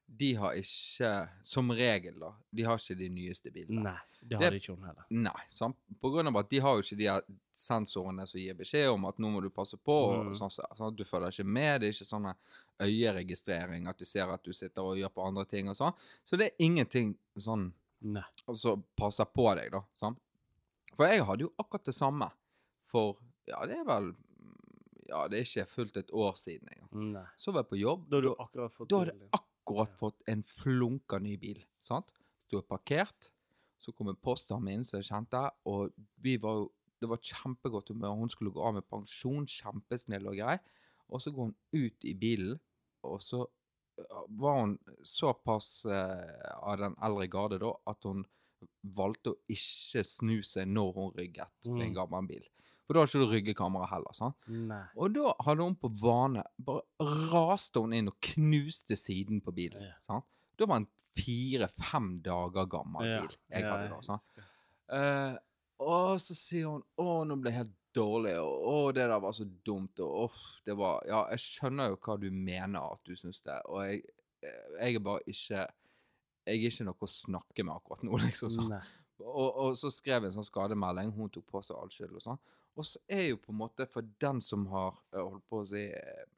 de 0.09 0.33
har 0.39 0.53
ikke, 0.55 1.29
som 1.43 1.69
regel 1.71 2.19
da, 2.19 2.33
de 2.55 2.63
har 2.63 2.77
ikke 2.79 2.95
de 2.97 3.09
nyeste 3.09 3.51
bilene. 3.51 3.83
Nei, 3.83 3.97
det 4.21 4.29
Det- 4.29 4.39
hadde 4.39 4.55
ikke 4.61 4.75
hun 4.75 4.85
heller. 4.87 5.05
Nei, 5.11 5.43
sant? 5.49 5.75
på 6.01 6.09
grunn 6.11 6.27
av 6.27 6.37
at 6.37 6.49
de 6.49 6.59
har 6.59 6.75
jo 6.75 6.81
ikke 6.81 6.97
de 6.97 7.05
her 7.07 7.21
sensorene 7.55 8.25
som 8.27 8.39
gir 8.39 8.53
beskjed 8.55 8.89
om 8.93 9.05
at 9.05 9.17
nå 9.19 9.29
må 9.31 9.41
du 9.41 9.49
passe 9.49 9.75
på, 9.77 9.91
og 9.91 10.25
Mm. 10.27 10.33
sånn, 10.39 10.51
sånn 10.77 10.87
at 10.87 10.95
du 10.95 11.03
følger 11.03 11.27
ikke 11.31 11.45
med, 11.45 11.81
det 11.81 11.87
er 11.89 11.93
ikke 11.93 12.07
sånn 12.09 12.35
øyeregistrering, 12.79 13.87
at 13.87 13.97
de 13.97 14.05
ser 14.05 14.29
at 14.31 14.43
du 14.43 14.53
sitter 14.53 14.81
og 14.81 14.97
gjør 14.97 15.09
på 15.13 15.25
andre 15.27 15.45
ting 15.45 15.69
og 15.69 15.75
sånn. 15.75 15.93
Så 16.25 16.37
det 16.37 16.51
er 16.53 16.63
ingenting 16.65 17.15
sånn, 17.37 17.71
Nei. 18.01 18.23
altså 18.47 18.81
passer 18.97 19.25
på 19.25 19.55
deg 19.55 19.71
da, 19.71 19.81
sant? 19.93 20.19
For 20.95 21.05
jeg 21.07 21.23
hadde 21.25 21.39
jo 21.45 21.51
akkurat 21.59 21.83
det 21.83 21.93
samme 21.95 22.31
for, 22.87 23.17
ja, 23.47 23.65
det 23.65 23.77
er 23.77 23.83
vel, 23.85 24.15
ja, 25.09 25.27
det 25.27 25.39
er 25.39 25.43
ikke 25.43 25.67
fullt 25.69 25.97
et 25.97 26.07
år 26.11 26.33
siden 26.39 26.67
engang. 26.73 27.27
Så 27.37 27.51
var 27.53 27.63
jeg 27.63 27.69
på 27.69 27.79
jobb, 27.81 28.09
Da 28.09 28.17
hadde 28.17 28.29
du 28.29 28.35
akkurat 28.35 28.71
fått 28.73 28.89
da 28.89 28.99
hadde 28.99 29.13
jeg 29.13 29.19
din. 29.19 29.29
Akkurat 29.67 29.97
fått 30.00 30.21
en 30.31 30.43
flunka 30.43 31.19
ny 31.19 31.36
bil, 31.38 31.59
sant? 31.83 32.13
Stod 32.45 32.67
parkert, 32.67 33.31
så 33.79 33.91
kom 33.93 34.07
en 34.09 34.15
postdame 34.24 34.71
inn 34.74 34.86
som 34.88 35.00
jeg 35.01 35.09
kjente, 35.09 35.41
og 35.67 35.91
vi 36.24 36.38
var 36.41 36.62
jo, 36.62 36.71
det 37.01 37.09
var 37.12 37.19
kjempegodt 37.21 37.91
humør. 37.93 38.15
Hun 38.17 38.29
skulle 38.29 38.51
gå 38.55 38.63
av 38.63 38.74
med 38.79 38.88
pensjon, 38.89 39.45
kjempesnill 39.45 40.25
og 40.31 40.38
grei. 40.39 40.55
Og 41.09 41.21
så 41.21 41.31
går 41.31 41.50
hun 41.51 41.55
ut 41.77 42.05
i 42.09 42.13
bilen, 42.17 42.57
og 43.03 43.21
så 43.21 43.43
var 44.29 44.59
hun 44.63 44.77
såpass 45.05 45.86
eh, 45.86 46.50
av 46.62 46.77
den 46.81 46.95
eldre 47.03 47.27
garde 47.27 47.59
da, 47.62 47.74
at 47.89 48.03
hun 48.07 48.25
valgte 48.97 49.33
å 49.36 49.38
ikke 49.53 50.03
snu 50.05 50.39
seg 50.45 50.67
når 50.69 50.93
hun 50.97 51.12
rygget 51.17 51.50
med 51.65 51.81
en 51.86 51.93
Mm. 51.93 51.95
gammel 52.00 52.27
bil. 52.27 52.45
For 52.88 52.96
da 52.96 53.01
har 53.03 53.10
ikke 53.10 53.20
du 53.20 53.32
ryggekamera 53.34 53.88
heller, 53.91 54.13
sant? 54.15 54.38
Nei. 54.48 54.84
Og 54.96 55.12
da 55.15 55.34
hadde 55.44 55.65
hun 55.67 55.75
på 55.75 55.89
vane 56.00 56.46
Bare 56.63 56.86
raste 57.34 57.84
hun 57.84 57.96
inn 57.98 58.08
og 58.08 58.15
knuste 58.24 58.96
siden 58.96 59.41
på 59.44 59.51
bilen. 59.56 59.84
Ja. 59.89 59.98
Sant? 60.08 60.25
Da 60.58 60.70
var 60.70 60.79
en 60.82 60.88
fire-fem 61.17 62.13
dager 62.25 62.70
gammel 62.72 63.10
bil 63.10 63.36
jeg 63.51 63.65
hadde 63.65 63.89
da. 63.91 64.00
Sant? 64.06 64.29
husker. 64.29 64.48
Eh, 64.98 65.36
og 65.84 66.15
så 66.22 66.36
sier 66.38 66.70
hun 66.72 66.84
'Å, 66.98 67.25
nå 67.27 67.36
ble 67.41 67.51
jeg 67.51 67.60
helt 67.60 67.75
dårlig', 67.98 68.38
og 68.39 68.67
'Å, 68.70 68.94
det 68.96 69.08
der 69.12 69.20
var 69.20 69.34
så 69.36 69.46
dumt', 69.67 70.00
og 70.00 70.29
uff, 70.29 70.46
det 70.65 70.77
var 70.77 71.03
Ja, 71.06 71.25
jeg 71.34 71.44
skjønner 71.44 71.91
jo 71.91 71.98
hva 71.98 72.15
du 72.22 72.29
mener 72.32 72.94
at 72.94 73.01
du 73.06 73.15
syns 73.15 73.41
det, 73.41 73.60
og 73.65 73.84
jeg, 73.86 74.01
jeg 74.79 74.96
er 74.96 75.00
bare 75.00 75.22
ikke 75.27 75.67
Jeg 76.48 76.63
er 76.63 76.70
ikke 76.72 76.86
noe 76.88 77.03
å 77.03 77.12
snakke 77.12 77.63
med 77.67 77.75
akkurat 77.75 78.03
nå, 78.08 78.17
liksom. 78.24 78.50
sånn. 78.50 78.70
Nei. 78.72 78.84
Og, 79.20 79.50
og 79.58 79.77
så 79.77 79.89
skrev 79.91 80.24
jeg 80.24 80.29
en 80.32 80.38
sånn 80.38 80.46
skademelding. 80.48 81.10
Hun 81.12 81.29
tok 81.34 81.44
på 81.50 81.60
seg 81.65 81.75
all 81.75 81.89
skyld 81.91 82.13
og 82.15 82.22
sånn. 82.24 82.39
Og 82.77 82.86
så 82.86 83.00
er 83.10 83.24
jo 83.31 83.38
på 83.41 83.51
en 83.51 83.57
måte 83.57 83.88
for 83.89 84.05
den 84.22 84.39
som 84.46 84.67
har 84.69 84.93
eh, 85.13 85.19
holdt 85.24 85.43
på 85.50 85.63
å 85.63 85.67
si 85.67 85.88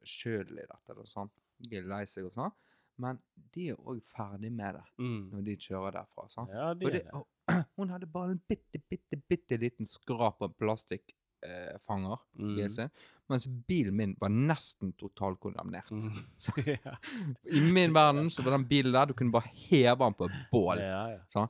sjøl 0.08 0.54
i 0.56 0.64
dette, 0.64 0.94
eller 0.94 1.06
sånn, 1.10 1.30
lei 1.70 2.06
seg 2.08 2.30
og 2.30 2.34
sånn, 2.38 2.54
men 3.00 3.20
de 3.56 3.70
er 3.74 3.76
òg 3.88 4.00
ferdig 4.12 4.52
med 4.52 4.76
det 4.76 4.86
Mm. 5.00 5.30
når 5.34 5.44
de 5.46 5.56
kjører 5.58 5.92
derfra. 6.00 6.28
sånn. 6.32 6.48
Ja, 6.52 6.74
de 6.74 6.86
Og 6.86 6.92
det, 6.92 7.02
og, 7.14 7.28
hun 7.78 7.90
hadde 7.90 8.08
bare 8.08 8.32
en 8.38 8.42
bitte, 8.48 8.80
bitte, 8.90 9.20
bitte 9.30 9.60
liten 9.60 9.86
skrap 9.88 10.42
av 10.42 10.54
plastikkfanger 10.60 12.18
eh, 12.18 12.40
Mm. 12.40 12.70
sin, 12.72 12.90
mens 13.30 13.46
bilen 13.68 13.96
min 13.96 14.16
var 14.20 14.30
nesten 14.30 14.94
totalkondemnert. 15.00 15.92
Mm. 15.92 16.26
Så, 16.38 16.52
ja. 16.86 16.96
I 17.44 17.62
min 17.72 17.94
verden 17.94 18.30
så 18.30 18.44
var 18.44 18.52
den 18.58 18.68
bilen 18.68 18.94
der, 18.96 19.06
du 19.06 19.14
kunne 19.14 19.32
bare 19.32 19.52
heve 19.70 20.00
den 20.06 20.14
på 20.20 20.26
et 20.26 20.40
bål. 20.52 20.78
ja, 20.80 21.18
ja. 21.36 21.48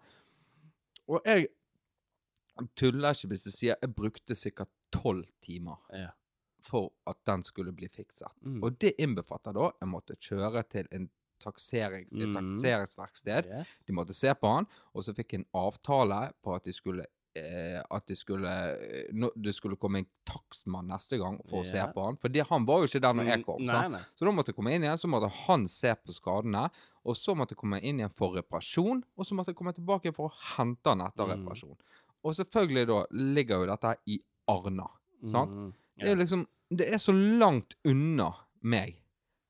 Og 1.09 1.21
jeg 1.25 1.47
tuller 2.75 3.13
ikke 3.15 3.27
hvis 3.33 3.45
jeg 3.45 3.53
sier 3.53 3.75
jeg 3.81 3.95
brukte 3.95 4.35
sikkert 4.35 4.69
tolv 4.91 5.25
timer 5.41 5.77
ja. 5.93 6.09
for 6.61 6.91
at 7.07 7.17
den 7.25 7.43
skulle 7.43 7.71
bli 7.71 7.87
fikset. 7.87 8.27
Mm. 8.41 8.63
Og 8.63 8.79
det 8.79 8.95
innbefatter 8.99 9.53
da 9.53 9.71
jeg 9.79 9.87
måtte 9.89 10.15
kjøre 10.19 10.63
til 10.69 10.87
en 10.91 11.09
taksering, 11.39 12.07
et 12.11 12.27
Mm. 12.27 12.33
takseringsverksted. 12.35 13.45
Yes. 13.47 13.83
De 13.87 13.93
måtte 13.93 14.13
se 14.13 14.33
på 14.35 14.49
den, 14.57 14.67
og 14.93 15.03
så 15.05 15.13
fikk 15.15 15.31
jeg 15.33 15.39
en 15.39 15.49
avtale 15.55 16.33
på 16.43 16.55
at 16.55 16.63
de 16.65 16.73
skulle 16.73 17.05
eh, 17.35 17.79
at 17.93 18.05
de 18.09 18.15
skulle, 18.17 18.49
no, 19.13 19.27
nå- 19.29 19.33
det 19.37 19.53
skulle 19.55 19.77
komme 19.77 19.99
en 20.01 20.07
takstmann 20.25 20.87
neste 20.89 21.15
gang 21.21 21.37
for 21.47 21.61
å 21.61 21.63
se 21.65 21.77
på 21.93 22.03
han. 22.03 22.17
For 22.17 22.27
det, 22.27 22.41
han 22.49 22.65
var 22.65 22.79
jo 22.81 22.87
ikke 22.89 22.99
der 23.05 23.13
når 23.13 23.27
jeg 23.29 23.43
kom. 23.45 23.61
Mm. 23.61 23.67
Nei, 23.69 23.87
nei. 23.93 23.99
Så 24.17 24.25
da 24.25 24.31
måtte 24.33 24.49
jeg 24.49 24.55
komme 24.57 24.73
inn 24.73 24.83
igjen, 24.83 24.97
så 24.97 25.07
måtte 25.07 25.29
han 25.45 25.67
se 25.67 25.93
på 25.95 26.11
skadene, 26.11 26.65
og 27.05 27.15
så 27.15 27.35
måtte 27.37 27.53
jeg 27.53 27.61
komme 27.61 27.79
inn 27.85 27.99
igjen 28.01 28.11
for 28.17 28.33
reparasjon, 28.35 29.03
og 29.15 29.25
så 29.29 29.37
måtte 29.37 29.53
jeg 29.53 29.59
komme 29.61 29.75
tilbake 29.77 30.11
for 30.17 30.27
å 30.27 30.33
hente 30.57 30.89
han 30.89 31.01
etter 31.05 31.23
Mm. 31.29 31.31
reparasjon. 31.45 31.77
Og 32.23 32.35
selvfølgelig 32.35 32.87
da 32.87 33.03
ligger 33.11 33.61
jo 33.63 33.69
dette 33.71 33.93
i 34.07 34.19
Arna. 34.47 34.87
Sant? 35.31 35.51
Mm, 35.51 35.73
Det 35.99 36.09
er 36.09 36.15
liksom, 36.15 36.47
det 36.71 36.87
er 36.93 36.97
så 36.97 37.11
langt 37.13 37.75
unna 37.85 38.31
meg 38.61 38.95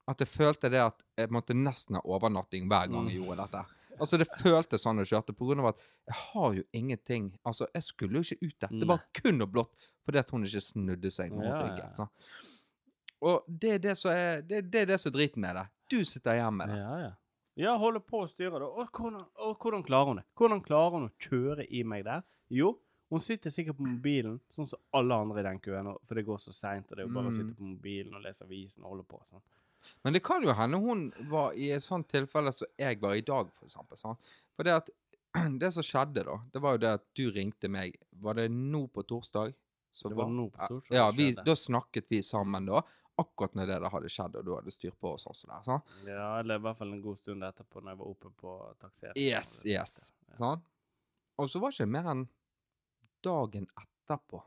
at 0.10 0.18
jeg 0.24 0.28
følte 0.28 0.70
det 0.74 0.80
at 0.82 1.04
jeg 1.18 1.30
måtte 1.30 1.54
nesten 1.54 1.96
ha 1.96 2.02
overnatting 2.06 2.68
hver 2.68 2.88
gang 2.90 3.08
jeg 3.10 3.20
Mm. 3.20 3.26
gjorde 3.26 3.44
dette. 3.46 3.66
Altså 4.00 4.18
det 4.18 4.28
føltes 4.40 4.82
sånn 4.82 4.98
jeg 4.98 5.08
kjørte, 5.12 5.34
på 5.36 5.46
grunn 5.46 5.60
av 5.60 5.68
at 5.74 5.82
jeg 6.08 6.16
har 6.16 6.54
jo 6.56 6.64
ingenting, 6.74 7.38
altså 7.46 7.68
jeg 7.74 7.84
skulle 7.84 8.14
jo 8.16 8.22
ikke 8.22 8.48
ut 8.48 8.60
der. 8.62 8.80
Det 8.80 8.88
var 8.88 9.04
kun 9.14 9.42
og 9.42 9.52
blått 9.52 9.74
fordi 10.06 10.18
at 10.20 10.30
hun 10.32 10.46
ikke 10.46 10.62
snudde 10.62 11.12
seg 11.12 11.32
når 11.32 11.44
Ja, 11.46 11.50
ja, 11.60 11.66
rygget. 11.68 12.00
ja. 12.00 12.08
Og 13.22 13.44
det 13.48 13.72
er 13.76 13.78
det 13.80 13.98
som 13.98 14.12
er, 14.12 14.42
det, 14.42 14.72
det 14.72 14.82
er 14.82 14.86
det 14.94 15.00
som 15.02 15.12
er 15.12 15.18
driten 15.18 15.42
med 15.42 15.56
det. 15.56 15.66
Du 15.92 16.06
sitter 16.06 16.34
hjemme 16.40 16.58
med 16.66 16.70
det. 16.70 16.78
Ja, 16.80 16.98
ja. 17.04 17.12
Ja, 17.60 17.74
holder 17.78 18.00
på 18.08 18.22
å 18.24 18.28
styre 18.30 18.60
det. 18.62 18.68
Og 18.70 18.88
hvordan, 18.96 19.26
og 19.44 19.58
hvordan 19.60 19.84
klarer 19.84 20.14
hun 20.14 20.20
det? 20.22 20.26
Hvordan 20.40 20.62
klarer 20.64 20.96
hun 20.96 21.10
å 21.10 21.16
kjøre 21.20 21.66
i 21.76 21.82
meg 21.84 22.06
der? 22.08 22.24
Jo, 22.56 22.74
hun 23.12 23.20
sitter 23.24 23.52
sikkert 23.52 23.76
på 23.80 23.88
mobilen, 23.90 24.38
sånn 24.54 24.68
som 24.70 24.80
alle 24.96 25.18
andre 25.18 25.42
i 25.42 25.48
den 25.50 25.60
køen, 25.66 25.90
for 26.08 26.16
det 26.16 26.24
går 26.28 26.40
så 26.40 26.54
seint, 26.56 26.88
og 26.92 26.96
det 26.98 27.04
er 27.04 27.08
jo 27.10 27.14
bare 27.16 27.32
å 27.32 27.34
Mm. 27.34 27.38
sitte 27.40 27.56
på 27.58 27.68
mobilen 27.74 28.16
og 28.16 28.22
lese 28.24 28.46
avisen 28.46 28.84
og 28.86 28.92
holde 28.94 29.04
på. 29.10 29.20
sånn. 29.32 29.42
Men 30.04 30.14
det 30.14 30.22
kan 30.24 30.44
jo 30.44 30.54
hende 30.54 30.78
hun 30.80 31.12
var 31.30 31.52
i 31.54 31.72
et 31.72 31.82
sånt 31.82 32.08
tilfelle 32.08 32.52
som 32.54 32.68
jeg 32.78 33.00
var 33.02 33.14
i 33.16 33.22
dag, 33.22 33.50
for 33.58 33.66
eksempel. 33.66 33.98
Sånn. 33.98 34.18
For 34.56 34.64
det 34.64 34.74
at 34.76 34.90
det 35.60 35.74
som 35.74 35.84
skjedde 35.84 36.24
da, 36.26 36.38
det 36.54 36.62
var 36.62 36.74
jo 36.74 36.78
det 36.86 36.94
at 37.00 37.04
du 37.16 37.30
ringte 37.32 37.70
meg. 37.70 37.96
Var 38.22 38.34
det 38.36 38.50
nå 38.52 38.88
på 38.90 39.04
torsdag? 39.04 39.54
Så 39.92 40.08
Det 40.10 40.16
var 40.18 40.28
nå 40.30 40.52
på 40.52 40.68
torsdag 40.70 40.96
Ja, 40.96 41.10
vi, 41.12 41.32
da 41.34 41.56
snakket 41.56 42.06
vi 42.10 42.22
sammen 42.22 42.66
da, 42.68 42.84
akkurat 43.20 43.56
når 43.58 43.70
det 43.70 43.92
hadde 43.94 44.12
skjedd, 44.12 44.38
og 44.40 44.46
du 44.48 44.52
hadde 44.56 44.74
styr 44.74 44.96
på 44.96 45.14
oss 45.16 45.28
og 45.30 45.38
sånn 45.38 45.54
der. 45.54 45.66
Sant? 45.68 45.94
Ja, 46.08 46.28
eller 46.40 46.60
i 46.60 46.64
hvert 46.66 46.80
fall 46.80 46.94
en 46.96 47.04
god 47.04 47.20
stund 47.20 47.46
etterpå, 47.48 47.84
når 47.84 47.94
jeg 47.94 48.02
var 48.02 48.12
oppe 48.14 48.32
på 48.42 48.56
taksering. 48.82 49.20
Yes, 49.20 49.60
yes. 49.68 49.96
Ja. 50.32 50.40
Sånn. 50.42 50.64
Og 51.40 51.52
så 51.52 51.62
var 51.62 51.72
det 51.72 51.80
ikke 51.80 51.94
mer 51.94 52.10
enn 52.14 52.26
dagen 53.26 53.68
etterpå. 53.80 54.42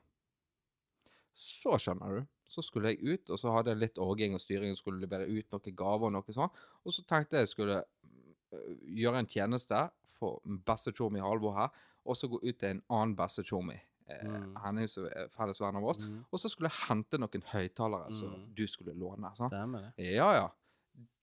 Så 1.42 1.78
skjønner 1.80 2.18
du, 2.18 2.26
så 2.52 2.64
skulle 2.64 2.92
jeg 2.92 3.14
ut, 3.14 3.30
og 3.32 3.40
så 3.40 3.54
hadde 3.54 3.72
jeg 3.72 3.80
litt 3.80 4.02
orging 4.02 4.36
og 4.36 4.42
styring, 4.42 4.74
og 4.74 4.80
skulle 4.80 5.00
levere 5.00 5.30
ut 5.30 5.54
noen 5.54 5.78
gaver 5.78 6.10
og 6.10 6.16
noe 6.18 6.36
sånn. 6.36 6.52
Og 6.84 6.94
så 6.94 7.04
tenkte 7.08 7.38
jeg 7.38 7.46
jeg 7.46 7.54
skulle 7.54 7.78
øh, 7.80 8.74
gjøre 9.00 9.22
en 9.22 9.30
tjeneste 9.30 9.86
for 10.18 10.42
bestechomi 10.68 11.22
Halvor 11.24 11.56
her, 11.56 11.72
og 12.04 12.18
så 12.18 12.28
gå 12.28 12.42
ut 12.42 12.58
til 12.58 12.74
en 12.74 12.84
annen 12.92 13.16
beste 13.16 13.46
Eh, 13.46 13.91
Mm. 14.22 14.56
Henne 14.64 14.88
som 14.88 15.04
er 15.06 15.28
felles 15.36 15.60
venn 15.60 15.76
av 15.76 15.84
oss. 15.84 15.98
Mm. 15.98 16.24
Og 16.32 16.38
så 16.40 16.48
skulle 16.50 16.70
jeg 16.70 16.88
hente 16.88 17.18
noen 17.18 17.42
høyttalere 17.52 18.12
som 18.12 18.30
Mm. 18.34 18.54
du 18.54 18.66
skulle 18.66 18.94
låne. 18.94 19.30
Ja, 19.98 20.32
ja. 20.34 20.48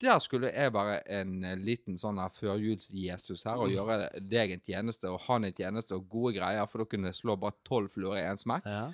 Der 0.02 0.18
skulle 0.20 0.50
jeg 0.52 0.74
være 0.74 1.04
en 1.08 1.44
eh, 1.46 1.56
liten 1.56 1.96
sånn 1.98 2.18
førjuls-Jesus 2.64 3.44
her 3.46 3.58
og 3.60 3.70
Mm. 3.70 3.76
gjøre 3.76 4.30
deg 4.30 4.52
en 4.52 4.62
tjeneste 4.66 5.06
og 5.12 5.20
han 5.28 5.44
en 5.46 5.54
tjeneste 5.54 5.94
og 5.96 6.10
gode 6.10 6.34
greier, 6.40 6.66
for 6.68 6.80
da 6.80 6.86
kunne 6.86 7.08
jeg 7.12 7.16
slå 7.22 7.36
bare 7.40 7.54
tolv 7.64 7.90
fluer 7.92 8.18
i 8.18 8.26
én 8.32 8.38
smekk. 8.38 8.66
Ja. 8.66 8.94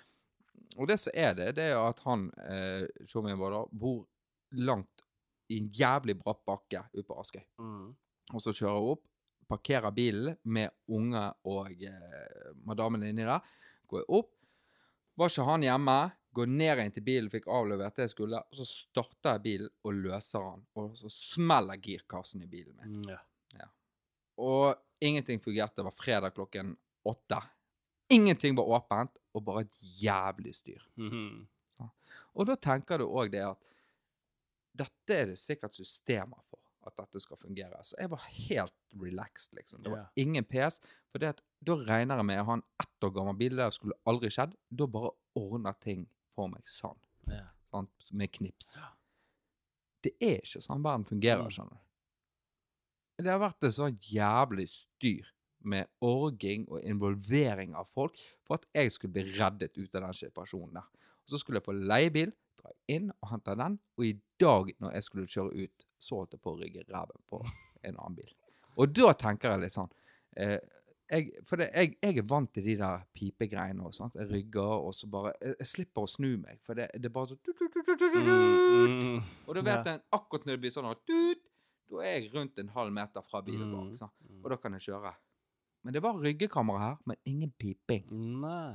Og 0.77 0.87
det 0.87 0.99
som 0.99 1.11
er 1.15 1.33
det, 1.33 1.55
det 1.55 1.63
er 1.63 1.73
jo 1.75 1.87
at 1.87 1.99
han, 2.01 2.31
eh, 2.43 2.87
da, 3.13 3.65
bor 3.71 4.05
langt 4.51 5.01
i 5.49 5.57
en 5.57 5.69
jævlig 5.69 6.17
bratt 6.21 6.43
bakke 6.45 6.83
ute 6.93 7.07
på 7.07 7.19
Askøy. 7.19 7.43
Mm. 7.59 7.95
Og 8.33 8.41
så 8.41 8.51
kjører 8.51 8.79
hun 8.81 8.91
opp, 8.97 9.03
parkerer 9.47 9.91
bilen 9.93 10.37
med 10.43 10.71
unge 10.89 11.33
og 11.45 11.71
eh, 11.83 12.53
madammen 12.65 13.03
inni 13.03 13.23
der. 13.23 13.41
Går 13.87 14.03
jeg 14.03 14.09
opp, 14.19 14.31
var 15.15 15.31
ikke 15.31 15.47
han 15.47 15.65
hjemme, 15.65 15.97
går 16.35 16.51
ned 16.51 16.81
inn 16.83 16.95
til 16.95 17.05
bilen, 17.05 17.31
fikk 17.31 17.47
avlevert 17.47 17.95
det 17.95 18.09
jeg 18.09 18.13
skulle, 18.15 18.41
og 18.43 18.59
så 18.59 18.65
starter 18.67 19.37
jeg 19.37 19.43
bilen 19.45 19.71
og 19.87 19.99
løser 20.03 20.43
han. 20.43 20.65
Og 20.75 20.97
så 20.99 21.11
smeller 21.13 21.79
girkassen 21.79 22.43
i 22.43 22.49
bilen 22.51 22.75
min. 22.81 23.05
Ja. 23.13 23.21
ja. 23.55 23.69
Og 24.43 24.75
ingenting 24.99 25.39
fungerte. 25.43 25.79
Det 25.79 25.87
var 25.87 25.95
fredag 25.95 26.35
klokken 26.35 26.75
åtte. 27.07 27.39
Ingenting 28.11 28.57
var 28.57 28.67
åpent, 28.77 29.15
og 29.35 29.43
bare 29.47 29.65
et 29.65 29.83
jævlig 30.03 30.55
styr. 30.55 30.83
Mhm. 30.99 31.45
Og 32.35 32.47
da 32.49 32.57
tenker 32.59 32.99
du 32.99 33.05
òg 33.07 33.31
det 33.31 33.45
at 33.47 33.61
dette 34.75 35.15
er 35.15 35.29
det 35.31 35.37
sikkert 35.39 35.77
systemer 35.77 36.41
for 36.49 36.59
at 36.85 36.97
dette 36.99 37.21
skal 37.23 37.39
fungere. 37.39 37.79
Så 37.83 37.95
jeg 37.99 38.11
var 38.11 38.25
helt 38.27 38.75
relaxed, 39.01 39.53
liksom. 39.55 39.83
Det 39.83 39.93
var 39.93 40.09
ingen 40.19 40.43
pes. 40.43 40.81
For 41.15 41.23
det 41.23 41.29
at, 41.31 41.41
da 41.63 41.77
regner 41.79 42.19
jeg 42.19 42.27
med 42.27 42.41
å 42.41 42.45
ha 42.49 42.55
en 42.59 42.63
ett 42.83 43.05
år 43.07 43.11
gammel 43.15 43.37
bil, 43.39 43.53
det 43.55 43.69
skulle 43.71 43.95
aldri 44.09 44.27
skjedd. 44.35 44.51
Da 44.67 44.87
bare 44.91 45.13
ordner 45.39 45.77
ting 45.79 46.01
for 46.35 46.51
meg 46.51 46.67
sånn. 46.67 46.97
ja. 47.31 47.45
sånn 47.71 47.87
Med 48.11 48.33
knips. 48.35 48.73
Det 50.03 50.11
er 50.19 50.41
ikke 50.43 50.61
sånn 50.61 50.83
verden 50.83 51.05
fungerer, 51.07 51.45
Mm. 51.47 51.51
skjønner 51.55 51.79
du. 51.79 53.23
Det 53.23 53.31
har 53.31 53.39
vært 53.39 53.63
et 53.63 53.73
sånn 53.73 53.97
jævlig 53.99 54.67
styr 54.69 55.31
med 55.63 55.87
orging 56.01 56.67
og 56.69 56.83
involvering 56.83 57.73
av 57.75 57.87
folk 57.95 58.19
for 58.43 58.55
at 58.59 58.65
jeg 58.75 58.91
skulle 58.91 59.13
bli 59.13 59.23
reddet 59.39 59.77
ut 59.77 59.95
av 59.95 60.01
den 60.01 60.13
situasjonen 60.13 60.73
der. 60.73 60.83
Og 61.23 61.29
så 61.31 61.39
skulle 61.39 61.57
jeg 61.61 61.65
få 61.65 61.73
leiebil, 61.79 62.33
dra 62.59 62.69
inn 62.87 63.09
og 63.21 63.29
hente 63.31 63.55
den, 63.55 63.79
og 63.97 64.05
i 64.05 64.13
dag 64.37 64.69
når 64.79 64.91
jeg 64.93 65.03
skulle 65.03 65.27
kjøre 65.27 65.63
ut, 65.63 65.85
så 65.97 66.19
holdt 66.19 66.33
jeg 66.33 66.41
på 66.41 66.53
å 66.53 66.59
rygge 66.59 66.83
ræven 66.91 67.23
på 67.31 67.41
en 67.83 67.95
annen 67.97 68.15
bil. 68.15 68.33
Og 68.77 68.93
da 68.93 69.13
tenker 69.13 69.51
jeg 69.55 69.61
litt 69.63 69.73
sånn 69.79 69.89
eh, 70.37 70.59
jeg, 71.11 71.31
For 71.45 71.61
det, 71.61 71.69
jeg, 71.75 71.95
jeg 72.01 72.17
er 72.21 72.27
vant 72.29 72.51
til 72.53 72.65
de 72.65 72.75
der 72.79 73.03
pipegreiene 73.13 73.85
og 73.85 73.93
sånt. 73.93 74.15
Jeg 74.17 74.29
rygger, 74.31 74.85
og 74.87 74.95
så 74.95 75.09
bare 75.11 75.33
Jeg, 75.41 75.55
jeg 75.59 75.69
slipper 75.71 76.05
å 76.05 76.09
snu 76.09 76.31
meg, 76.41 76.61
for 76.65 76.77
det, 76.77 76.89
det 76.97 77.09
er 77.11 77.15
bare 77.15 77.33
sånn 77.33 77.41
Mm, 78.15 78.95
mm, 78.99 79.19
Og 79.45 79.55
da 79.55 79.61
vet 79.63 79.87
jeg 79.87 80.01
akkurat 80.15 80.47
når 80.47 80.57
det 80.57 80.61
blir 80.63 80.73
sånn 80.73 80.87
da 80.89 82.01
er 82.01 82.15
jeg 82.17 82.31
rundt 82.33 82.57
en 82.59 82.71
halv 82.73 82.93
meter 82.93 83.23
fra 83.29 83.41
bilen 83.45 83.69
bak. 83.71 83.91
sånn. 83.99 84.13
Og 84.41 84.49
da 84.51 84.57
kan 84.61 84.73
jeg 84.77 84.87
kjøre. 84.87 85.13
Men 85.85 85.93
det 85.93 86.01
var 86.01 86.17
ryggekamera 86.17 86.81
her, 86.81 86.95
men 87.05 87.19
ingen 87.29 87.51
piping. 87.61 88.07
Nei. 88.41 88.73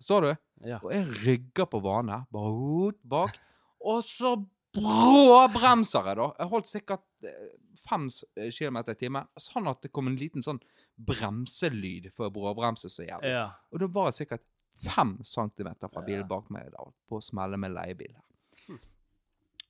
Forstår 0.00 0.24
du? 0.24 0.30
Ja. 0.70 0.78
Og 0.80 0.92
jeg 0.94 1.04
rygger 1.26 1.68
på 1.68 1.82
vane, 1.84 2.22
bare 2.32 2.52
ut 2.56 3.00
bak, 3.04 3.36
og 3.84 4.00
så 4.06 4.38
bråbremser 4.76 6.08
jeg, 6.08 6.16
da. 6.20 6.28
Jeg 6.38 6.52
holdt 6.54 6.70
sikkert 6.70 7.28
eh, 7.28 7.50
fem 7.84 8.06
kilometer 8.54 8.96
i 8.96 9.00
timen, 9.02 9.28
sånn 9.40 9.68
at 9.68 9.82
det 9.84 9.92
kom 9.92 10.08
en 10.08 10.16
liten 10.16 10.44
sånn 10.46 10.60
bremselyd 11.06 12.10
for 12.16 12.28
å 12.28 12.34
bråbremse 12.34 12.90
så 12.92 13.04
jævlig. 13.06 13.30
ja. 13.34 13.46
Og 13.72 13.80
da 13.82 13.86
var 13.92 14.10
jeg 14.10 14.22
sikkert 14.24 14.44
fem 14.80 15.18
centimeter 15.28 15.88
fra 15.92 16.02
bilen 16.06 16.26
bak 16.28 16.48
meg 16.50 16.70
da, 16.72 16.86
på 17.08 17.18
å 17.18 17.24
smelle 17.24 17.58
med 17.60 17.74
leiebil. 17.76 18.14
Hm. 18.66 18.78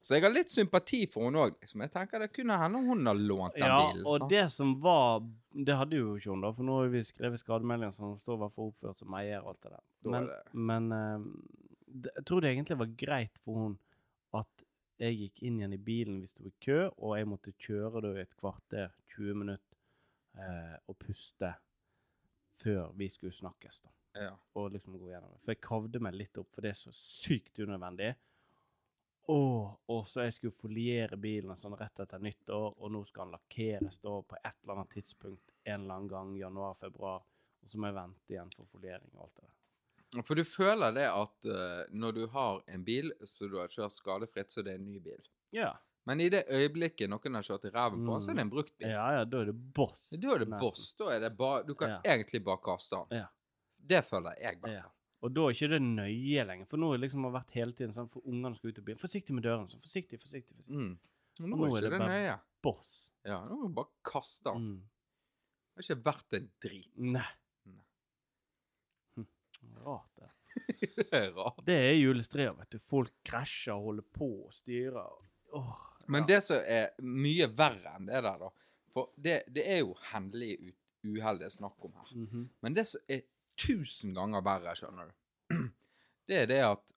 Så 0.01 0.15
jeg 0.17 0.23
har 0.25 0.33
litt 0.33 0.51
sympati 0.53 1.03
for 1.11 1.27
henne 1.29 1.43
òg. 1.45 1.57
Liksom. 1.61 1.83
Jeg 1.85 1.93
tenker 1.93 2.23
det 2.23 2.31
kunne 2.33 2.57
hende 2.61 2.81
hun 2.87 3.07
har 3.11 3.19
lånt 3.19 3.55
den 3.59 3.67
Ja, 3.67 3.81
bilen. 3.93 4.07
og 4.07 4.19
sant? 4.23 4.31
det 4.31 4.45
som 4.55 4.75
var 4.81 5.21
Det 5.53 5.75
hadde 5.77 5.97
jo 5.99 6.15
ikke 6.17 6.31
hun, 6.31 6.41
da, 6.47 6.53
for 6.55 6.63
nå 6.63 6.77
har 6.79 6.89
vi 6.93 7.01
skrevet 7.03 7.41
skademeldinger 7.43 7.93
som 7.97 8.13
står 8.21 8.37
i 8.37 8.41
hvert 8.45 8.55
fall 8.55 8.69
oppført 8.71 8.99
som 9.03 9.15
eier 9.19 9.43
og 9.43 9.49
alt 9.51 9.63
det 9.63 9.71
der. 9.73 9.83
Er 10.07 10.11
Men, 10.15 10.27
det- 10.27 10.55
men 10.55 10.93
uh, 10.93 11.25
det, 11.91 12.13
jeg 12.17 12.25
tror 12.25 12.41
det 12.41 12.53
egentlig 12.55 12.79
var 12.79 12.93
greit 12.97 13.39
for 13.45 13.55
hun 13.65 13.79
at 14.39 14.65
jeg 15.01 15.17
gikk 15.19 15.43
inn 15.43 15.59
igjen 15.59 15.73
i 15.75 15.77
bilen, 15.83 16.21
hvis 16.21 16.35
det 16.37 16.45
var 16.45 16.53
kø, 16.63 16.79
og 17.03 17.17
jeg 17.19 17.27
måtte 17.27 17.53
kjøre 17.59 18.01
da 18.05 18.13
i 18.15 18.21
et 18.23 18.37
kvarter, 18.39 18.91
20 19.17 19.35
minutter, 19.35 19.70
eh, 20.39 20.77
og 20.87 20.99
puste 21.01 21.55
før 22.61 22.93
vi 22.99 23.09
skulle 23.09 23.35
snakkes, 23.35 23.81
da. 23.85 23.95
Ja. 24.21 24.33
Og 24.59 24.73
liksom 24.75 24.99
gå 24.99 25.13
gjennom 25.13 25.31
det. 25.33 25.41
For 25.45 25.55
jeg 25.55 25.63
kavde 25.65 26.03
meg 26.03 26.19
litt 26.19 26.41
opp, 26.41 26.51
for 26.55 26.67
det 26.67 26.75
er 26.75 26.81
så 26.81 26.93
sykt 26.95 27.61
unødvendig. 27.63 28.11
Åh, 29.31 29.75
og 29.95 30.09
så 30.09 30.25
jeg 30.25 30.35
skulle 30.35 30.57
foliere 30.59 31.19
bilen 31.21 31.55
sånn 31.61 31.77
rett 31.79 32.03
etter 32.03 32.23
nyttår, 32.23 32.75
og 32.75 32.91
nå 32.91 33.05
skal 33.07 33.29
den 33.29 33.37
lakkeres 33.37 34.01
da 34.03 34.17
på 34.27 34.39
et 34.41 34.57
eller 34.57 34.75
annet 34.75 34.95
tidspunkt 34.97 35.53
en 35.63 35.85
eller 35.85 35.95
annen 35.95 36.11
gang, 36.11 36.33
januar-februar, 36.41 37.23
og 37.61 37.71
så 37.71 37.79
må 37.79 37.91
jeg 37.91 37.99
vente 38.01 38.35
igjen 38.35 38.51
for 38.57 38.71
foliering 38.73 39.13
og 39.15 39.27
alt 39.27 39.37
det 39.37 39.47
der. 39.47 39.57
For 40.27 40.35
du 40.35 40.43
føler 40.43 40.97
det 40.97 41.07
at 41.07 41.47
uh, 41.47 41.85
når 41.95 42.17
du 42.17 42.25
har 42.33 42.65
en 42.67 42.83
bil 42.83 43.13
så 43.23 43.47
du 43.47 43.61
har 43.61 43.71
kjørt 43.71 43.95
skadefritt, 43.95 44.51
så 44.51 44.65
det 44.67 44.75
er 44.75 44.81
en 44.81 44.89
ny 44.89 44.99
bil. 45.05 45.23
Ja. 45.55 45.77
Men 46.11 46.21
i 46.25 46.29
det 46.33 46.41
øyeblikket 46.51 47.11
noen 47.13 47.37
har 47.39 47.47
kjørt 47.47 47.69
i 47.69 47.71
ræven 47.75 48.03
på, 48.09 48.17
så 48.21 48.33
er 48.33 48.39
det 48.41 48.43
en 48.49 48.51
brukt 48.51 48.73
bil. 48.81 48.89
Ja, 48.91 49.05
ja, 49.21 49.25
da 49.31 49.43
er 49.45 49.51
det 49.53 49.57
boss. 49.77 50.09
Da 50.11 50.33
er 50.35 50.43
det 50.43 50.49
nesten. 50.51 50.65
boss. 50.65 50.89
Da 50.99 51.11
er 51.15 51.21
det 51.23 51.31
bare 51.39 51.63
Du 51.69 51.75
kan 51.79 51.93
Ja. 51.95 52.01
egentlig 52.17 52.41
bare 52.45 52.59
kaste 52.65 52.99
den. 53.09 53.21
Ja. 53.21 53.29
Det 53.93 54.01
føler 54.09 54.35
jeg. 54.41 54.57
i 54.57 54.61
hvert 54.61 54.83
fall. 54.83 54.93
Og 55.23 55.35
da 55.37 55.41
er 55.47 55.53
ikke 55.55 55.69
det 55.69 55.83
nøye 55.85 56.45
lenger, 56.49 56.67
for 56.67 56.81
nå 56.81 56.89
har 56.91 56.97
det 56.99 57.05
liksom 57.11 57.27
vært 57.31 57.51
hele 57.53 57.73
tiden 57.77 57.93
sånn, 57.93 58.09
for 58.11 58.23
ungene 58.27 58.57
skal 58.57 58.71
ut 58.73 58.79
av 58.79 58.85
bilen. 58.87 58.99
Forsiktig 58.99 59.35
med 59.37 59.45
døren, 59.45 59.69
sånn, 59.69 59.83
forsiktig, 59.85 60.19
forsiktig, 60.23 60.57
forsiktig. 60.57 60.75
Mm. 60.75 60.99
Nå, 61.41 61.57
nå 61.57 61.77
er 61.77 61.81
det 61.87 61.91
det 61.91 61.99
bare- 62.01 62.09
nøye. 62.09 62.41
Boss. 62.63 63.11
Ja, 63.25 63.39
nå 63.47 63.57
må 63.61 63.69
du 63.69 63.75
bare 63.75 63.93
kaste 64.03 64.45
den. 64.51 64.57
Mm. 64.65 64.83
Det 65.77 65.87
har 65.87 65.97
ikke 65.97 66.05
vært 66.09 66.39
en 66.41 66.51
drit. 66.61 66.91
Nei. 66.97 67.27
Nei. 67.67 67.85
Hm. 69.17 69.27
Rart, 69.85 70.11
det. 70.17 70.31
det 70.97 71.13
er 71.13 71.31
rart. 71.37 71.65
Det 71.67 71.77
er 71.77 71.95
julestria, 72.01 72.53
vet 72.57 72.71
du. 72.71 72.79
Folk 72.79 73.13
krasjer 73.25 73.75
og 73.77 73.85
holder 73.91 74.07
på 74.17 74.31
og 74.47 74.53
styrer. 74.57 75.13
Åh, 75.53 75.85
Men 76.11 76.27
det 76.29 76.41
som 76.45 76.59
er 76.59 76.91
mye 77.03 77.49
verre 77.57 77.95
enn 77.97 78.09
det 78.11 78.23
der, 78.27 78.45
da 78.45 78.51
For 78.91 79.13
det, 79.15 79.43
det 79.55 79.67
er 79.71 79.83
jo 79.85 79.95
hendelig 80.11 80.57
ut, 80.59 80.79
uhell 81.07 81.39
det 81.41 81.47
er 81.47 81.55
snakk 81.55 81.85
om 81.87 81.93
her. 81.97 82.15
Mm 82.15 82.27
Men 82.33 82.49
Men 82.61 82.75
det 82.75 82.87
som 82.91 83.01
er 83.09 83.23
tusen 83.61 84.15
ganger 84.15 84.43
verre, 84.45 84.75
skjønner 84.77 85.11
du, 85.11 85.15
det 86.29 86.43
er 86.43 86.47
det 86.51 86.61
at 86.65 86.95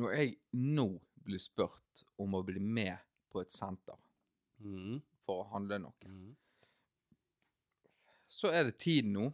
når 0.00 0.12
jeg 0.16 0.36
nå 0.52 0.88
blir 1.24 1.38
spurt 1.42 2.04
om 2.16 2.34
å 2.34 2.42
bli 2.46 2.60
med 2.60 2.96
på 3.30 3.42
et 3.42 3.52
senter 3.52 3.98
mm. 4.58 5.00
for 5.26 5.42
å 5.42 5.50
handle 5.52 5.80
noe, 5.82 6.06
mm. 6.06 6.30
så 8.28 8.52
er 8.54 8.70
det 8.70 8.78
tid 8.80 9.10
nå 9.10 9.28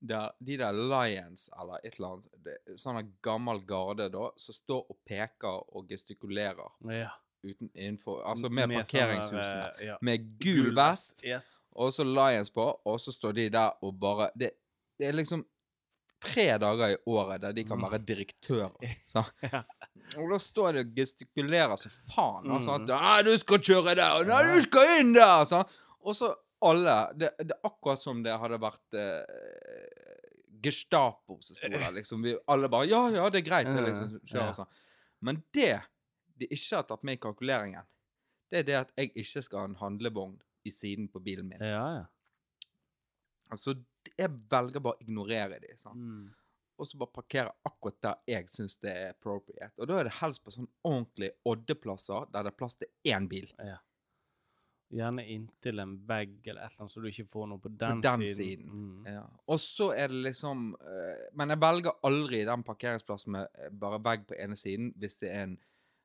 der 0.00 0.32
de 0.38 0.56
der 0.56 0.72
Lions 0.72 1.48
eller 1.60 1.80
et 1.84 1.96
eller 1.98 2.14
annet 2.14 2.44
det, 2.44 2.56
Sånn 2.80 3.00
gammel 3.22 3.60
garde 3.68 4.08
da, 4.12 4.30
som 4.40 4.56
står 4.56 4.86
og 4.88 5.00
peker 5.04 5.74
og 5.76 5.90
gestikulerer 5.90 6.78
Ja. 6.88 7.10
Uten, 7.44 7.70
innenfor 7.74 8.22
Altså 8.28 8.48
med, 8.50 8.68
med 8.68 8.76
parkeringshusene. 8.84 9.44
Sånne, 9.44 9.70
eh, 9.80 9.86
ja. 9.86 9.96
Med 10.02 10.26
gul 10.40 10.74
vest, 10.76 11.20
Yes. 11.24 11.60
og 11.74 11.92
så 11.92 12.04
Lions 12.04 12.50
på, 12.50 12.66
og 12.84 13.00
så 13.00 13.12
står 13.12 13.32
de 13.34 13.48
der 13.50 13.70
og 13.82 13.94
bare 14.00 14.30
Det, 14.38 14.50
det 14.98 15.08
er 15.08 15.12
liksom 15.12 15.44
tre 16.20 16.58
dager 16.60 16.90
i 16.92 16.96
året 17.08 17.40
der 17.40 17.52
de 17.56 17.64
kan 17.64 17.78
Mm. 17.78 17.86
være 17.90 17.98
direktører. 18.04 18.70
Så. 19.08 19.22
Ja. 19.42 19.62
Og 20.18 20.30
da 20.30 20.38
står 20.38 20.72
de 20.72 20.78
og 20.80 20.90
gestikulerer 20.96 21.76
så 21.80 21.88
faen. 22.12 22.50
Altså, 22.50 22.74
Sånn 22.76 22.82
at 22.84 22.90
«Ah, 22.90 23.22
'Du 23.22 23.38
skal 23.38 23.58
kjøre 23.58 23.94
der!' 23.96 24.24
'Nei, 24.28 24.42
du 24.44 24.62
skal 24.62 25.00
inn 25.00 25.14
der!' 25.14 25.46
Sånn. 25.48 25.64
Og 26.04 26.14
så 26.14 26.34
alle 26.62 27.08
det, 27.16 27.30
det 27.38 27.52
er 27.56 27.64
akkurat 27.64 27.98
som 28.02 28.22
det 28.22 28.36
hadde 28.38 28.58
vært 28.60 28.92
eh, 28.92 29.24
Gestapo 30.62 31.38
som 31.40 31.56
sto 31.56 31.68
der, 31.72 31.90
liksom. 31.98 32.22
Vi 32.22 32.36
alle 32.48 32.68
bare 32.68 32.86
'Ja, 32.86 33.08
ja, 33.08 33.28
det 33.30 33.40
er 33.40 33.48
greit', 33.50 33.72
det 33.76 33.86
liksom 33.88 34.20
kjører 34.28 34.52
sånn. 34.60 34.66
Men 35.22 35.42
det 35.54 35.80
de 36.40 36.48
ikke 36.48 36.78
har 36.78 36.86
tatt 36.88 37.04
med 37.06 37.18
i 37.18 37.22
kalkuleringen, 37.22 37.88
det 38.50 38.62
er 38.62 38.66
det 38.66 38.78
at 38.80 38.96
jeg 38.98 39.12
ikke 39.22 39.42
skal 39.46 39.62
ha 39.62 39.68
en 39.70 39.78
handlevogn 39.80 40.38
i 40.66 40.72
siden 40.74 41.08
på 41.12 41.22
bilen 41.24 41.48
min. 41.48 41.62
Ja, 41.62 41.84
ja. 42.00 42.06
Altså, 43.50 43.74
jeg 44.14 44.30
velger 44.50 44.82
bare 44.82 44.98
å 44.98 45.04
ignorere 45.04 45.58
de, 45.62 45.74
sånn. 45.78 45.98
Mm. 45.98 46.28
og 46.80 46.86
så 46.88 46.96
bare 46.96 47.12
parkere 47.12 47.50
akkurat 47.68 47.96
der 48.00 48.20
jeg 48.30 48.46
syns 48.48 48.78
det 48.80 48.92
er 48.96 49.10
appropriate. 49.12 49.74
Og 49.76 49.88
da 49.90 49.98
er 50.00 50.06
det 50.08 50.16
helst 50.16 50.40
på 50.44 50.54
sånn 50.54 50.68
ordentlige 50.86 51.34
oddeplasser 51.44 52.30
der 52.32 52.46
det 52.46 52.52
er 52.54 52.56
plass 52.56 52.78
til 52.80 52.88
én 53.12 53.28
bil. 53.28 53.50
ja. 53.58 53.76
Gjerne 54.90 55.22
inntil 55.30 55.78
en 55.78 55.92
vegg 56.02 56.48
eller 56.48 56.64
et 56.64 56.72
eller 56.72 56.82
annet, 56.82 56.90
så 56.90 57.00
du 57.00 57.04
ikke 57.06 57.30
får 57.30 57.44
noe 57.46 57.62
på 57.62 57.70
den, 57.70 58.00
på 58.00 58.06
den 58.08 58.24
siden. 58.26 58.34
siden. 58.34 58.70
Mm. 58.72 59.04
Ja. 59.06 59.20
Og 59.46 59.60
så 59.62 59.92
er 59.94 60.10
det 60.10 60.22
liksom 60.24 60.64
eh, 60.80 61.20
Men 61.38 61.54
jeg 61.54 61.60
velger 61.62 62.00
aldri 62.08 62.40
den 62.48 62.64
parkeringsplassen 62.66 63.36
med 63.36 63.54
eh, 63.54 63.68
bare 63.70 64.00
vegg 64.02 64.24
på 64.26 64.34
ene 64.34 64.58
siden 64.58 64.90
hvis 64.98 65.14
det 65.22 65.30
er 65.30 65.44
en 65.44 65.54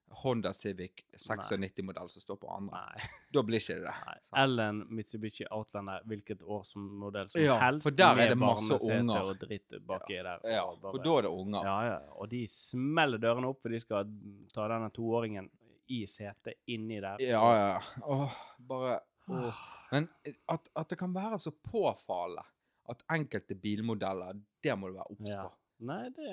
Honda 0.10 0.54
Civic 0.54 1.02
96-modell 1.18 2.10
som 2.10 2.22
står 2.22 2.38
på 2.42 2.50
andre. 2.56 2.80
Nei. 2.80 3.08
Da 3.36 3.42
blir 3.44 3.60
ikke 3.60 3.76
det 3.82 3.90
det. 3.90 4.16
Eller 4.40 4.70
en 4.72 4.78
Mitsubishi 4.96 5.46
Outlander, 5.52 6.02
hvilket 6.08 6.44
år 6.44 6.64
som 6.64 6.86
modell 7.02 7.28
som 7.30 7.42
Ja, 7.42 7.58
helst. 7.60 7.84
for 7.84 7.92
der 7.92 8.22
er 8.24 8.30
det 8.32 8.38
masse 8.40 8.78
unger. 8.80 9.32
og 9.34 9.40
dritt 9.42 9.76
baki 9.88 10.22
der. 10.24 10.40
Ja, 10.48 10.64
for 10.80 11.02
da 11.04 11.18
er 11.18 11.28
det 11.28 11.32
unger. 11.34 11.68
Ja, 11.68 11.76
ja. 11.90 11.98
Og 12.16 12.30
de 12.32 12.46
smeller 12.48 13.20
dørene 13.20 13.50
opp, 13.52 13.60
for 13.62 13.70
de 13.76 13.80
skal 13.84 14.08
ta 14.56 14.68
denne 14.72 14.88
toåringen 14.96 15.50
i 15.92 16.06
setet 16.10 16.62
inni 16.72 17.02
der. 17.04 17.20
Ja, 17.22 17.44
ja. 17.60 17.82
Åh, 18.06 18.40
bare 18.58 19.00
åh. 19.28 19.60
Men 19.92 20.08
at, 20.48 20.70
at 20.76 20.90
det 20.90 20.98
kan 21.02 21.14
være 21.14 21.38
så 21.44 21.52
påfallende 21.52 22.46
at 22.90 23.04
enkelte 23.12 23.56
bilmodeller, 23.58 24.38
det 24.64 24.74
må 24.80 24.90
du 24.94 25.00
være 25.00 25.12
obs 25.12 25.30
Ja. 25.30 25.50
Nei, 25.86 26.04
det 26.16 26.32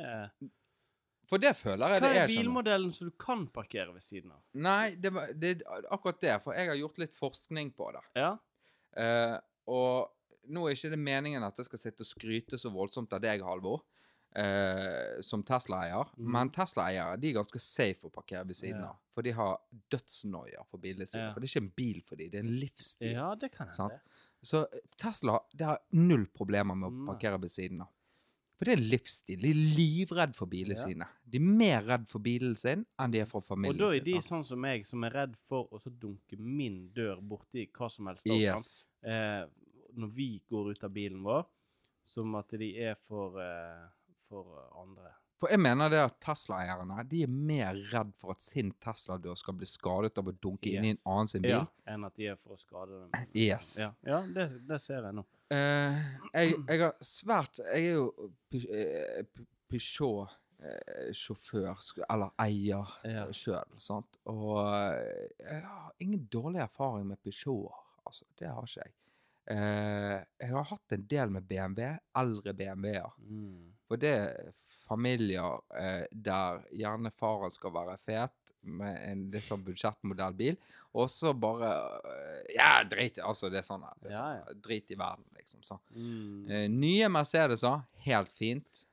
For 1.32 1.40
det 1.40 1.54
føler 1.56 1.94
jeg 1.94 2.02
Hva 2.02 2.08
det 2.10 2.16
er 2.18 2.22
er. 2.26 2.28
bilmodellen 2.28 2.90
som 2.92 3.08
du 3.08 3.14
kan 3.16 3.46
parkere 3.48 3.94
ved 3.94 4.04
siden 4.04 4.34
av? 4.34 4.42
Nei, 4.52 4.94
det, 5.00 5.12
er 5.64 5.86
akkurat 5.88 6.18
det. 6.20 6.34
For 6.44 6.52
jeg 6.58 6.68
har 6.68 6.76
gjort 6.76 6.98
litt 7.00 7.14
forskning 7.16 7.70
på 7.72 7.88
det. 7.96 8.02
Ja? 8.20 8.34
Uh, 8.92 9.38
og 9.72 10.50
nå 10.52 10.66
er 10.68 10.76
ikke 10.76 10.90
det 10.92 10.98
meningen 11.00 11.46
at 11.46 11.56
jeg 11.56 11.70
skal 11.70 11.80
sitte 11.80 12.04
og 12.04 12.10
skryte 12.10 12.60
så 12.60 12.68
voldsomt 12.74 13.16
av 13.16 13.24
deg, 13.24 13.44
Halvor, 13.48 13.80
Uh, 14.32 15.18
som 15.20 15.42
Tesla-eier. 15.44 16.08
Mm. 16.16 16.28
Men 16.32 16.50
Tesla-eiere 16.56 17.18
de 17.20 17.28
er 17.28 17.34
ganske 17.36 17.60
safe 17.60 18.08
å 18.08 18.12
parkere 18.14 18.46
ved 18.48 18.56
siden 18.56 18.78
Ja. 18.80 18.86
av. 18.94 18.96
For 19.12 19.20
de 19.26 19.34
har 19.36 19.58
dødsnoia 19.92 20.62
for 20.70 20.80
bilene 20.80 21.04
sine. 21.04 21.26
Ja. 21.26 21.32
For 21.34 21.40
det 21.44 21.50
er 21.50 21.52
ikke 21.52 21.64
en 21.66 21.74
bil 21.76 21.98
for 22.00 22.16
dem, 22.16 22.30
det 22.32 22.38
er 22.40 22.46
en 22.46 22.54
livsstil. 22.62 23.12
Ja, 23.12 23.34
det 23.36 23.50
kan 23.52 23.68
jeg, 23.68 23.90
det. 23.92 24.00
Så 24.40 24.62
Tesla 24.96 25.36
det 25.52 25.66
har 25.68 25.82
null 25.92 26.24
problemer 26.32 26.74
med 26.80 26.88
å 26.88 27.06
parkere 27.12 27.42
ved 27.44 27.52
siden 27.52 27.84
av. 27.84 27.90
For 28.62 28.68
det 28.70 28.76
er 28.78 28.82
livsstil. 28.92 29.40
De 29.42 29.50
er 29.50 29.58
livredd 29.74 30.36
for 30.38 30.46
bilene 30.46 30.76
Ja. 30.76 30.84
sine. 30.86 31.06
De 31.26 31.38
er 31.40 31.40
mer 31.42 31.82
redd 31.82 32.04
for 32.08 32.20
bilen 32.22 32.54
sin 32.56 32.84
enn 32.96 33.10
de 33.10 33.18
er 33.18 33.26
for 33.26 33.42
Og 33.42 33.76
da 33.76 33.88
er 33.90 33.98
de 34.06 34.12
sånn 34.22 34.44
som 34.46 34.60
meg, 34.60 34.86
som 34.86 35.02
er 35.02 35.10
redd 35.10 35.34
for 35.48 35.66
å 35.72 35.80
så 35.82 35.90
dunke 35.90 36.38
min 36.38 36.88
dør 36.94 37.18
borti 37.20 37.66
hva 37.72 37.90
som 37.90 38.06
helst. 38.06 38.24
da. 38.24 38.34
Yes. 38.38 38.86
eh, 39.02 39.46
når 39.96 40.14
vi 40.14 40.40
går 40.48 40.70
ut 40.70 40.84
av 40.84 40.92
bilen 40.92 41.24
vår, 41.24 41.44
som 42.04 42.36
at 42.36 42.46
de 42.50 42.78
er 42.78 42.94
for, 42.94 43.36
eh, 43.40 43.88
for 44.28 44.70
andre. 44.80 45.10
For 45.42 45.50
jeg 45.50 45.58
mener 45.58 45.90
det 45.90 45.98
at 46.04 46.20
Tesla-eierne 46.22 47.02
de 47.10 47.24
er 47.26 47.30
mer 47.34 47.74
redd 47.90 48.12
for 48.22 48.30
at 48.36 48.44
sin 48.44 48.68
Tesla-dør 48.84 49.34
skal 49.40 49.56
bli 49.58 49.66
skadet 49.66 50.14
av 50.22 50.28
å 50.30 50.34
dunke 50.38 50.70
inn 50.70 50.86
i 50.86 50.92
en 50.94 51.00
annen 51.10 51.30
sin 51.32 51.42
bil. 51.42 51.56
Ja, 51.56 51.64
enn 51.90 52.06
at 52.06 52.14
de 52.14 52.28
er 52.30 52.38
for 52.38 52.54
å 52.54 52.60
skade 52.60 53.00
dem. 53.00 53.24
Yes. 53.48 53.72
Ja, 53.82 53.88
ja 54.06 54.20
det, 54.36 54.46
det 54.70 54.78
ser 54.84 55.02
jeg 55.08 55.18
nå. 55.18 55.24
Uh, 55.52 55.98
jeg, 56.32 56.54
jeg 56.68 56.78
har 56.80 56.94
svært 57.04 57.58
Jeg 57.60 57.88
er 57.90 57.96
jo 57.98 58.30
Pi- 58.48 58.62
eh, 58.70 59.26
Pi- 59.34 59.44
Peugeot-sjåfør, 60.62 61.76
eller 62.08 62.30
eier 62.40 62.92
Ja. 63.08 63.26
sjøl. 63.34 63.74
Og 64.30 64.58
eh, 64.62 65.28
jeg 65.42 65.62
har 65.66 65.92
ingen 66.04 66.26
dårlig 66.32 66.62
erfaring 66.64 67.08
med 67.10 67.20
Peugeoter. 67.24 67.74
Altså, 68.06 68.24
det 68.38 68.48
har 68.48 68.62
ikke 68.66 68.84
jeg. 68.86 68.94
Eh, 69.52 70.18
jeg 70.44 70.52
har 70.54 70.68
hatt 70.70 70.94
en 70.94 71.06
del 71.10 71.30
med 71.34 71.46
BMW, 71.50 71.88
eldre 72.16 72.54
BMW-er. 72.54 73.10
Mm. 73.26 73.72
For 73.88 73.96
det 74.00 74.14
familier 74.92 75.58
eh, 75.80 76.04
der 76.12 76.62
gjerne 76.76 77.10
faren 77.18 77.50
skal 77.54 77.72
være 77.74 77.98
fet 78.06 78.38
med 78.62 78.94
en 79.08 79.24
litt 79.32 79.42
sånn 79.42 79.64
budsjettmodellbil, 79.66 80.54
og 80.94 81.08
så 81.10 81.32
bare 81.34 81.72
eh, 82.06 82.52
Ja, 82.54 82.84
drit 82.86 83.16
Altså, 83.18 83.48
det 83.50 83.58
er 83.62 83.66
sånn, 83.66 83.82
det 84.02 84.12
er 84.12 84.14
Ja, 84.14 84.26
sånn 84.44 84.60
Drit 84.62 84.92
i 84.94 84.98
verden, 85.00 85.24
liksom. 85.34 85.64
sånn. 85.66 85.80
Mm. 85.96 86.50
Eh, 86.50 86.66
nye 86.70 87.08
Mercedeser, 87.10 87.82
helt 88.06 88.30
fint. 88.38 88.84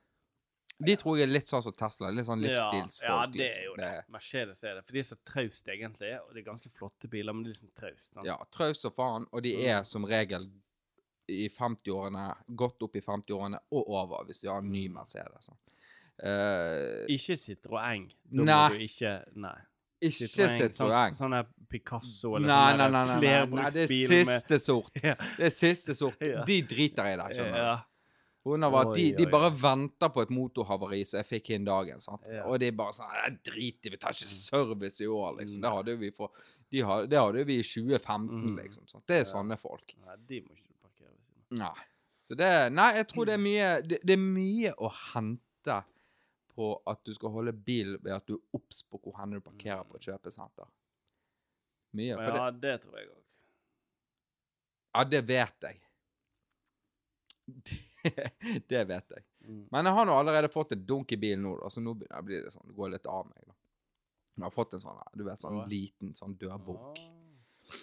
De 0.80 0.94
tror 0.96 1.18
jeg 1.20 1.28
er 1.28 1.32
litt 1.34 1.46
sånn 1.50 1.60
som 1.62 1.74
Tesla. 1.76 2.08
Litt 2.10 2.24
sånn 2.26 2.40
livsstilsfolk. 2.40 3.04
Ja, 3.04 3.18
ja, 3.20 3.26
det 3.34 3.48
er 3.52 3.64
jo 3.66 3.74
det. 3.76 3.92
Mercedes 4.08 4.62
er 4.64 4.78
det. 4.78 4.84
For 4.88 4.96
de 4.96 5.02
er 5.02 5.08
så 5.10 5.18
traust, 5.28 5.66
egentlig. 5.68 6.12
Og 6.24 6.30
de 6.32 6.40
er 6.40 6.46
ganske 6.46 6.70
flotte 6.72 7.10
biler, 7.12 7.36
men 7.36 7.44
de 7.44 7.50
er 7.52 7.58
liksom 7.58 7.72
traust. 7.76 8.08
Ja, 8.24 8.38
traust 8.56 8.86
som 8.86 8.94
faen. 8.96 9.26
Og 9.30 9.42
de 9.44 9.52
Mm. 9.58 9.66
er 9.74 9.82
som 9.84 10.06
regel 10.08 10.48
i 11.28 11.50
50-årene, 11.52 12.24
godt 12.56 12.80
opp 12.82 12.96
i 12.96 13.02
50-årene 13.04 13.60
og 13.76 13.90
over, 13.92 14.24
hvis 14.24 14.40
de 14.40 14.48
har 14.48 14.58
en 14.64 14.72
ny 14.72 14.88
Mm. 14.88 14.94
Mercedes. 15.02 15.44
sånn. 15.50 15.58
Eh, 16.22 17.06
Ikke 17.16 17.36
Citroën. 17.38 18.08
Da 18.30 18.42
Nei. 18.44 18.68
må 18.68 18.74
du 18.78 18.84
ikke 18.84 19.12
Nei. 19.40 19.56
ikke 20.02 20.26
Citroën. 20.28 20.56
Citroën. 20.58 21.14
Sånn, 21.14 21.16
sånn 21.20 21.36
her 21.38 21.46
Picasso 21.70 22.34
eller 22.36 22.48
Nei, 22.48 22.56
sånn 22.72 22.78
nei, 22.78 22.88
nei, 22.90 22.90
nei, 22.90 23.14
nei, 23.14 23.20
det 23.20 23.30
er 23.30 23.46
med 23.46 23.78
siste 24.26 24.58
sort. 24.60 24.90
ja. 25.02 25.14
Det 25.38 25.46
er 25.48 25.54
siste 25.54 25.94
sort. 25.94 26.18
De 26.50 26.60
driter 26.62 27.12
i 27.12 27.16
det, 27.16 27.28
skjønner 27.36 27.56
du. 27.56 27.64
ja. 27.64 27.78
Av 28.50 28.74
at 28.80 28.94
de, 28.96 29.02
de 29.18 29.26
bare 29.28 29.50
venter 29.52 30.08
på 30.08 30.22
et 30.24 30.30
motorhavari 30.32 31.02
som 31.04 31.18
jeg 31.20 31.26
fikk 31.28 31.50
inn 31.58 31.64
dagen. 31.68 32.00
sant? 32.00 32.24
Ja. 32.32 32.46
Og 32.48 32.56
de 32.58 32.70
bare 32.72 32.94
sånn 32.96 33.10
«Nei, 33.12 33.34
Drit 33.44 33.84
i, 33.84 33.90
vi 33.92 33.98
tar 34.00 34.16
ikke 34.16 34.30
service 34.32 34.96
i 35.04 35.06
år, 35.12 35.34
liksom. 35.42 35.58
Mm. 35.60 35.66
Det 35.66 35.72
hadde 35.74 35.96
vi 36.00 36.10
for 36.16 36.30
de 36.72 36.80
hadde, 36.86 37.10
Det 37.12 37.18
hadde 37.20 37.44
vi 37.44 37.58
i 37.60 37.62
2015, 37.66 38.40
Mm. 38.46 38.56
liksom. 38.62 38.86
sant? 38.88 39.04
Det 39.06 39.18
er 39.20 39.24
sånne 39.28 39.58
folk. 39.60 39.92
Nei, 40.06 40.16
de 40.26 40.40
må 40.40 40.56
ikke 40.56 40.72
parkere 40.80 41.10
ved 41.12 41.20
siden 41.28 41.60
av. 41.60 41.76
Nei. 41.76 41.84
Så 42.24 42.34
det 42.40 42.50
Nei, 42.72 42.88
jeg 42.96 43.06
tror 43.12 43.24
det 43.28 43.34
er 43.34 43.42
mye 43.44 43.68
Det, 43.82 43.98
det 44.06 44.12
er 44.16 44.24
mye 44.24 44.72
å 44.80 44.90
hente 45.12 45.76
på 46.54 46.70
at 46.90 47.00
du 47.06 47.12
skal 47.16 47.32
holde 47.34 47.52
bil 47.52 47.96
ved 48.02 48.12
at 48.16 48.26
du 48.28 48.34
er 48.36 48.58
obs 48.58 48.82
på 48.90 48.98
hvor 49.02 49.16
hen 49.20 49.36
du 49.36 49.40
parkerer 49.44 49.84
på 49.88 49.96
et 49.98 50.06
kjøpesenter. 50.08 50.68
Mye. 51.98 52.14
For 52.18 52.36
Ja, 52.38 52.50
det 52.50 52.74
tror 52.84 52.98
jeg 53.00 53.08
òg. 53.10 53.22
ja, 54.94 55.04
det 55.04 55.22
vet 55.28 55.66
jeg. 55.68 55.80
Det, 57.46 57.78
det 58.70 58.84
vet 58.88 59.10
jeg. 59.16 59.24
Mm. 59.46 59.64
Men 59.72 59.86
jeg 59.88 59.94
har 59.96 60.06
nå 60.06 60.14
allerede 60.20 60.50
fått 60.52 60.72
en 60.76 60.84
dunk 60.86 61.12
i 61.12 61.18
bilen 61.20 61.42
nå, 61.46 61.56
da, 61.62 61.70
så 61.72 61.82
nå 61.82 61.94
blir 61.98 62.44
det 62.44 62.52
sånn, 62.54 62.68
det 62.70 62.76
går 62.78 62.92
litt 62.94 63.06
av 63.10 63.26
meg. 63.30 63.42
da. 63.48 63.56
Jeg 64.40 64.46
har 64.46 64.54
fått 64.54 64.74
en 64.76 64.82
sånn, 64.84 65.00
du 65.18 65.24
vet, 65.26 65.40
sånn 65.42 65.58
liten 65.68 66.14
sånn 66.16 66.36
dørbok 66.40 66.98
Ah. 67.00 67.80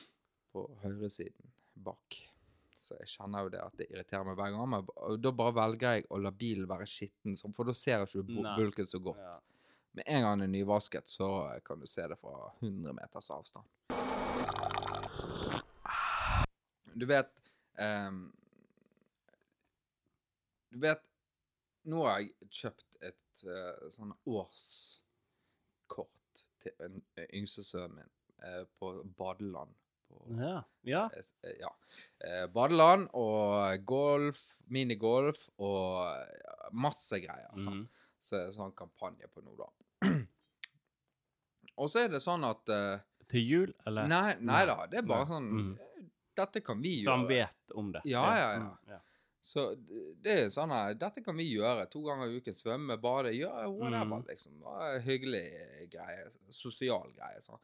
på 0.54 0.64
høyresiden 0.84 1.52
bak. 1.76 2.16
Så 2.88 2.96
jeg 3.02 3.12
kjenner 3.18 3.44
jo 3.44 3.52
det 3.52 3.60
at 3.60 3.76
det 3.76 3.90
irriterer 3.92 4.24
meg 4.24 4.38
hver 4.40 4.54
gang. 4.56 4.70
Men 4.72 5.20
da 5.20 5.32
bare 5.36 5.56
velger 5.58 5.98
jeg 5.98 6.08
å 6.08 6.20
la 6.24 6.32
bilen 6.32 6.70
være 6.70 6.88
skitten, 6.88 7.36
sånn, 7.36 7.56
for 7.58 7.68
da 7.68 7.76
ser 7.76 8.06
jeg 8.06 8.24
ikke 8.24 8.44
bulken 8.56 8.88
så 8.88 9.02
godt. 9.04 9.20
Ja. 9.20 9.36
Med 9.98 10.08
en 10.14 10.24
gang 10.24 10.38
den 10.38 10.48
er 10.48 10.54
nyvasket, 10.54 11.10
så 11.10 11.28
kan 11.66 11.82
du 11.82 11.88
se 11.90 12.06
det 12.08 12.20
fra 12.22 12.52
100 12.62 12.94
meters 12.96 13.32
avstand. 13.34 13.66
Du 16.98 17.06
vet 17.06 17.32
um, 17.78 18.32
Du 20.70 20.80
vet 20.82 21.04
Nå 21.88 22.04
har 22.06 22.20
jeg 22.20 22.50
kjøpt 22.60 22.88
et 23.10 23.44
uh, 23.48 23.90
sånn 23.94 24.14
årskort 24.28 26.10
til 26.64 26.74
en 26.84 26.98
uh, 27.18 27.26
yngstesønnen 27.32 27.96
min 28.02 28.12
uh, 28.44 28.64
på 28.80 28.92
badeland. 29.18 29.72
På, 30.08 30.24
Ja. 30.40 30.64
ja. 30.84 31.10
s- 31.18 31.36
eh, 31.44 31.56
ja. 31.60 31.70
Eh, 32.24 32.48
badeland 32.48 33.10
og 33.14 33.86
golf, 33.86 34.40
minigolf 34.70 35.50
og 35.60 36.26
masse 36.74 37.20
greier. 37.20 37.50
sant? 37.56 37.66
Mhm. 37.70 37.88
Så 38.20 38.36
er 38.36 38.46
det 38.48 38.56
sånn 38.56 38.74
kampanje 38.76 39.28
på 39.32 39.42
nå, 39.44 39.56
da. 39.58 39.70
og 41.78 41.90
så 41.90 42.04
er 42.06 42.10
det 42.10 42.22
sånn 42.24 42.44
at 42.48 42.70
uh, 42.74 43.00
Til 43.30 43.44
jul, 43.44 43.74
eller? 43.88 44.08
Nei, 44.08 44.36
nei 44.40 44.64
da, 44.70 44.86
det 44.88 45.00
er 45.02 45.08
bare 45.08 45.28
sånn 45.30 45.50
eh, 45.78 46.06
Dette 46.38 46.62
kan 46.62 46.80
vi 46.84 47.00
gjøre. 47.02 47.06
Så 47.08 47.16
han 47.16 47.28
vet 47.28 47.72
om 47.76 47.92
det? 47.96 48.02
Ja, 48.06 48.24
ja, 48.38 48.50
ja. 48.54 48.60
Mm, 48.62 48.92
ja. 48.94 49.00
Så 49.48 49.64
det 50.22 50.34
er 50.44 50.50
sånn 50.54 50.70
her 50.70 50.94
Dette 51.00 51.24
kan 51.26 51.36
vi 51.40 51.48
gjøre. 51.50 51.88
To 51.90 52.04
ganger 52.06 52.30
i 52.30 52.38
uken. 52.42 52.54
Svømme, 52.60 52.98
bade. 53.02 53.32
gjøre 53.34 53.64
whatever, 53.72 54.20
Mm. 54.22 54.26
liksom. 54.28 54.60
Hyggelig 55.02 55.90
greie. 55.90 56.28
Sosial 56.54 57.10
greie. 57.16 57.40
Sånn. 57.42 57.58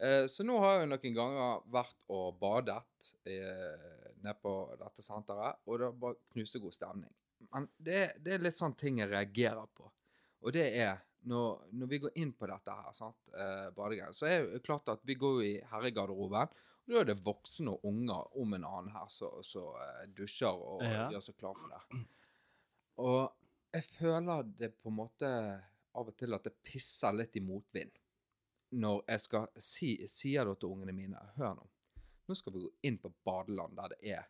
Eh, 0.00 0.24
så 0.32 0.44
nå 0.46 0.56
har 0.62 0.78
jeg 0.80 0.88
noen 0.90 1.16
ganger 1.16 1.62
vært 1.72 2.04
og 2.08 2.38
badet 2.40 3.10
eh, 3.28 4.14
nede 4.22 4.36
på 4.40 4.54
dette 4.80 5.04
senteret, 5.04 5.60
og 5.68 5.80
det 5.82 5.90
bare 6.00 6.18
knusegod 6.32 6.72
stemning. 6.76 7.12
Men 7.52 7.68
det, 7.76 8.00
det 8.24 8.34
er 8.36 8.44
litt 8.44 8.56
sånn 8.56 8.76
ting 8.80 9.00
jeg 9.02 9.10
reagerer 9.12 9.68
på. 9.76 9.90
Og 10.40 10.54
det 10.56 10.66
er 10.80 11.02
når, 11.28 11.66
når 11.76 11.90
vi 11.90 11.98
går 12.00 12.14
inn 12.22 12.32
på 12.32 12.48
dette 12.48 12.72
her, 12.72 12.92
sant, 12.96 13.18
eh, 13.36 13.68
badegreier, 13.76 14.14
så 14.16 14.28
er 14.28 14.46
det 14.54 14.62
klart 14.64 14.88
at 14.88 15.02
vi 15.04 15.18
går 15.20 15.42
i 15.44 15.52
herregarderoben. 15.72 16.48
Og 16.88 16.94
da 16.94 17.02
er 17.02 17.10
det 17.10 17.18
voksne 17.22 17.74
og 17.76 17.84
unger 17.86 18.38
om 18.40 18.54
en 18.56 18.64
annen 18.64 18.94
her 18.94 19.08
som 19.12 19.76
dusjer 20.16 20.48
og 20.64 20.80
Ja. 20.82 21.10
gjør 21.12 21.26
seg 21.28 21.36
klar 21.38 21.58
for 21.60 21.68
det. 21.76 22.00
Og 23.04 23.20
jeg 23.76 23.84
føler 23.98 24.48
det 24.58 24.72
på 24.80 24.88
en 24.88 24.96
måte 24.96 25.28
av 25.94 26.08
og 26.08 26.16
til 26.16 26.34
at 26.34 26.48
det 26.48 26.56
pisser 26.66 27.12
litt 27.14 27.36
i 27.36 27.44
motvind. 27.44 27.92
Når 28.72 29.04
jeg 29.08 29.20
skal 29.20 29.46
si, 29.58 30.06
sier 30.06 30.44
da 30.46 30.54
til 30.54 30.68
ungene 30.70 30.92
mine 30.94 31.18
Hør 31.36 31.54
nå. 31.58 31.64
Nå 32.28 32.34
skal 32.38 32.52
vi 32.54 32.60
gå 32.62 32.70
inn 32.86 32.98
på 33.02 33.10
badeland 33.26 33.74
der 33.76 33.88
det 33.88 33.98
er 34.14 34.28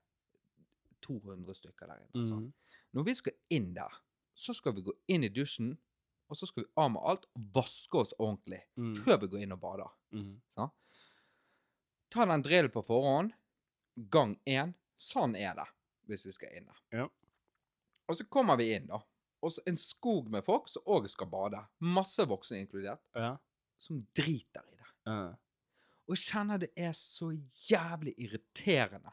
200 1.05 1.55
stykker 1.55 1.87
der 1.90 2.00
inne. 2.07 2.29
sant? 2.29 2.46
Mhm. 2.46 2.53
Når 2.92 3.05
vi 3.05 3.14
skal 3.14 3.33
inn 3.50 3.74
der, 3.74 3.92
så 4.35 4.55
skal 4.57 4.72
vi 4.74 4.83
gå 4.83 4.92
inn 5.09 5.24
i 5.24 5.29
dusjen, 5.29 5.74
og 6.31 6.37
så 6.37 6.46
skal 6.46 6.64
vi 6.64 6.70
av 6.76 6.90
med 6.90 7.03
alt 7.05 7.26
og 7.37 7.42
vaske 7.55 7.98
oss 7.98 8.14
ordentlig 8.18 8.62
Mm. 8.76 8.94
før 9.05 9.20
vi 9.20 9.26
går 9.29 9.42
inn 9.42 9.53
og 9.53 9.61
bader. 9.61 9.90
Ja? 10.57 10.68
Ta 12.11 12.24
den 12.26 12.42
drillen 12.42 12.70
på 12.70 12.83
forhånd. 12.87 13.33
Gang 14.11 14.38
én. 14.46 14.74
Sånn 14.98 15.37
er 15.37 15.55
det 15.55 15.66
hvis 16.09 16.24
vi 16.26 16.33
skal 16.33 16.48
inn 16.57 16.66
der. 16.66 16.81
Ja. 16.98 17.09
Og 18.09 18.16
så 18.16 18.24
kommer 18.29 18.57
vi 18.57 18.72
inn, 18.74 18.87
da. 18.87 19.00
Og 19.42 19.53
så 19.53 19.61
en 19.66 19.76
skog 19.76 20.29
med 20.31 20.44
folk 20.44 20.68
som 20.68 20.83
òg 20.87 21.09
skal 21.09 21.26
bade. 21.26 21.61
Masse 21.81 22.18
voksne 22.26 22.59
inkludert. 22.66 23.00
Ja. 23.14 23.37
Som 23.81 24.03
driter 24.16 24.64
i 24.69 24.77
det. 24.77 24.88
Ja. 25.09 25.21
Og 26.11 26.16
jeg 26.16 26.25
kjenner 26.27 26.59
det 26.61 26.71
er 26.77 26.93
så 26.97 27.31
jævlig 27.71 28.14
irriterende 28.19 29.12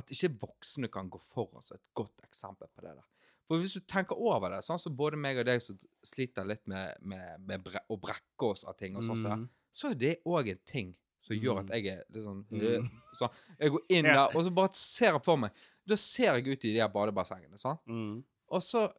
at 0.00 0.08
ikke 0.14 0.30
voksne 0.40 0.88
kan 0.90 1.10
gå 1.12 1.20
foran 1.34 1.62
som 1.62 1.76
et 1.76 1.84
godt 1.94 2.22
eksempel 2.24 2.66
på 2.72 2.80
det 2.84 2.94
der. 2.96 3.04
For 3.46 3.60
hvis 3.60 3.74
du 3.76 3.80
tenker 3.84 4.16
over 4.16 4.54
det, 4.54 4.62
sånn 4.64 4.80
som 4.80 4.94
både 4.96 5.18
meg 5.20 5.36
og 5.42 5.44
deg 5.46 5.60
som 5.60 5.76
sliter 6.06 6.46
litt 6.48 6.62
med, 6.70 6.96
med, 7.04 7.42
med 7.44 7.62
bre 7.66 7.82
å 7.92 7.98
brekke 8.00 8.48
oss 8.48 8.64
av 8.64 8.78
ting 8.80 8.96
og 8.96 9.04
sånn, 9.04 9.20
mm. 9.26 9.48
Så 9.72 9.90
er 9.90 9.94
det 9.96 10.14
òg 10.28 10.50
en 10.52 10.58
ting 10.68 10.90
som 11.24 11.36
gjør 11.36 11.60
at 11.62 11.68
Mm. 11.68 11.72
jeg 11.76 11.86
er 11.92 12.04
litt 12.12 12.24
sånn 12.24 12.40
Mm. 12.50 12.88
sånn. 13.18 13.30
Jeg 13.58 13.70
går 13.70 13.84
inn 13.88 14.04
der, 14.04 14.36
og 14.36 14.44
så 14.44 14.50
bare 14.54 14.74
ser 14.74 15.12
jeg 15.12 15.22
for 15.24 15.36
meg 15.36 15.52
Da 15.86 15.96
ser 15.96 16.34
jeg 16.40 16.46
ut 16.46 16.64
i 16.64 16.72
de 16.74 16.78
her 16.80 16.88
badebassengene, 16.88 17.58
sånn. 17.58 17.78
Mm. 17.86 18.24
Og 18.48 18.60
så 18.62 18.92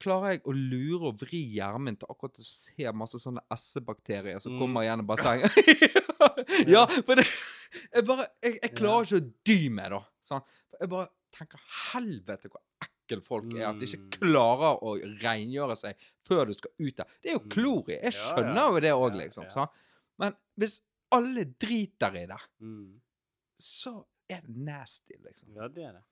klarer 0.00 0.32
jeg 0.36 0.42
å 0.48 0.52
lure 0.54 1.08
og 1.10 1.18
vri 1.20 1.40
hjernen 1.56 1.96
til 1.98 2.08
akkurat 2.10 2.38
å 2.38 2.44
se 2.46 2.92
masse 2.96 3.18
sånne 3.20 3.42
essebakterier 3.52 4.40
som 4.40 4.52
Mm. 4.54 4.58
kommer 4.62 4.82
gjennom 4.86 5.06
bassenget. 5.10 5.52
ja, 6.74 6.86
for 6.86 7.14
det 7.16 7.26
Jeg 7.94 8.04
bare 8.06 8.26
Jeg, 8.42 8.58
jeg 8.62 8.74
klarer 8.76 9.04
ikke 9.08 9.20
å 9.20 9.32
dy 9.48 9.68
meg, 9.68 9.90
da. 9.90 10.02
Sant? 10.20 10.44
For 10.70 10.78
jeg 10.84 10.90
bare 10.92 11.08
tenker 11.32 11.60
helvete 11.92 12.50
hvor 12.52 12.60
ekkel 12.84 13.22
folk 13.24 13.48
er. 13.56 13.66
At 13.70 13.78
de 13.80 13.86
ikke 13.88 14.02
Mm. 14.02 14.10
klarer 14.20 14.82
å 14.84 14.94
rengjøre 15.22 15.76
seg 15.80 15.96
før 16.28 16.46
du 16.46 16.54
skal 16.54 16.70
ut 16.78 16.96
der. 16.96 17.06
Det 17.22 17.30
er 17.32 17.34
jo 17.38 17.44
Mm. 17.44 17.50
klor 17.50 17.88
i. 17.90 17.98
Jeg 18.02 18.12
skjønner 18.12 18.68
jo 18.72 18.80
det 18.80 18.92
òg, 18.92 19.16
liksom. 19.16 19.50
Sant? 19.52 19.70
Men 20.18 20.36
hvis 20.58 20.80
alle 21.12 21.44
driter 21.44 22.14
i 22.16 22.26
det, 22.26 22.38
Mhm. 22.60 23.00
så 23.60 24.04
er 24.30 24.40
det 24.40 24.56
nasty, 24.56 25.14
liksom. 25.24 25.54
Ja, 25.56 25.68
det 25.68 25.84
er 25.84 25.92
det. 25.92 26.02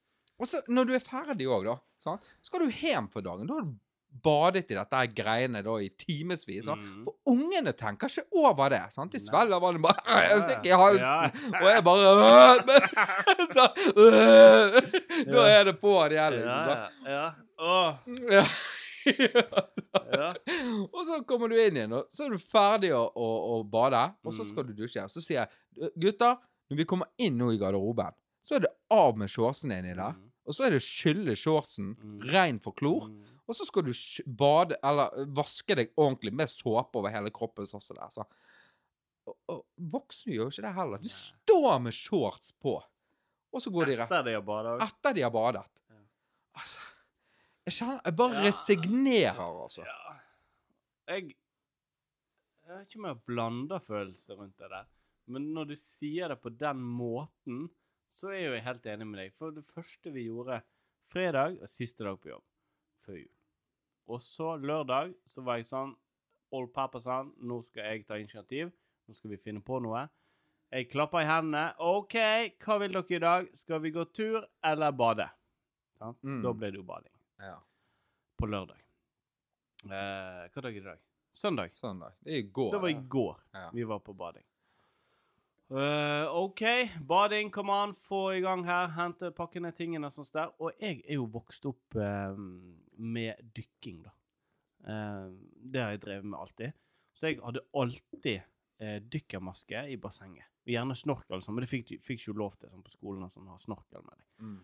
Og 0.41 0.49
så, 0.49 0.63
når 0.73 0.89
du 0.89 0.95
er 0.97 1.05
ferdig 1.05 1.47
òg, 1.53 1.65
da, 1.69 1.77
sant? 2.01 2.27
skal 2.43 2.65
du 2.65 2.71
hjem 2.73 3.09
for 3.13 3.21
dagen. 3.23 3.47
Da 3.47 3.55
har 3.59 3.67
du 3.69 3.75
badet 4.25 4.65
i 4.73 4.75
dette 4.75 5.01
greiene 5.15 5.61
da 5.63 5.75
i 5.79 5.87
timevis. 6.01 6.67
Mhm. 6.67 7.05
For 7.07 7.15
ungene 7.31 7.71
tenker 7.79 8.09
ikke 8.11 8.25
over 8.41 8.73
det. 8.73 8.81
sant? 8.93 9.13
De 9.13 9.21
svelger 9.23 9.61
vannet 9.63 9.85
bare 9.85 10.17
Jeg 10.27 10.41
fikk 10.49 10.67
i 10.67 10.75
halsen! 10.81 11.05
Ja. 11.05 11.61
Og 11.61 11.69
jeg 11.71 11.85
bare 11.87 12.09
så! 13.55 13.69
Da 15.31 15.45
er 15.47 15.65
det 15.71 15.77
på 15.81 15.95
det 16.09 16.17
igjen, 16.19 16.41
liksom. 16.41 16.75
Ja, 16.75 16.91
ja. 17.07 17.15
ja. 17.15 17.31
Åh. 17.61 17.95
Ja. 18.35 18.45
Ja. 20.11 20.35
Og 20.93 21.01
så 21.09 21.21
kommer 21.27 21.49
du 21.49 21.55
inn 21.57 21.77
igjen, 21.79 21.93
og 21.97 22.11
så 22.13 22.27
er 22.27 22.35
du 22.35 22.43
ferdig 22.43 22.91
å, 22.95 23.01
å, 23.17 23.29
å 23.55 23.61
bade, 23.65 24.01
og 24.27 24.35
så 24.35 24.43
Mm. 24.45 24.49
skal 24.51 24.67
du 24.69 24.73
dusje. 24.77 25.03
Og 25.07 25.11
Så 25.11 25.23
sier 25.25 25.47
jeg 25.47 25.91
gutter, 26.03 26.37
når 26.71 26.77
vi 26.83 26.85
kommer 26.85 27.09
inn 27.19 27.39
nå 27.41 27.49
i 27.55 27.59
garderoben, 27.59 28.13
så 28.47 28.59
er 28.59 28.67
det 28.67 28.73
av 28.93 29.17
med 29.17 29.31
shortsen 29.33 29.73
inni 29.73 29.95
der. 29.97 30.13
Mm. 30.19 30.30
Og 30.47 30.55
så 30.57 30.65
er 30.67 30.71
det 30.75 30.83
skylle 30.83 31.35
shortsen, 31.37 31.95
Mm. 32.01 32.21
rein 32.33 32.59
for 32.61 32.73
klor. 32.73 33.09
Mm. 33.09 33.25
Og 33.49 33.55
så 33.55 33.65
skal 33.67 33.83
du 33.83 33.93
bade, 34.27 34.77
eller 34.83 35.27
vaske 35.35 35.75
deg 35.77 35.93
ordentlig 35.97 36.33
med 36.33 36.49
såpe 36.49 36.95
over 36.99 37.11
hele 37.11 37.31
kroppen. 37.31 37.67
sånn 37.67 37.83
som 37.83 37.97
det 37.97 38.03
er, 38.05 38.11
så. 38.11 38.25
Og, 39.27 39.37
og 39.49 39.65
voksne 39.79 40.33
gjør 40.33 40.47
jo 40.49 40.51
ikke 40.55 40.63
det 40.69 40.75
heller. 40.75 40.99
De 40.99 41.09
står 41.09 41.81
med 41.83 41.93
shorts 41.93 42.53
på, 42.63 42.77
og 43.53 43.61
så 43.63 43.71
går 43.71 43.87
de 43.87 43.97
rett 43.97 44.11
Etter 44.11 44.25
det 44.25 44.37
å 44.39 44.45
bade 44.45 44.81
etter 44.87 45.15
de 45.15 45.23
har 45.23 45.31
badet. 45.35 45.65
Ja. 45.91 46.01
Altså, 46.57 46.79
jeg 47.67 47.75
kjenner 47.75 48.01
Jeg 48.05 48.17
bare 48.17 48.35
Ja. 48.35 48.43
resignerer, 48.49 49.63
altså. 49.63 49.85
Ja. 49.85 50.17
Jeg 51.09 51.37
Jeg 52.67 52.79
vet 52.79 52.87
ikke 52.87 52.99
om 53.01 53.05
jeg 53.05 53.15
har 53.17 53.23
blanda 53.27 53.79
følelser 53.81 54.37
rundt 54.39 54.57
det 54.57 54.71
der. 54.71 54.85
Men 55.27 55.53
når 55.55 55.65
du 55.69 55.75
sier 55.77 56.29
det 56.29 56.41
på 56.41 56.57
den 56.57 56.77
måten, 56.79 57.69
så 58.11 58.31
er 58.35 58.45
jo 58.45 58.55
jeg 58.57 58.65
helt 58.67 58.87
enig 58.93 59.07
med 59.07 59.21
deg. 59.23 59.33
For 59.39 59.55
det 59.55 59.65
første 59.67 60.13
vi 60.15 60.27
gjorde 60.27 60.61
fredag, 61.11 61.59
og 61.63 61.69
siste 61.71 62.05
dag 62.07 62.19
på 62.23 62.33
jobb 62.33 62.45
før 63.07 63.19
jul. 63.21 63.33
Og 64.11 64.21
så 64.25 64.55
lørdag 64.59 65.13
så 65.31 65.43
var 65.47 65.61
jeg 65.61 65.69
sånn 65.71 65.97
Old 66.51 66.73
pappa 66.75 66.99
sa 66.99 67.21
nå 67.23 67.61
skal 67.63 67.85
jeg 67.87 68.07
ta 68.09 68.17
initiativ. 68.19 68.73
Nå 69.07 69.15
skal 69.15 69.31
vi 69.31 69.37
finne 69.39 69.61
på 69.63 69.77
noe. 69.79 70.01
Jeg 70.75 70.89
klappa 70.91 71.21
i 71.23 71.27
hendene. 71.29 71.69
OK, 71.79 72.17
hva 72.65 72.77
vil 72.83 72.97
dere 72.97 73.15
i 73.15 73.21
dag? 73.23 73.47
Skal 73.55 73.79
vi 73.85 73.93
gå 73.95 74.03
tur 74.11 74.43
eller 74.67 74.91
bade? 74.99 75.29
Sånn? 76.01 76.17
Mm. 76.27 76.41
Da 76.43 76.53
ble 76.59 76.73
det 76.75 76.81
jo 76.81 76.87
bading 76.89 77.15
Ja, 77.39 77.55
på 78.35 78.49
lørdag. 78.51 78.83
Eh, 79.87 80.43
hva 80.51 80.63
dag 80.67 80.75
er 80.75 80.75
det 80.75 80.83
i 80.83 80.89
dag? 80.89 81.01
Søndag. 81.39 81.71
Søndag. 81.79 82.19
Det 82.27 82.35
er 82.35 82.43
i 82.43 82.49
går. 82.51 82.73
Det 82.75 82.81
var 82.83 82.91
i 82.91 82.99
går 83.15 83.37
Ja. 83.55 83.71
vi 83.79 83.85
var 83.85 84.03
på 84.03 84.13
bading. 84.19 84.45
Eh, 85.71 86.27
OK, 86.35 86.63
bading, 87.01 87.51
come 87.51 87.73
on, 87.73 87.95
få 87.95 88.33
i 88.35 88.41
gang 88.43 88.65
her. 88.67 88.89
Hente, 88.97 89.31
pakke 89.31 89.63
ned 89.63 89.77
tingene 89.79 90.09
og 90.09 90.15
sånt 90.17 90.33
der. 90.35 90.51
Og 90.59 90.73
jeg 90.83 91.05
er 91.05 91.21
jo 91.21 91.29
vokst 91.31 91.69
opp 91.71 91.95
uh, 91.95 92.35
med 92.99 93.39
dykking, 93.55 94.01
da. 94.03 94.15
Uh, 94.81 95.29
det 95.63 95.85
har 95.85 95.95
jeg 95.95 96.03
drevet 96.07 96.27
med 96.27 96.41
alltid. 96.41 96.75
Så 97.15 97.31
jeg 97.31 97.39
hadde 97.45 97.67
alltid 97.77 98.49
dykkermaske 99.13 99.83
i 99.93 99.99
bassenget. 100.01 100.47
Gjerne 100.65 100.95
snorkel, 100.97 101.37
og 101.37 101.45
sånn, 101.45 101.53
men 101.59 101.67
det 101.67 101.69
fikk, 101.69 101.91
fikk 102.01 102.23
ikke 102.23 102.35
lov 102.41 102.55
til 102.57 102.71
sånn 102.73 102.85
på 102.87 102.95
skolen. 102.95 103.27
og 103.27 103.35
sånn, 103.35 103.51
ha 103.53 103.59
snorkel 103.61 104.01
med 104.07 104.15
deg. 104.15 104.29
Mm. 104.41 104.61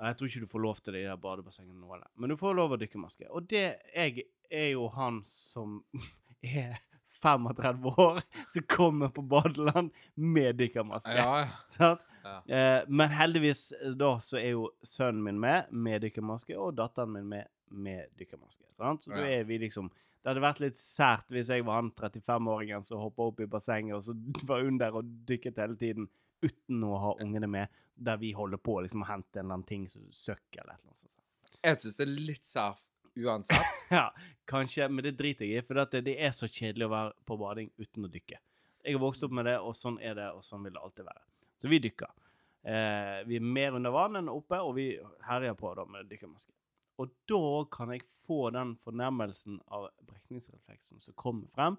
Jeg 0.00 0.16
tror 0.16 0.30
ikke 0.30 0.40
du 0.46 0.48
får 0.48 0.62
lov 0.64 0.80
til 0.80 0.96
det 0.96 1.02
i 1.04 1.08
det 1.10 1.16
badebassengene 1.20 1.76
nå, 1.76 1.90
eller. 1.92 2.08
Men 2.16 2.32
du 2.32 2.38
får 2.40 2.56
lov 2.56 2.72
å 2.72 2.78
dykkermaske. 2.80 3.28
Og 3.28 3.50
det 3.52 3.66
jeg 3.92 4.24
er 4.48 4.70
jo 4.72 4.88
han 4.96 5.20
som 5.28 5.82
er 6.40 6.80
35 7.10 7.86
år, 7.86 8.22
som 8.52 8.62
kommer 8.68 9.08
på 9.08 9.22
badeland 9.22 9.90
med 10.14 10.56
dykkermaske. 10.60 11.16
Ja, 11.16 11.48
ja. 12.22 12.36
Eh, 12.56 12.82
men 12.88 13.10
heldigvis 13.16 13.72
eh, 13.72 13.96
da 13.96 14.14
så 14.20 14.38
er 14.40 14.54
jo 14.54 14.68
sønnen 14.82 15.24
min 15.24 15.40
med 15.40 15.72
med 15.72 16.04
dykkermaske, 16.04 16.56
og 16.58 16.76
datteren 16.78 17.12
min 17.16 17.28
med 17.28 17.48
med 17.70 18.06
dykkermaske. 18.18 18.64
Sant? 18.76 19.04
Så 19.04 19.10
da 19.14 19.26
er 19.26 19.44
vi 19.44 19.58
liksom 19.58 19.90
Det 20.20 20.28
hadde 20.28 20.42
vært 20.44 20.58
litt 20.60 20.76
sært 20.76 21.30
hvis 21.32 21.48
jeg 21.48 21.64
var 21.64 21.78
han 21.78 21.86
35-åringen 21.96 22.82
som 22.84 23.00
hoppa 23.00 23.30
opp 23.30 23.38
i 23.40 23.46
bassenget 23.48 23.94
og 23.96 24.02
så 24.04 24.12
var 24.50 24.66
under 24.68 24.98
og 25.00 25.14
dykket 25.28 25.56
hele 25.62 25.78
tiden 25.80 26.10
uten 26.44 26.84
å 26.84 26.98
ha 27.00 27.14
ungene 27.24 27.48
med, 27.48 27.72
der 27.94 28.18
vi 28.20 28.34
holder 28.36 28.60
på 28.60 28.74
å 28.76 28.82
liksom, 28.84 29.06
hente 29.08 29.38
en 29.38 29.46
eller 29.46 29.54
annen 29.54 29.68
ting 29.68 29.86
som 29.88 30.04
søkk 30.12 30.58
eller 30.58 30.74
annet 30.76 31.00
sånt. 31.00 31.16
Jeg 31.64 31.80
syns 31.80 31.96
det 31.96 32.04
er 32.04 32.12
litt 32.28 32.48
sært 32.48 32.84
uansett. 33.18 33.82
Ja, 33.90 34.08
kanskje, 34.50 34.88
men 34.88 35.04
det 35.06 35.16
driter 35.18 35.46
jeg 35.46 35.62
i, 35.62 35.66
for 35.66 35.78
det, 35.80 36.04
det 36.06 36.16
er 36.22 36.32
så 36.36 36.48
kjedelig 36.50 36.86
å 36.86 36.92
være 36.94 37.12
på 37.26 37.36
bading 37.40 37.70
uten 37.80 38.06
å 38.06 38.12
dykke. 38.12 38.38
Jeg 38.84 38.96
har 38.96 39.02
vokst 39.02 39.24
opp 39.26 39.34
med 39.36 39.48
det, 39.50 39.58
og 39.60 39.76
sånn 39.76 39.98
er 40.02 40.16
det, 40.16 40.30
og 40.32 40.44
sånn 40.46 40.64
vil 40.64 40.74
det 40.76 40.82
alltid 40.82 41.08
være. 41.08 41.24
Så 41.60 41.68
vi 41.68 41.80
dykker. 41.84 42.12
Eh, 42.60 43.18
vi 43.28 43.36
er 43.36 43.44
mer 43.44 43.76
under 43.76 43.92
vann 43.92 44.20
enn 44.20 44.32
oppe, 44.32 44.60
og 44.60 44.74
vi 44.78 44.86
herjer 45.26 45.56
på 45.58 45.72
da 45.76 45.84
med 45.88 46.08
dykkermaske. 46.10 46.52
Og 47.00 47.12
da 47.28 47.44
kan 47.72 47.92
jeg 47.94 48.04
få 48.26 48.50
den 48.52 48.74
fornærmelsen 48.84 49.60
av 49.72 49.88
brekningsrefleksen 50.08 51.00
som 51.00 51.16
kommer 51.16 51.48
frem 51.54 51.78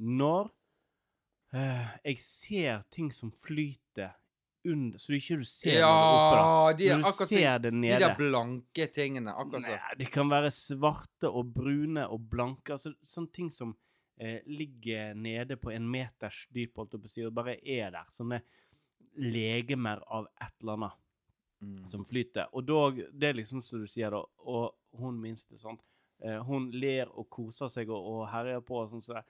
når 0.00 0.48
eh, 1.54 1.92
jeg 2.08 2.22
ser 2.24 2.82
ting 2.90 3.12
som 3.14 3.30
flyter 3.30 4.16
under, 4.68 4.98
så 5.00 5.12
du 5.12 5.16
ikke 5.16 5.36
du 5.40 5.44
ser 5.48 5.78
ja, 5.80 5.88
oppe. 5.90 6.78
de 6.78 6.88
Når 6.90 7.00
du 7.02 7.06
akkurat 7.08 7.28
ser 7.28 7.58
det 7.64 7.70
nede. 7.74 7.98
de 7.98 8.04
der 8.04 8.16
blanke 8.18 8.86
tingene. 8.92 9.32
Akkurat 9.32 9.64
sånn. 9.64 9.78
Nei, 9.78 9.94
det 10.02 10.10
kan 10.12 10.28
være 10.28 10.50
svarte 10.52 11.30
og 11.30 11.52
brune 11.54 12.04
og 12.12 12.20
blanke. 12.30 12.74
Altså, 12.76 12.92
sånne 13.02 13.32
ting 13.32 13.50
som 13.50 13.76
eh, 14.20 14.40
ligger 14.46 15.14
nede 15.16 15.56
på 15.56 15.72
en 15.72 15.86
meters 15.90 16.42
dyp, 16.52 16.76
holdt 16.76 16.98
på 17.00 17.08
å 17.08 17.12
si, 17.14 17.24
og 17.24 17.32
bare 17.34 17.56
er 17.64 17.90
der. 17.94 18.04
Sånne 18.12 18.42
legemer 19.16 20.02
av 20.08 20.28
et 20.40 20.52
eller 20.60 20.72
annet 20.78 20.92
Mm. 21.62 21.86
som 21.86 22.04
flyter. 22.08 22.46
Og 22.56 22.64
dog, 22.64 23.02
det 23.12 23.28
er 23.28 23.34
liksom 23.34 23.60
som 23.62 23.80
du 23.82 23.86
sier, 23.86 24.08
da, 24.10 24.22
og 24.48 24.76
hun 24.96 25.18
minste, 25.20 25.58
sant. 25.60 25.82
Eh, 26.24 26.38
hun 26.48 26.70
ler 26.72 27.10
og 27.12 27.28
koser 27.28 27.68
seg 27.68 27.90
og, 27.92 28.00
og 28.00 28.22
herjer 28.32 28.62
på, 28.64 28.78
og 28.80 28.88
sånn 28.94 29.02
det. 29.14 29.20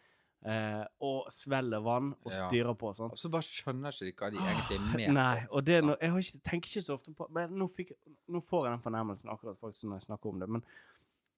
Eh, 0.43 0.85
og 1.05 1.27
svelger 1.29 1.83
vann 1.85 2.15
og 2.25 2.33
Ja. 2.33 2.49
styrer 2.49 2.75
på. 2.75 2.95
sånn. 2.97 3.13
Så 3.17 3.29
bare 3.29 3.43
skjønner 3.45 3.93
ikke 3.93 4.07
de 4.07 4.13
hva 4.13 4.31
de 4.31 4.39
egentlig 4.39 4.77
er 4.79 4.97
med 4.97 5.13
Nei, 5.13 5.47
og 5.51 5.65
det 5.67 5.75
er 5.77 5.83
no, 5.83 5.97
jeg 6.01 6.11
har 6.11 6.19
ikke, 6.19 6.41
tenker 6.43 6.69
ikke 6.71 6.83
så 6.87 6.95
ofte 6.97 7.13
på 7.15 7.27
Men 7.31 7.51
nå, 7.59 7.69
fikk, 7.69 7.93
nå 8.27 8.41
får 8.43 8.65
jeg 8.67 8.73
den 8.73 8.85
fornærmelsen 8.87 9.29
akkurat 9.35 9.59
faktisk 9.61 9.85
når 9.85 9.99
jeg 10.01 10.07
snakker 10.09 10.31
om 10.33 10.39
det. 10.41 10.49
Men 10.49 10.63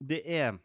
det 0.01 0.21
er 0.27 0.59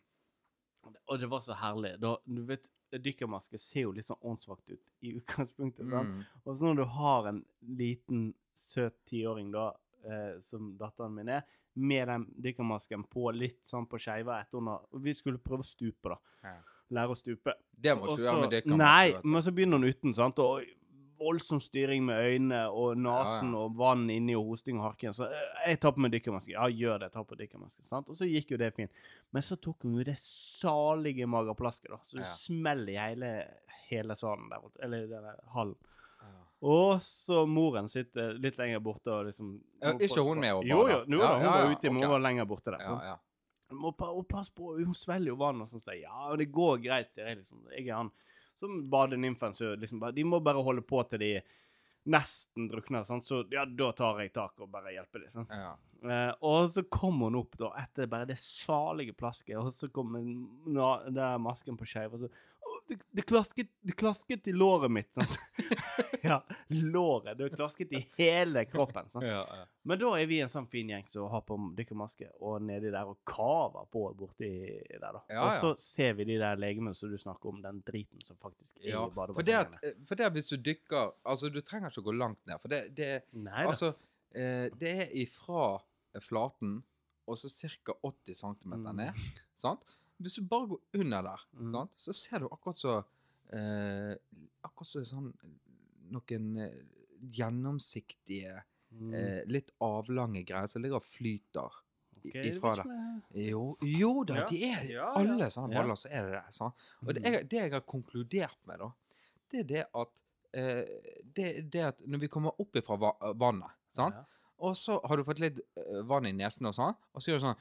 Og 1.09 1.19
det 1.19 1.27
var 1.29 1.39
så 1.39 1.53
herlig. 1.57 1.99
Da, 1.99 2.15
du 2.25 2.43
vet, 2.45 2.69
Dykkermaske 2.91 3.59
ser 3.59 3.81
jo 3.81 3.91
litt 3.91 4.05
sånn 4.07 4.21
åndssvakt 4.23 4.69
ut 4.71 4.79
i 5.03 5.11
utgangspunktet. 5.19 5.89
sant? 5.89 6.07
Mm. 6.07 6.25
Og 6.45 6.55
så 6.55 6.61
når 6.69 6.75
du 6.77 6.85
har 6.85 7.27
en 7.27 7.45
liten, 7.67 8.33
søt 8.53 8.95
tiåring, 9.05 9.51
da, 9.51 9.73
eh, 10.05 10.37
som 10.39 10.77
datteren 10.77 11.13
min 11.13 11.27
er, 11.27 11.43
med 11.75 12.07
den 12.07 12.25
dykkermasken 12.41 13.03
på 13.09 13.27
litt 13.35 13.63
sånn 13.67 13.85
på 13.89 13.99
skeiva 13.99 14.39
etter 14.41 14.57
hun 14.57 14.67
har 14.67 14.81
Vi 14.93 15.13
skulle 15.13 15.37
prøve 15.37 15.59
å 15.59 15.67
stupe, 15.67 16.09
da. 16.09 16.17
Ja. 16.43 16.55
Lære 16.89 17.11
å 17.11 17.17
stupe. 17.19 17.53
Det 17.77 17.93
må 17.97 18.05
ikke 18.07 18.17
du 18.17 18.23
gjøre 18.23 18.41
med 18.41 18.49
det 18.55 18.63
kan 18.63 18.77
Nei, 18.79 19.11
vet 19.11 19.23
men 19.25 19.41
så 19.43 19.51
begynner 19.51 19.77
hun 19.81 19.89
uten, 19.89 20.13
sant. 20.15 20.39
Og 20.39 20.61
voldsom 21.17 21.59
styring 21.59 22.03
med 22.05 22.19
øynene 22.21 22.59
og 22.69 22.95
nesen 23.01 23.49
Ja, 23.49 23.57
ja. 23.57 23.63
og 23.65 23.75
vann 23.75 24.03
inni 24.13 24.35
og 24.37 24.45
hosting 24.51 24.77
og 24.77 24.83
harking. 24.91 25.13
Så 25.17 25.25
eh, 25.25 25.47
jeg 25.71 25.79
tar 25.81 25.91
på 25.95 25.99
meg 26.05 26.11
dykkermaske. 26.13 26.51
Ja, 26.53 26.67
gjør 26.69 26.99
det. 27.01 27.11
tar 27.13 27.25
på 27.25 27.35
dykkermaske. 27.39 27.81
Sant? 27.89 28.07
Og 28.09 28.15
så 28.19 28.27
gikk 28.29 28.51
jo 28.53 28.57
det 28.61 28.69
fint. 28.75 28.91
Men 29.33 29.41
så 29.41 29.57
tok 29.59 29.81
hun 29.83 29.97
jo 29.97 30.03
det 30.07 30.17
salige 30.21 31.25
magerplasket, 31.27 31.89
da. 31.89 31.97
Så 32.05 32.17
det 32.19 32.25
Ja. 32.25 32.33
smeller 32.37 32.93
i 32.93 32.97
hele, 33.01 33.31
hele 33.89 34.15
salen 34.15 34.47
der 34.49 34.61
borte. 34.61 34.79
Eller 34.83 35.07
den 35.07 35.25
hallen. 35.55 35.75
Og 36.61 36.97
så 37.01 37.43
moren 37.45 37.85
sitter 37.87 38.33
litt 38.41 38.55
lenger 38.57 38.79
borte 38.81 39.11
og 39.13 39.27
liksom 39.27 39.59
Ja, 39.81 39.91
ikke 39.93 40.23
hun 40.25 40.39
med 40.41 40.55
å 40.55 40.63
Jo, 40.65 40.87
jo. 40.89 41.03
Jo, 41.05 41.19
Ja, 41.21 41.35
hun 41.37 41.45
var 41.45 41.71
ute, 41.71 41.91
men 41.91 42.01
hun 42.01 42.09
var 42.11 42.19
lenger 42.19 42.45
borte 42.49 42.71
der. 42.73 42.79
Ja, 42.81 42.95
ja. 43.11 43.17
Må 43.75 43.91
pa 43.97 44.09
og 44.13 44.27
pass 44.29 44.49
på, 44.53 44.75
hun 44.77 44.95
svelger 44.95 45.33
jo 45.33 45.39
vann 45.41 45.61
og 45.63 45.69
sånn. 45.71 45.83
Så 45.83 45.97
ja, 45.99 46.29
det 46.39 46.49
går 46.53 46.81
greit, 46.83 47.13
sier 47.15 47.31
jeg 47.31 47.41
liksom. 47.41 47.65
Jeg 47.73 47.89
er 47.89 47.99
han 47.99 48.11
som 48.57 48.79
badenymfen, 48.89 49.53
så 49.53 49.75
liksom 49.77 50.01
De 50.15 50.23
må 50.25 50.39
bare 50.41 50.63
holde 50.65 50.81
på 50.85 51.03
til 51.09 51.21
de 51.21 51.31
nesten 52.07 52.69
drukner, 52.71 53.03
sant. 53.03 53.27
Så 53.27 53.43
ja, 53.51 53.65
da 53.67 53.91
tar 53.95 54.21
jeg 54.23 54.33
tak 54.35 54.63
og 54.63 54.71
bare 54.71 54.95
hjelper 54.95 55.25
dem. 55.25 55.33
sant. 55.33 55.51
ja. 55.53 55.75
Eh, 56.05 56.31
og 56.45 56.69
så 56.69 56.83
kom 56.93 57.23
hun 57.25 57.39
opp 57.39 57.57
da, 57.57 57.71
etter 57.81 58.09
bare 58.09 58.27
det 58.29 58.37
salige 58.39 59.15
plasket, 59.17 59.57
og 59.57 59.71
så 59.73 59.89
kom 59.93 60.13
na, 60.69 60.91
der 61.09 61.39
masken 61.41 61.77
på 61.79 61.87
skeiv, 61.89 62.13
og 62.13 62.25
så 62.25 62.29
«Å, 62.29 62.56
det, 62.87 62.97
det, 63.11 63.21
klasket, 63.27 63.69
det 63.81 63.95
klasket 63.99 64.47
i 64.47 64.53
låret 64.55 64.91
mitt, 64.91 65.09
sant. 65.13 65.39
ja, 66.21 66.37
låret. 66.67 67.37
Det 67.37 67.49
klasket 67.55 67.91
i 67.93 68.01
hele 68.17 68.65
kroppen. 68.65 69.09
sant. 69.09 69.25
Ja, 69.25 69.43
ja. 69.57 69.65
Men 69.87 69.99
da 70.01 70.11
er 70.19 70.27
vi 70.29 70.39
en 70.43 70.51
sånn 70.51 70.67
fin 70.71 70.89
gjeng 70.91 71.05
som 71.11 71.29
har 71.31 71.43
på 71.47 71.57
dykkermaske 71.77 72.29
og 72.39 72.61
nedi 72.67 72.91
der 72.93 73.09
og 73.11 73.19
kaver 73.27 73.87
på 73.93 74.03
borti 74.19 74.51
der, 74.91 75.19
da. 75.19 75.21
Ja, 75.31 75.45
og 75.45 75.59
så 75.61 75.73
ser 75.83 76.17
vi 76.19 76.27
de 76.31 76.39
der 76.41 76.59
legemene 76.59 76.95
som 76.97 77.11
du 77.11 77.17
snakker 77.21 77.51
om, 77.53 77.61
den 77.63 77.83
driten 77.87 78.23
som 78.25 78.39
faktisk 78.41 78.79
er 78.81 78.89
Ja, 78.91 79.05
i 79.05 79.09
for 79.09 79.15
badebassengene. 79.21 79.93
for 80.09 80.19
det 80.19 80.29
at 80.29 80.35
hvis 80.37 80.51
du 80.51 80.57
dykker 80.57 81.13
Altså, 81.27 81.49
du 81.51 81.61
trenger 81.61 81.91
ikke 81.91 82.03
å 82.03 82.07
gå 82.09 82.15
langt 82.17 82.39
ned. 82.47 82.59
For 82.63 82.71
det, 82.71 82.81
det, 82.97 83.11
Nei 83.35 83.65
altså, 83.67 83.93
eh, 84.35 84.67
det 84.79 84.93
er 85.05 85.15
ifra 85.23 85.77
flaten 86.23 86.79
og 87.27 87.37
så 87.39 87.49
ca. 87.51 87.95
80 88.07 88.39
cm 88.39 88.75
ned. 88.95 89.23
Sant? 89.59 89.97
Hvis 90.21 90.35
du 90.35 90.41
bare 90.49 90.67
går 90.67 90.79
under 90.93 91.21
der, 91.21 91.41
Mm. 91.59 91.71
sant? 91.71 91.91
så 91.97 92.13
ser 92.13 92.39
du 92.39 92.47
akkurat 92.47 92.75
så 92.75 93.03
eh, 93.53 94.15
Akkurat 94.63 94.87
så 94.89 95.03
sånn 95.05 95.33
noen 96.11 96.57
eh, 96.57 96.83
gjennomsiktige, 97.33 98.63
Mm. 98.93 99.13
eh, 99.13 99.43
litt 99.45 99.69
avlange 99.81 100.45
greier 100.47 100.67
som 100.67 100.81
ligger 100.81 100.95
og 101.01 101.03
flyter. 101.03 101.69
Okay, 102.25 102.51
ifra 102.51 102.75
det. 102.75 102.85
Jo, 103.49 103.75
jo 103.81 104.23
da, 104.23 104.35
Ja. 104.35 104.45
de 104.47 104.63
er 104.63 104.83
Ja, 104.91 105.11
alle 105.15 105.49
sånne 105.51 105.73
Ja. 105.73 105.95
så 105.95 106.07
er 106.09 106.21
det 106.23 106.31
det. 106.31 106.53
Sant? 106.53 106.73
Og 107.05 107.13
det 107.13 107.21
Mm. 107.23 107.31
jeg, 107.33 107.49
det 107.49 107.57
jeg 107.59 107.71
har 107.71 107.81
konkludert 107.81 108.55
med, 108.65 108.79
da, 108.79 108.91
det 109.51 109.59
er 109.59 109.63
det 109.63 109.85
at 109.93 110.07
eh, 110.53 110.85
det, 111.35 111.69
det 111.69 111.81
at 111.81 111.99
når 112.07 112.19
vi 112.19 112.27
kommer 112.27 112.51
opp 112.59 112.73
ifra 112.75 112.97
vannet, 113.35 113.69
sant? 113.93 114.15
Ja. 114.15 114.23
og 114.59 114.75
så 114.75 114.99
har 115.05 115.17
du 115.17 115.23
fått 115.23 115.39
litt 115.39 115.59
eh, 115.75 116.01
vann 116.03 116.25
i 116.25 116.31
nesen, 116.31 116.65
og 116.65 116.73
sånn, 116.73 116.95
og 117.13 117.21
så 117.21 117.31
gjør 117.31 117.39
du 117.39 117.45
sånn 117.45 117.57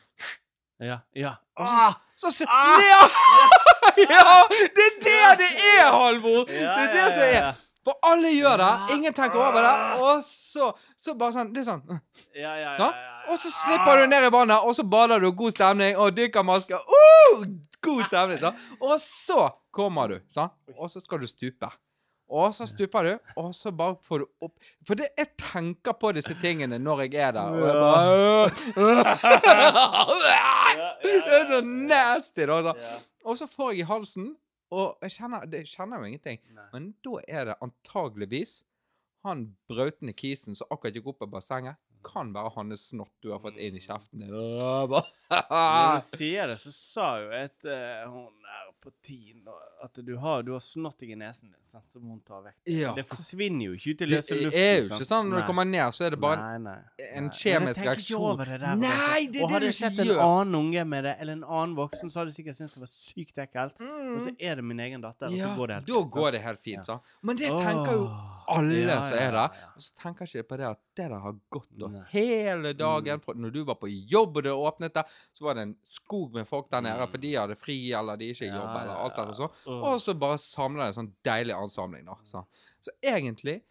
Ja. 0.81 0.99
ja. 1.17 1.35
Og 1.57 1.67
så- 1.67 1.73
Ah, 1.73 1.95
så 2.17 2.29
s- 2.31 2.43
Ah! 2.49 2.79
ja! 4.11 4.43
Det 4.51 4.87
er 4.89 5.37
det 5.37 5.39
det 5.39 5.51
er, 5.81 5.91
Halvor! 5.93 6.45
Det 6.45 6.63
er 6.63 6.93
det 6.93 7.07
som 7.15 7.23
er. 7.23 7.53
For 7.87 7.95
alle 8.03 8.29
gjør 8.35 8.57
det. 8.59 8.95
Ingen 8.97 9.15
tenker 9.15 9.39
over 9.39 9.63
det. 9.63 10.01
Og 10.03 10.23
så, 10.27 10.73
så 10.99 11.15
bare 11.15 11.33
sånn 11.37 11.53
Det 11.55 11.61
er 11.63 11.69
sånn. 11.69 12.01
Ja, 12.35 12.55
ja, 12.59 12.73
ja. 12.77 12.89
Og 13.31 13.39
så 13.39 13.51
slipper 13.51 14.01
du 14.03 14.07
ned 14.11 14.27
i 14.27 14.31
vannet, 14.31 14.59
og 14.63 14.75
så 14.77 14.83
bader 14.87 15.19
du, 15.23 15.31
god 15.33 15.51
stemning, 15.55 15.97
og 15.97 16.13
dykkermaske. 16.17 16.75
Uh, 16.79 17.45
god 17.83 18.05
stemning. 18.07 18.39
sant? 18.43 18.57
Og 18.81 18.99
så 19.03 19.49
kommer 19.75 20.09
du, 20.09 20.21
sant? 20.31 20.53
og 20.79 20.91
så 20.91 21.01
skal 21.03 21.19
du 21.23 21.27
stupe. 21.31 21.71
Og 22.27 22.55
så 22.55 22.67
stuper 22.67 23.07
du, 23.07 23.13
og 23.39 23.53
så 23.55 23.71
bare 23.71 23.95
får 24.03 24.19
du 24.25 24.27
opp 24.43 24.55
For 24.87 24.99
det, 24.99 25.13
jeg 25.19 25.29
tenker 25.39 25.95
på 25.95 26.11
disse 26.17 26.35
tingene 26.43 26.79
når 26.83 27.05
jeg 27.07 27.15
er 27.23 27.37
der. 27.37 27.55
Og 27.55 27.61
jeg 27.63 27.75
bare, 27.85 28.49
det 31.07 31.37
er 31.39 31.47
så 31.53 31.61
nasty, 31.63 32.49
da. 32.51 32.59
Så. 32.67 32.75
Og 33.27 33.39
så 33.39 33.47
får 33.51 33.73
jeg 33.73 33.85
i 33.85 33.89
halsen, 33.91 34.33
og 34.75 35.07
jeg 35.07 35.15
kjenner, 35.21 35.47
det, 35.47 35.63
jeg 35.65 35.77
kjenner 35.77 36.03
jo 36.03 36.11
ingenting. 36.11 36.43
Men 36.75 36.91
da 37.07 37.21
er 37.29 37.53
det 37.53 37.61
antageligvis 37.63 38.59
han 39.27 39.57
brautende 39.71 40.15
kisen 40.15 40.55
som 40.55 40.71
akkurat 40.71 40.95
gikk 40.95 41.13
opp 41.15 41.25
av 41.27 41.33
bassenget. 41.35 41.79
Kan 42.07 42.31
være 42.35 42.53
hans 42.55 42.85
snott 42.93 43.11
du 43.25 43.33
har 43.33 43.41
fått 43.43 43.57
inn 43.59 43.79
i 43.79 43.83
kjeften 43.83 44.23
din. 44.23 44.31
Når 44.31 44.93
du 44.93 46.05
sier 46.13 46.53
det, 46.53 46.59
så 46.63 46.75
sa 46.75 47.09
jo 47.25 47.33
et 47.35 47.67
uh, 47.67 48.07
hun 48.13 48.31
der 48.47 48.69
da, 49.45 49.53
at 49.85 49.95
du 50.07 50.17
har, 50.17 50.43
du 50.43 50.53
har 50.53 50.61
snott 50.61 50.99
deg 50.99 51.11
i 51.11 51.17
nesen 51.19 51.51
din, 51.51 51.61
sant, 51.65 51.89
som 51.91 52.03
hun 52.03 52.21
tar 52.27 52.43
vekk. 52.45 52.57
Ja. 52.71 52.93
Det 52.97 53.05
forsvinner 53.07 53.67
jo 53.67 53.73
ikke 53.77 53.91
ut 53.97 54.01
i 54.03 54.07
løse 54.07 54.35
løse 54.35 54.45
luft. 54.45 54.57
er 54.57 54.77
jo 54.81 54.85
ikke 54.95 55.07
sånn 55.09 55.29
når 55.31 55.37
Nei. 55.37 55.41
du 55.43 55.47
kommer 55.51 55.65
ned, 55.69 55.95
så 55.97 56.05
er 56.07 56.11
det 56.11 56.21
bare 56.21 56.37
nei, 56.59 56.59
nei, 56.59 57.07
en 57.21 57.31
kjemisk 57.31 57.83
reaksjon. 57.85 58.39
det 58.39 58.47
der. 58.61 58.77
Nei, 58.77 58.91
altså. 58.91 59.33
det 59.33 59.41
er 59.41 59.45
Og 59.45 59.49
det 59.49 59.55
hadde 59.55 59.61
du 59.61 59.67
jeg 59.67 59.75
sett 59.81 59.99
en 60.07 60.13
annen 60.27 60.55
unge 60.61 60.85
med 60.87 61.05
det, 61.05 61.17
eller 61.21 61.33
en 61.33 61.45
annen 61.45 61.77
voksen, 61.77 62.11
så 62.11 62.21
hadde 62.23 62.31
jeg 62.35 62.39
sikkert 62.41 62.57
syntes 62.61 62.75
det 62.75 62.81
var 62.81 62.93
sykt 62.93 63.37
ekkelt. 63.47 63.81
Og 64.17 64.23
så 64.23 64.35
er 64.39 64.55
det 64.57 64.65
min 64.65 64.81
egen 64.81 65.01
datter, 65.05 65.27
og 65.27 65.33
så 65.33 65.37
Mm. 65.37 65.41
ja, 65.41 65.55
går 65.57 65.67
det 65.67 65.75
helt 65.77 65.87
da 65.87 65.93
fint, 65.93 66.07
sant? 66.07 66.13
går 66.17 66.33
det 66.33 66.43
helt 66.43 66.63
fint, 66.63 66.85
sant? 66.87 67.03
Men 67.23 67.37
det 67.37 67.49
tenker 67.51 67.93
jo 67.93 68.07
alle 68.49 68.75
Ja, 68.87 69.01
som 69.03 69.19
er 69.19 69.31
der. 69.33 69.49
Og 69.75 69.83
så 69.83 69.91
tenker 70.03 70.25
ikke 70.27 70.49
på 70.49 70.57
det 70.57 70.67
at 70.71 70.79
det 70.97 71.09
der 71.11 71.19
har 71.21 71.35
gått 71.51 71.69
da 71.77 71.89
hele 72.11 72.73
dagen. 72.73 73.21
For 73.21 73.35
når 73.35 73.51
du 73.53 73.65
var 73.65 73.75
på 73.75 73.89
jobb 74.09 74.37
og 74.39 74.43
det 74.45 74.53
åpnet 74.53 74.95
der, 74.95 75.05
så 75.35 75.45
var 75.45 75.55
det 75.55 75.63
en 75.63 75.77
skog 75.85 76.33
med 76.33 76.47
folk 76.49 76.71
der 76.71 76.81
nede, 76.81 76.97
Mm. 76.97 77.11
for 77.11 77.19
de 77.19 77.35
hadde 77.35 77.57
fri 77.57 77.93
eller 77.93 78.17
de 78.17 78.31
ikke 78.33 78.47
Ja, 78.47 78.63
eller 78.83 79.03
alt 79.07 79.17
der 79.17 79.33
og 79.33 79.39
sånn. 79.39 79.57
Og 79.77 79.97
så 80.03 80.15
bare 80.19 80.39
samler 80.43 80.85
det 80.85 80.89
en 80.93 80.99
sånn 81.01 81.13
deilig 81.27 81.55
ansamling, 81.57 82.05
da. 82.09 82.17
Så, 82.25 82.45
så 82.81 82.91
egentlig 83.03 83.63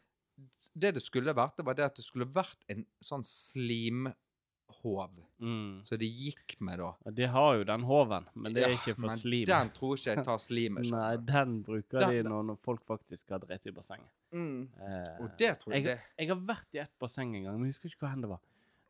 Det 0.76 0.92
det 0.98 1.02
skulle 1.04 1.32
vært, 1.36 1.56
det 1.58 1.64
var 1.66 1.74
det 1.78 1.86
at 1.86 1.96
det 1.96 2.04
skulle 2.04 2.26
vært 2.28 2.58
en 2.74 2.82
sånn 3.02 3.24
slimhov. 3.24 5.12
Mm. 5.40 5.82
Så 5.86 5.96
det 5.98 6.06
gikk 6.12 6.56
med, 6.60 6.80
da. 6.80 6.90
Ja, 7.06 7.12
De 7.12 7.26
har 7.32 7.56
jo 7.60 7.64
den 7.68 7.84
hoven, 7.88 8.26
men 8.34 8.54
det 8.56 8.64
er 8.66 8.74
ikke 8.76 8.96
for 8.98 9.08
men 9.10 9.18
slim. 9.22 9.46
Den 9.50 9.72
tror 9.76 9.96
ikke 9.98 10.14
jeg 10.16 10.26
tar 10.28 10.42
slimet. 10.42 10.90
Nei, 10.96 11.16
den 11.18 11.56
bruker 11.66 12.00
Den- 12.06 12.12
de 12.18 12.24
når, 12.30 12.44
når 12.52 12.60
folk 12.66 12.84
faktisk 12.88 13.30
har 13.36 13.40
dritt 13.44 13.66
i 13.68 13.72
bassenget. 13.76 14.12
Mm. 14.36 14.68
Eh, 14.82 15.24
Og 15.24 15.30
det 15.40 15.54
tror 15.62 15.74
jeg 15.78 15.86
jeg, 15.88 16.02
jeg 16.20 16.28
har 16.34 16.42
vært 16.52 16.76
i 16.76 16.84
et 16.84 16.92
basseng 17.00 17.36
en 17.36 17.44
gang, 17.48 17.56
men 17.60 17.70
jeg 17.70 17.76
husker 17.78 17.90
ikke 17.94 18.04
hvor 18.08 18.22
det 18.22 18.30
var. 18.36 18.44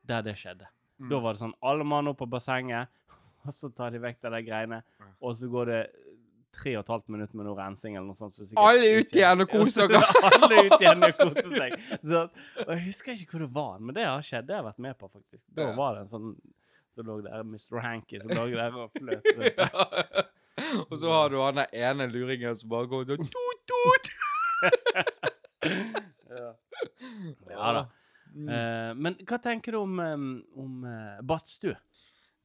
Der 0.06 0.22
det 0.26 0.36
skjedde. 0.42 0.68
Mm. 1.00 1.10
Da 1.12 1.20
var 1.20 1.34
det 1.36 1.42
sånn 1.44 1.56
alle 1.62 1.84
mann 1.86 2.08
opp 2.08 2.18
på 2.24 2.30
bassenget, 2.30 2.88
og 3.46 3.54
så 3.54 3.70
tar 3.76 3.92
de 3.94 4.00
vekk 4.02 4.22
de 4.26 4.42
greiene, 4.48 4.82
og 5.22 5.36
så 5.38 5.50
går 5.52 5.66
det 5.72 5.82
tre 6.58 6.74
og 6.76 6.84
et 6.84 6.92
halvt 6.96 7.14
minutt 7.14 7.34
med 7.38 7.48
noe 7.48 7.58
rensing 7.60 7.96
eller 7.96 8.08
noe 8.10 8.18
sånt. 8.20 8.36
Så 8.36 8.48
Alle 8.62 8.92
ut 9.00 9.16
igjen 9.16 9.46
og 9.46 9.52
kose 9.52 9.74
så 9.76 9.88
dere. 9.92 10.12
Alle 10.32 10.62
ut 10.68 10.76
igjen 10.80 11.08
og 11.08 11.18
kose 11.22 11.48
seg. 11.52 11.80
Så, 12.02 12.26
og 12.66 12.74
jeg 12.74 12.84
husker 12.90 13.16
ikke 13.16 13.38
hvor 13.38 13.46
det 13.46 13.52
var, 13.56 13.80
men 13.82 13.98
det 13.98 14.08
har 14.08 14.26
skjedd. 14.26 14.48
Det 14.50 14.58
har 14.58 14.64
jeg 14.64 14.70
vært 14.72 14.86
med 14.88 15.00
på, 15.00 15.12
faktisk. 15.12 15.44
Da 15.58 15.72
var 15.78 15.98
det 15.98 16.06
en 16.06 16.14
sånn 16.14 16.32
som 16.96 17.08
lå 17.10 17.20
der, 17.26 17.44
Mr. 17.44 17.80
Hanky, 17.84 18.20
som 18.22 18.32
lå 18.32 18.46
der 18.56 18.80
og 18.80 18.92
fløt 18.96 19.26
rundt. 19.38 19.58
der. 19.58 20.30
og 20.90 20.98
så 21.00 21.12
har 21.12 21.30
du 21.30 21.42
han 21.42 21.60
der 21.60 21.74
ene 21.76 22.08
luringen 22.08 22.56
som 22.56 22.72
bare 22.72 22.88
går 22.88 23.04
og 23.04 23.26
tut, 23.26 23.68
tut. 23.68 24.12
ja. 26.40 26.54
ja 27.52 27.74
da. 27.80 27.86
Mm. 28.36 28.48
Uh, 28.52 28.92
men 29.00 29.16
hva 29.28 29.40
tenker 29.44 29.76
du 29.76 29.82
om, 29.82 30.00
um, 30.00 30.32
om 30.60 30.88
uh, 30.88 31.20
badstue? 31.24 31.76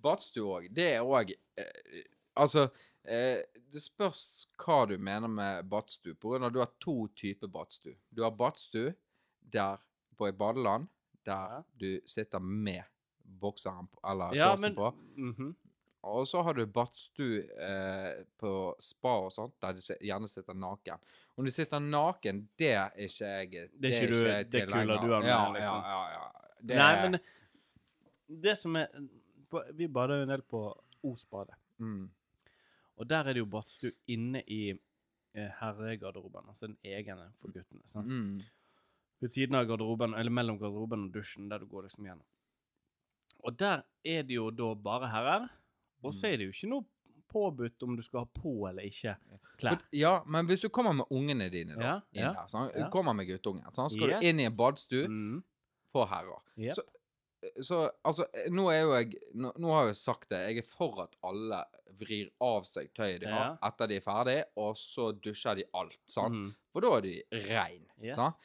Badstue 0.02 0.58
òg. 0.58 0.68
Det 0.74 0.86
er 0.96 1.06
òg 1.06 1.32
uh, 1.34 2.02
Altså, 2.40 2.68
eh, 3.04 3.42
det 3.72 3.82
spørs 3.82 4.46
hva 4.58 4.86
du 4.90 4.96
mener 4.98 5.28
med 5.28 5.68
badstue. 5.70 6.16
At 6.44 6.52
du 6.52 6.58
har 6.58 6.70
to 6.80 7.08
typer 7.16 7.48
badstue. 7.48 7.96
Du 8.10 8.22
har 8.22 8.30
badstue 8.30 8.94
der 9.52 9.78
på 10.16 10.26
et 10.28 10.38
badeland 10.38 10.88
der 11.26 11.62
du 11.78 12.00
sitter 12.06 12.38
med 12.40 12.82
bokseren 13.40 13.88
eller 14.04 14.34
Ja, 14.34 14.50
shortsen 14.56 14.62
men 14.62 14.74
på. 14.74 14.94
-hmm. 15.16 15.54
Og 16.02 16.26
så 16.28 16.42
har 16.42 16.54
du 16.54 16.66
badstue 16.66 17.42
eh, 17.60 18.24
på 18.38 18.74
spa 18.80 19.08
og 19.26 19.32
sånt, 19.32 19.54
der 19.60 19.72
du 19.72 19.80
gjerne 20.00 20.28
sitter 20.28 20.54
naken. 20.54 20.98
Om 21.36 21.44
du 21.44 21.50
sitter 21.50 21.78
naken, 21.78 22.48
det 22.58 22.72
er 22.72 22.90
ikke 22.96 23.24
jeg 23.24 23.50
Det 23.82 23.90
er 23.94 24.02
ikke 24.02 24.12
du- 24.12 24.26
jeg 24.26 24.52
det 24.52 24.66
kula 24.68 24.96
du 24.96 25.12
har 25.12 25.20
med, 25.20 25.28
ja, 25.28 25.52
liksom. 25.52 25.82
Ja, 25.82 26.08
ja, 26.08 26.12
ja. 26.12 26.32
Det 26.62 26.76
Nei, 26.76 27.10
men 27.10 27.20
det 28.42 28.58
som 28.58 28.76
er 28.76 28.86
Vi 29.74 29.86
bader 29.88 30.16
jo 30.16 30.22
en 30.22 30.28
del 30.28 30.42
på 30.42 30.82
Os-badet. 31.04 31.54
mm. 31.78 32.10
Og 33.00 33.08
der 33.08 33.24
er 33.30 33.32
det 33.36 33.40
jo 33.42 33.48
badstue 33.48 33.92
inne 34.12 34.42
i 34.46 34.70
eh, 34.70 35.50
herregarderoben. 35.60 36.48
Altså 36.52 36.66
den 36.68 36.76
egne 36.84 37.30
for 37.40 37.48
guttene. 37.54 37.80
Sant? 37.94 38.06
Mm. 38.12 38.42
Ved 39.20 39.32
siden 39.32 39.56
av 39.56 39.66
garderoben, 39.68 40.14
eller 40.16 40.32
mellom 40.32 40.58
garderoben 40.60 41.06
og 41.08 41.14
dusjen, 41.14 41.48
der 41.50 41.58
du 41.64 41.66
går 41.68 41.86
liksom 41.88 42.04
gjennom. 42.08 42.26
Og 43.44 43.56
der 43.60 43.82
er 44.04 44.22
det 44.28 44.36
jo 44.36 44.50
da 44.52 44.74
bare 44.76 45.08
herrer. 45.12 45.48
Og 46.04 46.14
så 46.16 46.28
er 46.30 46.36
det 46.40 46.46
jo 46.50 46.54
ikke 46.54 46.70
noe 46.72 46.84
påbudt 47.30 47.82
om 47.86 47.96
du 47.96 48.02
skal 48.02 48.24
ha 48.24 48.28
på 48.40 48.52
eller 48.68 48.82
ikke 48.88 49.12
klær. 49.60 49.80
Ja, 49.94 50.16
men 50.26 50.48
hvis 50.48 50.64
du 50.64 50.68
kommer 50.72 50.92
med 50.96 51.06
ungene 51.14 51.46
dine 51.52 51.76
da, 51.78 51.82
Ja, 51.84 51.96
inn 52.12 52.24
ja, 52.24 52.32
der, 52.34 52.48
sånn, 52.50 52.70
ja. 52.74 52.88
kommer 52.90 53.14
med 53.14 53.28
guttungen, 53.28 53.68
sånn, 53.76 53.90
skal 53.92 54.08
Yes. 54.16 54.20
du 54.20 54.26
inn 54.26 54.40
i 54.40 54.46
en 54.48 54.56
badstue 54.56 55.06
Mm. 55.08 55.42
for 55.92 56.06
herrer. 56.10 56.40
Yep. 56.56 56.74
Så, 56.74 56.82
så 57.64 57.90
altså, 58.04 58.26
nå 58.52 58.66
er 58.72 58.80
jo 58.82 58.90
jeg 58.98 59.14
nå, 59.34 59.52
nå 59.56 59.70
har 59.72 59.86
jeg 59.86 59.94
jo 59.94 59.98
sagt 60.00 60.28
det, 60.32 60.40
jeg 60.50 60.58
er 60.64 60.66
for 60.76 61.00
at 61.06 61.14
alle 61.24 61.62
vrir 62.00 62.28
av 62.44 62.64
seg 62.68 62.90
tøyet 62.96 63.20
de 63.22 63.26
har 63.28 63.46
Ja. 63.46 63.68
etter 63.68 63.88
de 63.90 63.96
er 63.96 64.04
ferdig, 64.04 64.36
og 64.56 64.76
så 64.76 65.10
dusjer 65.24 65.56
de 65.60 65.64
alt, 65.74 65.98
sant? 66.08 66.34
Mm. 66.34 66.50
For 66.72 66.80
da 66.84 66.92
er 66.96 67.00
de 67.06 67.14
rein, 67.48 67.86
Yes. 68.02 68.16
sant? 68.16 68.36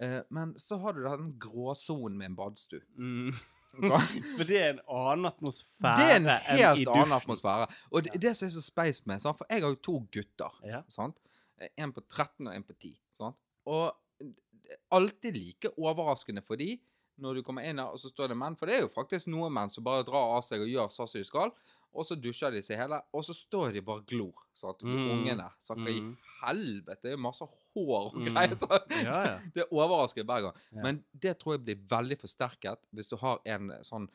Eh, 0.00 0.22
men 0.30 0.54
så 0.58 0.78
har 0.80 0.92
du 0.96 1.02
den 1.04 1.32
gråsonen 1.38 2.16
med 2.18 2.30
en 2.30 2.36
badstue. 2.36 2.82
Mm. 2.96 3.32
For 4.36 4.44
det 4.48 4.56
er 4.58 4.70
en 4.72 4.80
annen 4.88 5.26
atmosfære 5.30 5.96
Det 6.00 6.06
er 6.10 6.16
en 6.18 6.30
helt 6.58 6.88
annen 6.90 7.12
atmosfære. 7.14 7.68
Og 7.92 8.02
det, 8.02 8.14
Ja. 8.14 8.18
det 8.18 8.32
som 8.36 8.46
er 8.46 8.50
så 8.56 8.62
speis 8.64 9.02
med, 9.06 9.20
sant? 9.22 9.38
for 9.38 9.46
jeg 9.50 9.62
har 9.62 9.68
jo 9.70 9.76
to 9.76 9.98
gutter. 10.10 10.56
Ja. 10.66 10.82
sant? 10.88 11.18
Eh, 11.60 11.68
En 11.78 11.92
på 11.92 12.00
13 12.08 12.48
og 12.48 12.54
en 12.54 12.64
på 12.64 12.74
10. 12.74 12.96
Sant? 13.14 13.36
Og 13.66 13.94
det 14.20 14.72
er 14.74 14.80
alltid 14.96 15.34
like 15.36 15.70
overraskende 15.78 16.42
for 16.42 16.56
de 16.56 16.78
når 17.20 17.34
du 17.34 17.42
kommer 17.42 17.62
inn 17.68 17.78
her, 17.78 17.86
og 17.92 17.98
så 18.00 18.08
står 18.10 18.28
det 18.28 18.36
menn. 18.36 18.56
For 18.56 18.66
det 18.66 18.74
er 18.78 18.80
jo 18.86 18.88
faktisk 18.94 19.26
noen 19.28 19.52
menn 19.52 19.70
som 19.70 19.84
bare 19.84 20.04
drar 20.04 20.36
av 20.36 20.42
seg 20.46 20.60
og 20.64 20.68
gjør 20.72 20.88
sånn 20.90 21.08
som 21.08 21.20
de 21.20 21.24
skal. 21.28 21.52
Og 21.92 22.04
så 22.06 22.14
dusjer 22.14 22.52
de 22.54 22.60
seg 22.62 22.78
hele, 22.78 23.00
og 23.12 23.24
så 23.26 23.34
står 23.34 23.72
de 23.74 23.80
bare 23.82 23.98
og 23.98 24.06
glor. 24.06 24.32
Sant? 24.54 24.82
Mm. 24.84 25.10
ungene. 25.10 25.48
Så 25.58 25.74
hva 25.74 25.88
i 25.90 26.00
Mm. 26.00 26.16
helvete? 26.42 27.02
Det 27.02 27.12
er 27.12 27.16
masse 27.16 27.40
hår 27.74 28.06
og 28.06 28.14
Mm. 28.14 28.26
greier. 28.28 28.54
Så 28.56 28.68
Ja, 29.02 29.24
ja. 29.24 29.38
det 29.54 29.64
overrasker 29.72 30.22
hver 30.24 30.42
gang. 30.42 30.54
Ja. 30.72 30.82
Men 30.82 31.04
det 31.18 31.38
tror 31.38 31.56
jeg 31.58 31.64
blir 31.64 31.86
veldig 31.88 32.18
forsterket 32.20 32.78
hvis 32.94 33.08
du 33.08 33.16
har 33.16 33.40
en 33.44 33.70
sånn 33.82 34.08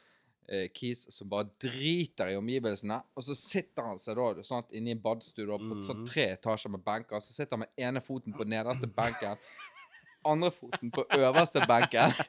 eh, 0.47 0.67
kis 0.69 1.07
som 1.09 1.27
bare 1.27 1.49
driter 1.59 2.27
i 2.29 2.35
omgivelsene, 2.37 3.01
og 3.17 3.23
så 3.23 3.33
sitter 3.35 3.81
han 3.81 3.97
seg 3.97 4.15
da 4.15 4.43
sånn 4.45 4.59
at 4.61 4.71
inne 4.77 4.89
i 4.89 4.91
en 4.91 4.99
badstue 5.01 5.47
på 5.57 5.79
sånn 5.83 6.03
Mhm. 6.03 6.05
tre 6.05 6.27
etasjer 6.37 6.69
med 6.69 6.83
benker, 6.85 7.17
så 7.17 7.33
sitter 7.33 7.57
han 7.57 7.59
med 7.61 7.69
ene 7.79 7.99
foten 7.99 8.31
på 8.31 8.45
nederste 8.45 8.85
benken, 8.85 9.35
andre 10.26 10.51
foten 10.51 10.91
på 10.95 11.05
øverste 11.17 11.65
benken. 11.69 12.13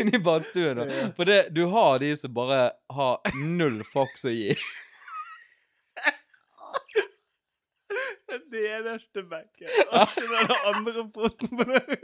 Inni 0.00 0.18
badstuen, 0.18 0.76
da. 0.80 0.84
Ja. 0.90 1.08
For 1.16 1.24
det, 1.28 1.40
du 1.54 1.64
har 1.70 1.98
de 2.02 2.12
som 2.18 2.32
bare 2.34 2.70
har 2.96 3.20
null 3.46 3.82
fox 3.92 4.24
å 4.26 4.32
gi. 4.34 4.54
Det 8.30 8.38
nederste 8.54 9.22
benken. 9.26 9.70
Og 9.90 10.04
så 10.12 10.22
den 10.22 10.52
andre 10.70 11.02
foten 11.14 11.50
på 11.58 11.64
den. 11.66 11.96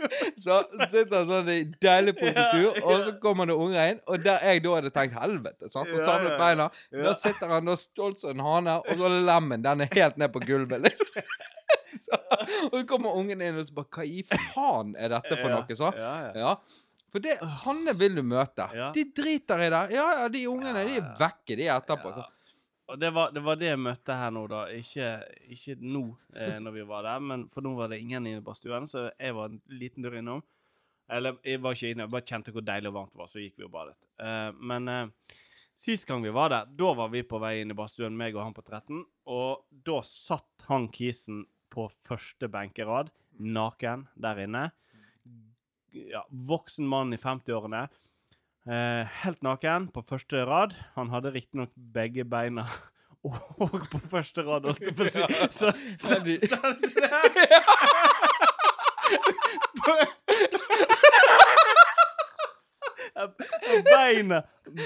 Så 0.42 0.56
sitter 0.90 1.14
han 1.20 1.28
sånn 1.28 1.50
i 1.52 1.58
deilig 1.82 2.16
positur, 2.18 2.64
Ja, 2.64 2.82
og 2.82 3.04
så 3.06 3.12
kommer 3.22 3.46
det 3.46 3.54
unger 3.54 3.92
inn, 3.92 4.00
og 4.10 4.24
der 4.24 4.42
jeg 4.42 4.62
da 4.64 4.72
hadde 4.74 4.90
tenkt 4.94 5.14
helvete, 5.20 5.70
sant, 5.70 5.92
og 5.92 6.00
Ja, 6.00 6.06
samlet 6.08 6.34
ja. 6.34 6.38
beina, 6.40 6.66
Ja. 6.90 7.02
da 7.08 7.12
sitter 7.20 7.54
han 7.54 7.70
da 7.70 7.76
stolt 7.78 8.18
som 8.22 8.34
en 8.34 8.42
hane, 8.46 8.74
og 8.82 8.98
så 8.98 9.06
lemmen, 9.30 9.62
den 9.62 9.86
er 9.86 9.92
helt 9.94 10.18
ned 10.18 10.34
på 10.34 10.42
gulvet, 10.46 10.82
liksom. 10.88 11.06
Og 12.70 12.74
så 12.78 12.82
kommer 12.88 13.16
ungen 13.18 13.42
inn, 13.42 13.58
og 13.60 13.66
så 13.68 13.76
bare, 13.76 13.90
hva 13.96 14.06
i 14.06 14.22
faen 14.26 14.94
er 14.98 15.14
dette 15.16 15.38
for 15.40 15.52
noe, 15.52 15.78
så? 15.78 15.92
Ja, 15.96 16.14
ja. 16.36 16.54
For 17.12 17.22
det, 17.24 17.36
sånne 17.62 17.94
vil 17.96 18.18
du 18.18 18.22
møte. 18.26 18.66
De 18.94 19.04
driter 19.16 19.62
i 19.64 19.68
det. 19.72 19.82
Ja, 19.96 20.06
ja, 20.20 20.24
de 20.32 20.42
ungene, 20.50 20.82
de 20.88 20.98
er 21.00 21.12
vekke, 21.20 21.56
de 21.56 21.70
etterpå. 21.72 22.12
Så. 22.16 22.26
Og 22.92 22.98
det 23.00 23.10
var, 23.14 23.32
det 23.34 23.42
var 23.42 23.58
det 23.58 23.70
jeg 23.70 23.80
møtte 23.82 24.14
her 24.14 24.34
nå, 24.34 24.44
da. 24.50 24.66
Ikke, 24.74 25.08
ikke 25.50 25.78
nå, 25.82 26.04
eh, 26.36 26.58
når 26.62 26.76
vi 26.76 26.84
var 26.86 27.06
der, 27.08 27.24
men 27.32 27.46
for 27.50 27.64
nå 27.66 27.72
var 27.78 27.90
det 27.90 27.98
ingen 28.02 28.28
inne 28.30 28.44
på 28.46 28.54
stuen, 28.54 28.86
så 28.90 29.08
jeg 29.10 29.34
var 29.34 29.50
en 29.50 29.58
liten 29.80 30.06
dør 30.06 30.20
innom. 30.20 30.44
Eller 31.10 31.38
jeg 31.46 31.62
var 31.62 31.74
ikke 31.74 31.90
inne, 31.94 32.06
jeg 32.06 32.14
bare 32.14 32.28
kjente 32.28 32.54
hvor 32.54 32.64
deilig 32.66 32.90
og 32.90 32.96
varmt 32.98 33.12
det 33.14 33.22
var, 33.22 33.32
så 33.32 33.42
gikk 33.42 33.58
vi 33.58 33.66
og 33.66 33.74
badet. 33.74 33.98
Eh, 34.22 34.48
men 34.70 34.92
eh, 34.92 35.34
sist 35.76 36.06
gang 36.06 36.22
vi 36.22 36.34
var 36.34 36.52
der, 36.52 36.70
da 36.78 36.92
var 37.00 37.10
vi 37.14 37.24
på 37.26 37.40
vei 37.42 37.56
inn 37.62 37.74
i 37.74 37.78
badstuen, 37.78 38.16
meg 38.18 38.38
og 38.38 38.44
han 38.44 38.56
på 38.56 38.64
13, 38.66 39.02
og 39.34 39.82
da 39.86 39.98
satt 40.06 40.66
han 40.70 40.88
kisen 40.94 41.44
på 41.76 41.86
første 42.08 42.48
benkerad, 42.48 43.10
naken, 43.36 44.06
der 44.16 44.40
inne. 44.46 44.70
Ja, 45.92 46.22
voksen 46.48 46.88
mann 46.88 47.12
i 47.12 47.18
50-årene. 47.20 47.82
Eh, 48.66 49.04
helt 49.22 49.42
naken 49.46 49.90
på 49.94 50.02
første 50.08 50.44
rad. 50.48 50.74
Han 50.96 51.12
hadde 51.12 51.34
riktignok 51.36 51.70
begge 51.76 52.24
beina 52.26 52.64
og 53.26 53.86
på 53.92 53.98
første 54.10 54.42
rad, 54.46 54.64
holdt 54.66 54.82
jeg 54.88 54.96
på 54.96 55.04
å 55.04 55.10
si. 55.12 55.20
Så, 55.20 55.26
Så, 55.52 55.66
så, 56.00 56.16
så, 56.40 56.56
så, 59.84 59.94
beina 63.92 64.42
Du 64.66 64.82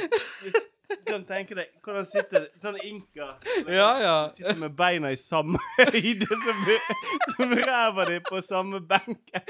kan 1.07 1.25
tenke 1.29 1.55
deg 1.59 1.71
hvordan 1.85 2.07
sitter 2.09 2.47
sånn 2.61 2.77
inka 2.87 3.27
Ja, 3.71 3.89
ja. 4.03 4.15
Sitter 4.33 4.57
med 4.59 4.75
beina 4.79 5.11
i 5.15 5.19
samme 5.21 5.59
høyde 5.79 6.27
som, 6.31 6.63
som 7.35 7.55
ræva 7.61 8.07
di 8.09 8.19
på 8.27 8.41
samme 8.45 8.81
benken. 8.91 9.45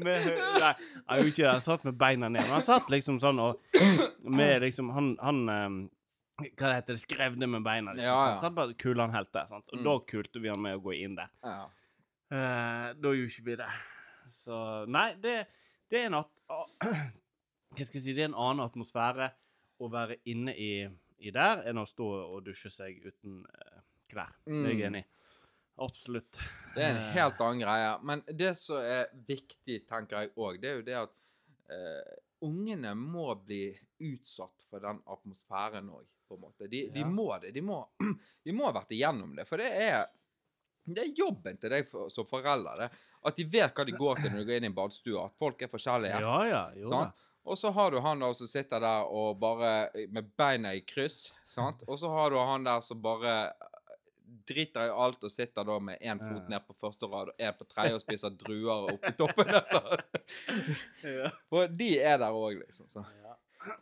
Med, 0.00 0.26
nei, 0.30 0.72
jeg 0.72 1.16
gjorde 1.18 1.30
ikke 1.32 1.42
det. 1.42 1.48
Han 1.50 1.64
satt 1.64 1.86
med 1.88 1.96
beina 2.00 2.28
ned. 2.30 2.44
Men 2.46 2.54
han 2.58 2.64
satt 2.66 2.90
liksom 2.92 3.18
sånn 3.22 3.40
og 3.42 3.58
med 4.22 4.62
liksom 4.62 4.92
Han, 4.94 5.10
han 5.20 5.40
ehm, 5.54 5.78
Hva 6.56 6.70
heter 6.76 6.94
det? 6.96 7.02
Skrev 7.02 7.34
det 7.40 7.48
med 7.50 7.64
beina. 7.66 7.92
Liksom. 7.96 8.06
Ja, 8.06 8.14
ja. 8.16 8.30
han 8.34 8.40
satt 8.40 8.54
bare 8.56 8.76
kul 8.80 9.00
han 9.02 9.12
helt 9.16 9.32
der. 9.34 9.48
Sant? 9.50 9.66
Og 9.72 9.80
Mm. 9.80 9.84
da 9.88 9.96
kulte 10.12 10.40
vi 10.40 10.48
han 10.52 10.62
med 10.62 10.78
å 10.78 10.82
gå 10.86 10.94
inn 10.96 11.18
der. 11.18 11.28
Ja. 11.44 11.58
Uh, 12.30 12.86
da 12.94 13.10
gjorde 13.16 13.32
ikke 13.34 13.46
vi 13.50 13.56
det. 13.58 13.70
Så 14.30 14.56
Nei, 14.86 15.08
det, 15.20 15.34
det 15.90 16.04
er 16.04 16.06
en 16.12 16.20
at, 16.22 16.30
Hva 17.74 17.84
skal 17.86 17.98
jeg 17.98 18.04
si? 18.06 18.14
Det 18.14 18.22
er 18.24 18.30
en 18.30 18.38
annen 18.38 18.62
atmosfære 18.64 19.28
å 19.80 19.88
være 19.92 20.18
inne 20.30 20.52
i, 20.56 20.72
i 21.24 21.32
der 21.34 21.64
enn 21.70 21.80
å 21.80 21.86
stå 21.88 22.06
og 22.36 22.44
dusje 22.46 22.70
seg 22.72 23.00
uten 23.06 23.40
uh, 23.46 23.80
klær. 24.10 24.34
Det 24.46 24.52
er 24.60 24.68
jeg 24.74 24.78
Mm. 24.80 24.86
enig 24.90 25.02
i. 25.04 25.08
Absolutt. 25.80 26.36
Det 26.74 26.82
er 26.84 26.90
en 26.90 26.96
Eh, 27.06 27.12
helt 27.16 27.38
annen 27.40 27.62
greie. 27.62 27.92
Men 28.04 28.22
det 28.36 28.50
som 28.60 28.76
er 28.84 29.06
viktig, 29.26 29.78
tenker 29.88 30.20
jeg 30.26 30.32
òg, 30.36 30.58
det 30.60 30.68
er 30.68 30.74
jo 30.80 30.82
det 30.90 30.96
at 31.00 31.14
uh, 31.70 32.16
ungene 32.44 32.92
må 32.98 33.30
bli 33.44 33.62
utsatt 34.00 34.66
for 34.68 34.80
den 34.84 35.00
atmosfæren 35.06 35.88
òg, 35.92 36.04
på 36.28 36.36
en 36.36 36.42
måte. 36.44 36.68
De, 36.68 36.82
de 36.92 37.04
må 37.04 37.30
det. 37.40 37.54
De 37.56 37.62
må, 37.64 37.78
de 38.44 38.52
må 38.52 38.68
ha 38.68 38.74
vært 38.76 38.92
igjennom 38.96 39.32
det. 39.38 39.46
For 39.48 39.56
det 39.62 39.70
er, 39.86 40.04
det 40.84 41.06
er 41.06 41.14
jobben 41.16 41.56
til 41.62 41.72
deg 41.72 41.88
for, 41.88 42.12
som 42.12 42.28
forelder. 42.28 42.84
Det. 42.84 42.90
At 43.30 43.36
de 43.40 43.44
vet 43.52 43.74
hva 43.76 43.84
de 43.88 43.96
går 43.96 44.20
til 44.20 44.30
når 44.32 44.38
de 44.44 44.46
går 44.50 44.60
inn 44.60 44.68
i 44.68 44.70
en 44.70 44.76
badstue. 44.76 45.24
At 45.24 45.34
folk 45.40 45.62
er 45.64 45.72
forskjellige. 45.72 46.20
Ja, 46.24 46.36
ja. 46.48 46.62
Jo 46.76 46.92
da. 46.92 47.02
Og 47.44 47.58
så 47.58 47.70
har 47.70 47.90
du 47.90 47.98
han 48.04 48.20
da 48.20 48.28
som 48.36 48.46
sitter 48.50 48.82
der 48.82 49.08
og 49.08 49.38
bare 49.40 49.88
med 50.12 50.28
beina 50.36 50.74
i 50.76 50.82
kryss. 50.84 51.32
Sant? 51.48 51.82
Og 51.88 51.98
så 51.98 52.10
har 52.12 52.30
du 52.30 52.38
han 52.38 52.64
der 52.64 52.80
som 52.84 53.00
bare 53.02 53.52
driter 54.46 54.86
i 54.86 54.94
alt 55.04 55.24
og 55.24 55.32
sitter 55.32 55.66
da 55.66 55.78
med 55.82 55.98
én 56.00 56.20
fot 56.20 56.48
ned 56.50 56.66
på 56.66 56.76
første 56.80 57.08
rad 57.10 57.32
og 57.32 57.42
én 57.42 57.56
på 57.58 57.66
tredje 57.70 57.96
og 57.96 58.02
spiser 58.02 58.34
druer 58.38 58.90
oppi 58.92 59.12
toppen. 59.18 59.52
Ja. 61.02 61.30
For 61.50 61.66
de 61.80 61.90
er 61.98 62.18
der 62.22 62.36
òg, 62.36 62.60
liksom. 62.60 62.88
Så. 62.92 63.04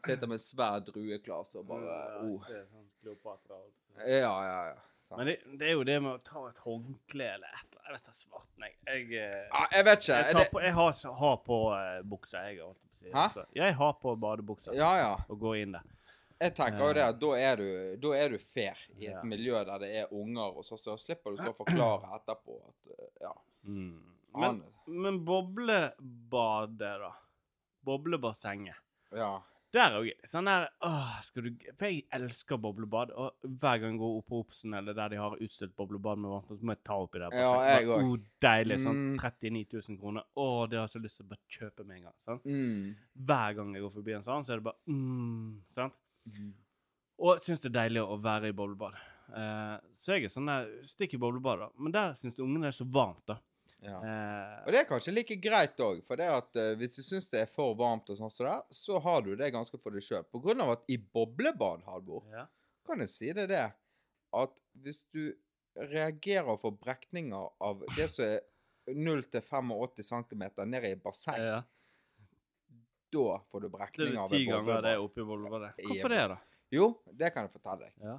Sitter 0.06 0.26
med 0.26 0.42
svær 0.42 0.80
drueklase 0.86 1.61
og 1.61 1.66
bare 1.68 1.98
oh. 2.24 2.46
sånn 2.70 2.86
og- 3.59 4.06
Ja, 4.06 4.34
ja, 4.46 4.61
ja. 4.72 4.78
Sant. 5.09 5.16
Men 5.18 5.26
det, 5.30 5.36
det 5.61 5.68
er 5.70 5.76
jo 5.78 5.84
det 5.88 5.94
med 6.04 6.12
å 6.12 6.18
ta 6.24 6.42
et 6.50 6.59
håndkle 6.61 7.28
eller 7.34 7.48
et 7.48 7.62
eller 7.70 7.78
annet. 7.80 7.84
Jeg 7.88 7.94
vet 7.96 8.09
da 8.09 8.12
svarten, 8.18 8.64
jeg. 8.66 8.74
Jeg, 8.88 9.04
eh, 9.22 9.44
Ja, 9.48 9.62
jeg 9.72 9.84
vet 9.88 10.02
ikke. 10.02 10.16
jeg, 10.18 10.32
tar 10.34 10.40
det, 10.42 10.50
på, 10.52 10.61
jeg 10.66 10.74
har, 10.76 10.98
har 11.22 11.36
på 11.46 11.59
uh, 11.72 12.00
buksa, 12.04 12.42
jeg. 12.48 12.59
Holdt 12.61 12.82
på 12.82 12.90
å 12.92 12.98
si. 13.00 13.12
Hæ? 13.14 13.22
Så, 13.38 13.44
Jeg 13.56 13.76
har 13.78 13.94
på 14.02 14.12
badebuksa 14.20 14.74
ja, 14.76 14.90
ja. 15.00 15.14
og 15.32 15.40
går 15.40 15.56
inn 15.62 15.72
der. 15.78 15.86
Jeg 16.38 16.54
tenker 16.54 16.84
jo 16.84 16.90
det 16.94 17.02
at 17.02 17.16
da 17.18 17.30
er 17.40 17.56
du, 17.59 17.68
da 18.04 18.11
er 18.14 18.34
du 18.36 18.38
fair 18.38 18.78
i 18.98 19.09
et 19.09 19.16
Ja. 19.16 19.22
miljø 19.26 19.59
der 19.66 19.80
det 19.82 19.88
er 20.04 20.12
unger, 20.14 20.59
og 20.61 20.66
så, 20.68 20.76
så 20.78 20.94
slipper 21.00 21.34
du 21.34 21.40
å 21.42 21.54
forklare 21.62 22.12
etterpå 22.20 22.59
at 22.68 22.92
eh, 22.94 23.09
ja. 23.24 23.32
Mm. 23.64 23.96
Men, 24.38 24.61
men 24.86 25.22
boblebadet, 25.26 26.92
da? 27.02 27.14
Boblebassenget. 27.88 28.76
ja. 29.16 29.38
Der 29.76 29.92
òg 29.98 30.06
sånn 30.24 30.46
der 30.48 30.64
åh, 30.86 31.10
skal 31.26 31.44
du, 31.44 31.64
For 31.76 31.90
jeg 31.90 32.06
elsker 32.16 32.56
boblebad. 32.62 33.10
Og 33.20 33.34
hver 33.60 33.82
gang 33.82 33.92
jeg 33.96 34.00
går 34.00 34.14
opp 34.20 34.28
på 34.30 34.38
Obsen 34.40 34.72
eller 34.78 34.96
der 34.96 35.12
de 35.12 35.18
har 35.20 35.34
utstilt 35.44 35.74
boblebad 35.76 36.22
med 36.22 36.30
vann, 36.32 36.46
så 36.48 36.56
må 36.64 36.72
jeg 36.72 36.80
ta 36.88 36.96
oppi 37.02 37.20
det. 37.20 37.28
Ja, 37.36 37.50
jeg 37.74 37.90
òg. 37.90 38.06
Oh, 38.06 38.14
deilig. 38.44 38.78
Sånn 38.86 38.96
Mm. 38.98 39.18
39 39.20 39.82
000 39.90 39.98
kroner. 40.00 40.24
Å, 40.40 40.46
det 40.70 40.78
har 40.80 40.86
jeg 40.88 40.94
så 40.96 41.02
lyst 41.04 41.20
til 41.20 41.26
å 41.26 41.32
bare 41.34 41.58
kjøpe 41.58 41.84
med 41.84 41.96
en 41.98 42.06
gang. 42.08 42.16
Sant? 42.24 42.48
Mm. 42.48 42.96
Hver 43.28 43.58
gang 43.60 43.74
jeg 43.76 43.84
går 43.84 43.94
forbi 43.98 44.16
en 44.16 44.24
sånn, 44.30 44.46
så 44.48 44.54
er 44.56 44.62
det 44.62 44.68
bare 44.70 44.80
mm, 44.88 45.52
sant? 45.76 46.00
Mm. 46.32 46.48
Og 47.28 47.40
syns 47.44 47.60
det 47.60 47.68
er 47.72 47.76
deilig 47.82 48.06
å 48.08 48.16
være 48.24 48.48
i 48.52 48.56
boblebad. 48.56 48.96
Eh, 49.36 49.76
så 50.00 50.14
jeg 50.16 50.24
er 50.24 50.32
sånn 50.32 50.48
der 50.48 50.68
Stikk 50.88 51.18
i 51.18 51.20
boblebad, 51.20 51.60
da. 51.60 51.68
Men 51.76 51.92
der 51.92 52.14
syns 52.16 52.38
ungene 52.40 52.64
det 52.68 52.72
er 52.72 52.78
så 52.80 52.88
varmt, 52.88 53.24
da. 53.28 53.36
Ja. 53.85 53.99
Eh, 54.03 54.55
Og 54.66 54.72
det 54.74 54.81
er 54.81 54.87
kanskje 54.89 55.12
like 55.14 55.37
greit 55.39 55.79
òg, 55.85 56.01
for 56.07 56.18
det 56.18 56.26
at 56.35 56.57
eh, 56.59 56.72
hvis 56.81 56.97
du 56.99 57.03
syns 57.07 57.29
det 57.31 57.45
er 57.45 57.51
for 57.53 57.76
varmt, 57.79 58.09
og 58.11 58.18
sånn 58.18 58.33
så, 58.35 58.45
det 58.49 58.55
er, 58.57 58.64
så 58.74 58.99
har 59.05 59.22
du 59.22 59.35
det 59.39 59.53
ganske 59.55 59.79
for 59.79 59.95
deg 59.95 60.03
sjøl. 60.03 60.24
På 60.33 60.41
grunn 60.43 60.61
av 60.64 60.72
at 60.74 60.89
i 60.91 60.97
boblebad, 60.99 61.85
Halvor, 61.87 62.24
ja. 62.35 62.47
kan 62.89 63.05
jeg 63.05 63.12
si 63.12 63.31
det 63.37 63.47
det, 63.53 63.62
at 64.35 64.59
hvis 64.83 64.99
du 65.14 65.29
reagerer 65.79 66.59
for 66.59 66.74
brekninger 66.74 67.53
av 67.62 67.85
det 67.95 68.09
som 68.11 68.24
er 68.26 68.41
0-85 68.89 70.03
cm 70.03 70.45
ned 70.66 70.85
i 70.89 70.95
basseng, 70.99 71.39
ja. 71.39 71.61
da 73.14 73.39
får 73.51 73.61
du 73.62 73.68
Det 73.68 73.74
brekninger 73.76 74.16
er 74.16 74.22
av 74.24 74.33
ti 74.33 74.43
et 74.43 74.51
ganger 74.51 74.83
det 74.83 74.97
boblebad. 74.99 75.05
oppi 75.05 75.26
boblebadet. 75.31 75.70
Hvorfor 75.87 76.14
det, 76.16 76.22
da? 76.35 76.39
Jo, 76.74 76.89
det 77.16 77.31
kan 77.33 77.47
jeg 77.47 77.55
fortelle 77.55 77.87
deg. 77.87 77.95
Ja. 78.05 78.18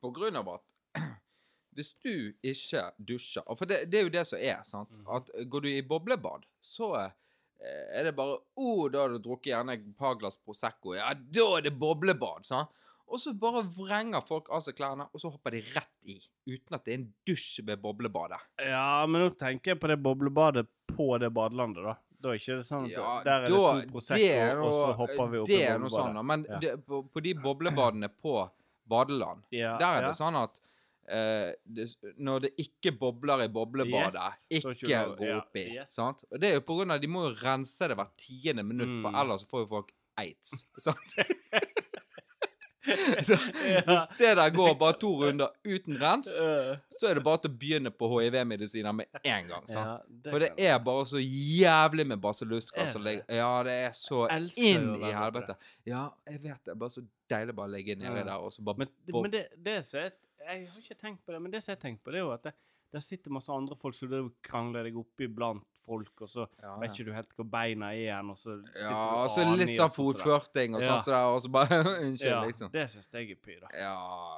På 0.00 0.10
grunn 0.14 0.36
av 0.38 0.48
at 0.54 0.64
hvis 1.78 1.92
du 2.02 2.12
ikke 2.42 2.82
dusjer 2.98 3.46
og 3.46 3.58
For 3.60 3.70
det, 3.70 3.84
det 3.92 4.00
er 4.00 4.08
jo 4.08 4.14
det 4.18 4.24
som 4.26 4.38
er, 4.42 4.60
sant. 4.66 4.90
Mhm. 4.98 5.06
At 5.18 5.30
går 5.50 5.64
du 5.64 5.68
i 5.70 5.82
boblebad, 5.86 6.46
så 6.64 6.90
eh, 7.04 7.12
er 7.98 8.08
det 8.10 8.16
bare 8.18 8.38
Å, 8.38 8.64
oh, 8.66 8.88
da 8.90 9.04
har 9.04 9.14
du 9.14 9.22
drukket 9.22 9.52
gjerne 9.52 9.78
et 9.78 9.86
par 9.98 10.18
glass 10.20 10.38
Prosecco. 10.42 10.96
Ja, 10.98 11.12
da 11.14 11.46
er 11.58 11.68
det 11.68 11.74
boblebad, 11.78 12.46
sant. 12.50 12.74
Og 13.08 13.20
så 13.22 13.32
bare 13.32 13.62
vrenger 13.72 14.20
folk 14.28 14.50
av 14.52 14.60
seg 14.60 14.76
klærne, 14.76 15.06
og 15.08 15.22
så 15.22 15.30
hopper 15.32 15.54
de 15.56 15.62
rett 15.72 16.10
i. 16.12 16.18
Uten 16.44 16.76
at 16.76 16.84
det 16.84 16.92
er 16.92 16.98
en 16.98 17.06
dusj 17.28 17.62
ved 17.64 17.80
boblebadet. 17.80 18.36
Ja, 18.68 19.06
men 19.08 19.24
nå 19.24 19.30
tenker 19.40 19.72
jeg 19.72 19.80
på 19.80 19.88
det 19.88 19.96
boblebadet 20.04 20.66
på 20.92 21.06
det 21.22 21.30
badelandet, 21.32 21.86
da. 21.88 21.94
Da 22.18 22.34
er 22.34 22.40
ikke 22.40 22.58
det 22.58 22.66
sånn 22.66 22.84
at 22.88 22.92
Ja, 22.92 23.14
der 23.24 23.46
er 23.46 23.48
det 23.48 23.54
to 23.54 23.92
Prosecco, 23.94 24.66
og 24.66 24.72
så 24.74 24.86
hopper 24.98 25.32
vi 25.32 25.40
opp 25.40 25.48
i 25.48 25.54
boblebadet. 25.54 25.54
Det 25.54 25.60
er 25.70 25.80
noe 25.80 25.92
sånn, 25.94 26.18
da. 26.18 26.24
Men 26.32 26.44
Ja. 26.48 26.58
det, 26.64 26.72
på, 26.84 27.00
på 27.14 27.22
de 27.24 27.34
boblebadene 27.46 28.10
på 28.12 28.34
badeland, 28.88 29.42
Ja, 29.54 29.76
der 29.80 30.02
er 30.02 30.06
det 30.08 30.16
sånn 30.18 30.36
at 30.36 30.60
eh, 31.10 31.52
det, 31.64 31.88
når 32.18 32.40
det 32.46 32.50
ikke 32.58 32.92
bobler 32.98 33.44
i 33.44 33.48
boblebadet, 33.48 34.28
Yes, 34.52 34.64
ikke 34.64 35.02
gå 35.18 35.30
oppi. 35.38 35.64
ja, 35.74 35.82
yes. 35.82 35.94
Sant? 35.96 36.24
Og 36.30 36.40
det 36.40 36.50
er 36.50 36.54
jo 36.60 36.60
på 36.68 36.76
grunn 36.78 36.90
av 36.94 37.00
De 37.00 37.08
må 37.08 37.26
jo 37.28 37.34
rense 37.42 37.88
det 37.88 37.96
hvert 37.96 38.16
tiende 38.16 38.62
minutt, 38.64 39.00
for 39.02 39.10
Mm. 39.10 39.20
ellers 39.22 39.44
får 39.50 39.64
jo 39.64 39.70
folk 39.76 39.92
aids. 40.18 40.66
Sant? 40.78 41.14
så 43.26 43.34
Ja. 43.68 43.80
hvis 43.84 44.18
det 44.18 44.36
der 44.38 44.50
går 44.54 44.74
bare 44.78 44.94
to 45.00 45.10
runder 45.20 45.48
uten 45.66 45.98
rens, 46.00 46.28
så 46.98 47.08
er 47.10 47.14
det 47.18 47.24
bare 47.26 47.40
til 47.42 47.50
å 47.50 47.56
begynne 47.60 47.90
på 47.92 48.08
hiv-medisiner 48.14 48.94
med 48.96 49.06
en 49.24 49.48
gang. 49.50 49.66
Sant? 49.68 49.74
ja, 49.76 49.96
det 50.08 50.30
For 50.32 50.38
det 50.44 50.50
er 50.70 50.78
bare 50.86 51.04
så 51.10 51.20
jævlig 51.20 52.06
med 52.06 52.20
basillusker 52.22 52.80
Er 52.86 52.92
som 52.92 53.02
ligger 53.04 53.24
Ja, 53.28 53.50
det 53.66 53.72
er 53.72 53.92
så 53.98 54.22
inn 54.56 54.88
i 55.02 55.12
helvete. 55.12 55.56
Ja, 55.86 56.06
jeg 56.30 56.40
vet 56.46 56.64
det. 56.64 56.78
Bare 56.78 56.90
så 56.94 57.04
deilig 57.28 57.54
bare 57.58 57.68
å 57.68 57.74
ligge 57.76 57.98
nedi 57.98 58.24
der 58.24 58.38
og 58.38 58.52
så 58.54 58.62
bare 58.64 58.78
Men, 58.78 58.88
men 59.12 59.30
det, 59.34 59.44
det 59.64 59.76
så 59.90 59.98
jeg, 60.06 60.12
jeg 60.48 60.66
har 60.70 60.82
ikke 60.82 60.98
tenkt 60.98 61.24
på 61.26 61.34
det, 61.34 61.40
men 61.44 61.52
det 61.52 61.62
som 61.62 61.72
jeg 61.72 61.78
har 61.78 61.84
tenkt 61.84 62.02
på, 62.04 62.12
det 62.14 62.20
er 62.20 62.26
jo 62.26 62.34
at 62.34 62.48
det, 62.48 62.54
der 62.92 63.02
sitter 63.04 63.32
masse 63.36 63.52
andre 63.52 63.76
folk 63.76 63.96
som 63.96 64.30
krangler 64.44 64.86
deg 64.88 64.96
oppi 64.96 65.28
blant 65.28 65.66
folk, 65.84 66.22
og 66.24 66.30
så 66.32 66.46
ja, 66.62 66.74
vet 66.80 66.94
ikke 66.94 67.08
du 67.08 67.14
helt 67.16 67.34
hvor 67.36 67.48
beina 67.52 67.90
er 67.92 67.98
igjen, 68.00 68.30
og 68.32 68.38
så 68.40 68.54
sitter 68.62 68.86
ja, 68.86 68.92
du 68.92 69.16
og 69.18 69.32
så 69.32 69.42
aner 69.44 69.60
litt 69.60 69.74
sånn 69.76 69.92
fotførting 69.92 70.76
og 70.78 70.84
sånn 70.84 71.02
så 71.04 71.12
der, 71.14 71.32
og 71.34 71.42
så 71.44 71.50
bare 71.52 71.80
Unnskyld, 72.06 72.30
Ja, 72.30 72.38
liksom. 72.48 72.70
det 72.72 72.86
syns 72.92 73.10
jeg 73.12 73.34
er 73.34 73.42
py, 73.44 73.58
da. 73.60 73.72
Ja, 73.76 73.96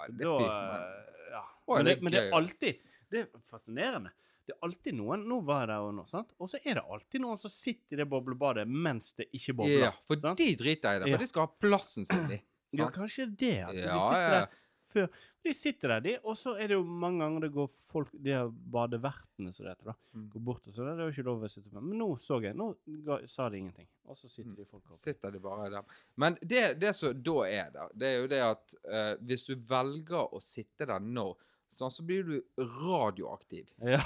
det 0.08 0.26
er 0.26 0.40
men 0.40 0.48
eh, 0.48 1.28
ja. 1.36 1.44
Men 1.70 1.86
det 1.86 1.94
men 2.02 2.14
det 2.14 2.24
er 2.24 2.34
alltid 2.34 2.80
Det 3.10 3.20
er 3.22 3.42
fascinerende. 3.46 4.10
Det 4.46 4.56
er 4.56 4.64
alltid 4.66 4.96
noen 4.98 5.22
Nå 5.30 5.40
var 5.46 5.62
jeg 5.62 5.70
der 5.70 5.86
og 5.86 5.92
nå, 5.94 6.04
sant? 6.10 6.32
Og 6.42 6.50
så 6.50 6.58
er 6.64 6.80
det 6.80 6.82
alltid 6.82 7.22
noen 7.22 7.38
som 7.38 7.52
sitter 7.54 7.94
i 7.94 8.00
det 8.02 8.08
boblebadet 8.10 8.64
mens 8.66 9.12
det 9.18 9.28
ikke 9.36 9.54
bobler. 9.62 9.84
Ja, 9.86 9.92
for 10.10 10.22
sant? 10.22 10.42
de 10.42 10.48
driter 10.58 10.98
i 10.98 11.02
det. 11.04 11.12
For 11.12 11.22
de 11.22 11.30
skal 11.30 11.46
ha 11.46 11.52
plassen 11.66 12.08
sin. 12.08 12.34
Ja, 12.74 12.90
kanskje 12.94 13.28
det. 13.30 13.56
At 13.68 13.78
Ja, 13.78 13.94
de 13.94 14.02
sitter 14.08 14.26
ja. 14.26 14.34
der 14.40 14.58
før 14.90 15.06
De 15.42 15.54
sitter 15.56 15.88
der, 15.94 16.00
de, 16.04 16.12
og 16.28 16.34
så 16.36 16.52
er 16.60 16.68
det 16.68 16.76
jo 16.76 16.82
mange 16.84 17.22
ganger 17.24 17.46
det 17.46 17.48
går 17.54 17.68
folk 17.88 18.10
De 18.12 18.34
her 18.34 18.50
badevertene, 18.74 19.52
som 19.56 19.64
det 19.64 19.72
heter, 19.72 19.92
da. 19.92 19.94
Mm. 20.12 20.26
Går 20.34 20.42
bort 20.50 20.66
og 20.68 20.74
så 20.76 20.84
Det 20.84 20.92
er 20.92 21.00
jo 21.06 21.14
ikke 21.14 21.24
lov 21.30 21.44
å 21.46 21.50
sitte 21.52 21.72
med. 21.72 21.86
Men 21.86 22.02
nå 22.02 22.08
så 22.20 22.40
jeg 22.44 22.58
Nå 22.60 22.66
ga, 23.06 23.16
sa 23.30 23.48
de 23.48 23.60
ingenting. 23.62 23.88
Og 24.04 24.18
så 24.20 24.28
sitter 24.28 24.58
de 24.58 24.66
folk 24.68 24.84
oppe. 24.84 24.98
Sitter 25.00 25.32
de 25.32 25.40
bare 25.40 25.70
der. 25.72 25.96
Men 26.20 26.36
det, 26.42 26.64
det 26.82 26.92
som 26.98 27.14
da 27.24 27.36
er 27.48 27.70
der, 27.72 27.94
det 27.96 28.10
er 28.10 28.18
jo 28.18 28.28
det 28.34 28.42
at 28.50 28.74
uh, 28.84 29.14
hvis 29.24 29.46
du 29.48 29.54
velger 29.70 30.34
å 30.36 30.42
sitte 30.44 30.88
der 30.90 31.00
nå, 31.00 31.30
sånn, 31.70 31.92
så 31.94 32.02
blir 32.04 32.26
du 32.26 32.36
radioaktiv. 32.58 33.68
Ja, 33.80 34.00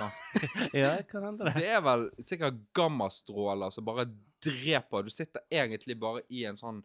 ja 0.70 0.91
jeg 0.99 1.07
kan 1.11 1.24
hende 1.30 1.49
det. 1.49 1.57
Det 1.64 1.70
er 1.72 1.82
vel 1.82 2.11
sikkert 2.28 2.62
gammastråler 2.76 3.72
som 3.74 3.87
bare 3.89 4.07
dreper. 4.45 5.07
Du 5.09 5.11
sitter 5.11 5.43
egentlig 5.51 5.97
bare 5.99 6.22
i 6.28 6.45
en 6.47 6.61
sånn 6.61 6.82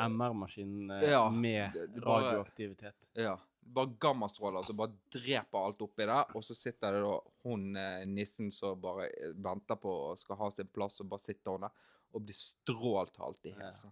MR-maskin 0.00 0.90
eh, 0.90 1.10
Ja, 1.10 1.30
med 1.30 1.76
radioaktivitet. 2.04 2.94
det 3.14 3.24
bare- 3.24 3.24
Ja. 3.24 3.38
Bare 3.60 3.92
gammastråler 4.02 4.64
som 4.66 4.78
bare 4.78 4.96
dreper 5.12 5.58
alt 5.60 5.82
oppi 5.84 6.06
der. 6.08 6.32
Og 6.34 6.44
så 6.44 6.56
sitter 6.58 6.96
det 6.96 7.02
da 7.04 7.14
hun 7.46 7.68
eh, 7.78 8.04
nissen 8.08 8.50
som 8.54 8.80
bare 8.82 9.08
eh, 9.10 9.34
venter 9.36 9.78
på 9.78 9.92
og 10.10 10.18
skal 10.18 10.40
ha 10.40 10.50
sin 10.54 10.70
plass, 10.72 11.00
og 11.02 11.10
bare 11.12 11.26
sitter 11.28 11.54
hun 11.54 11.66
der 11.68 11.88
og 12.10 12.24
blir 12.26 12.34
strålt 12.34 13.20
halvt 13.22 13.46
i 13.46 13.52
hjel. 13.54 13.82
Ja. 13.84 13.90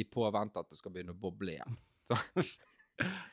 I 0.00 0.04
påvente 0.08 0.62
at 0.62 0.70
det 0.72 0.78
skal 0.78 0.94
begynne 0.94 1.12
å 1.12 1.20
boble 1.20 1.58
igjen. 1.58 1.80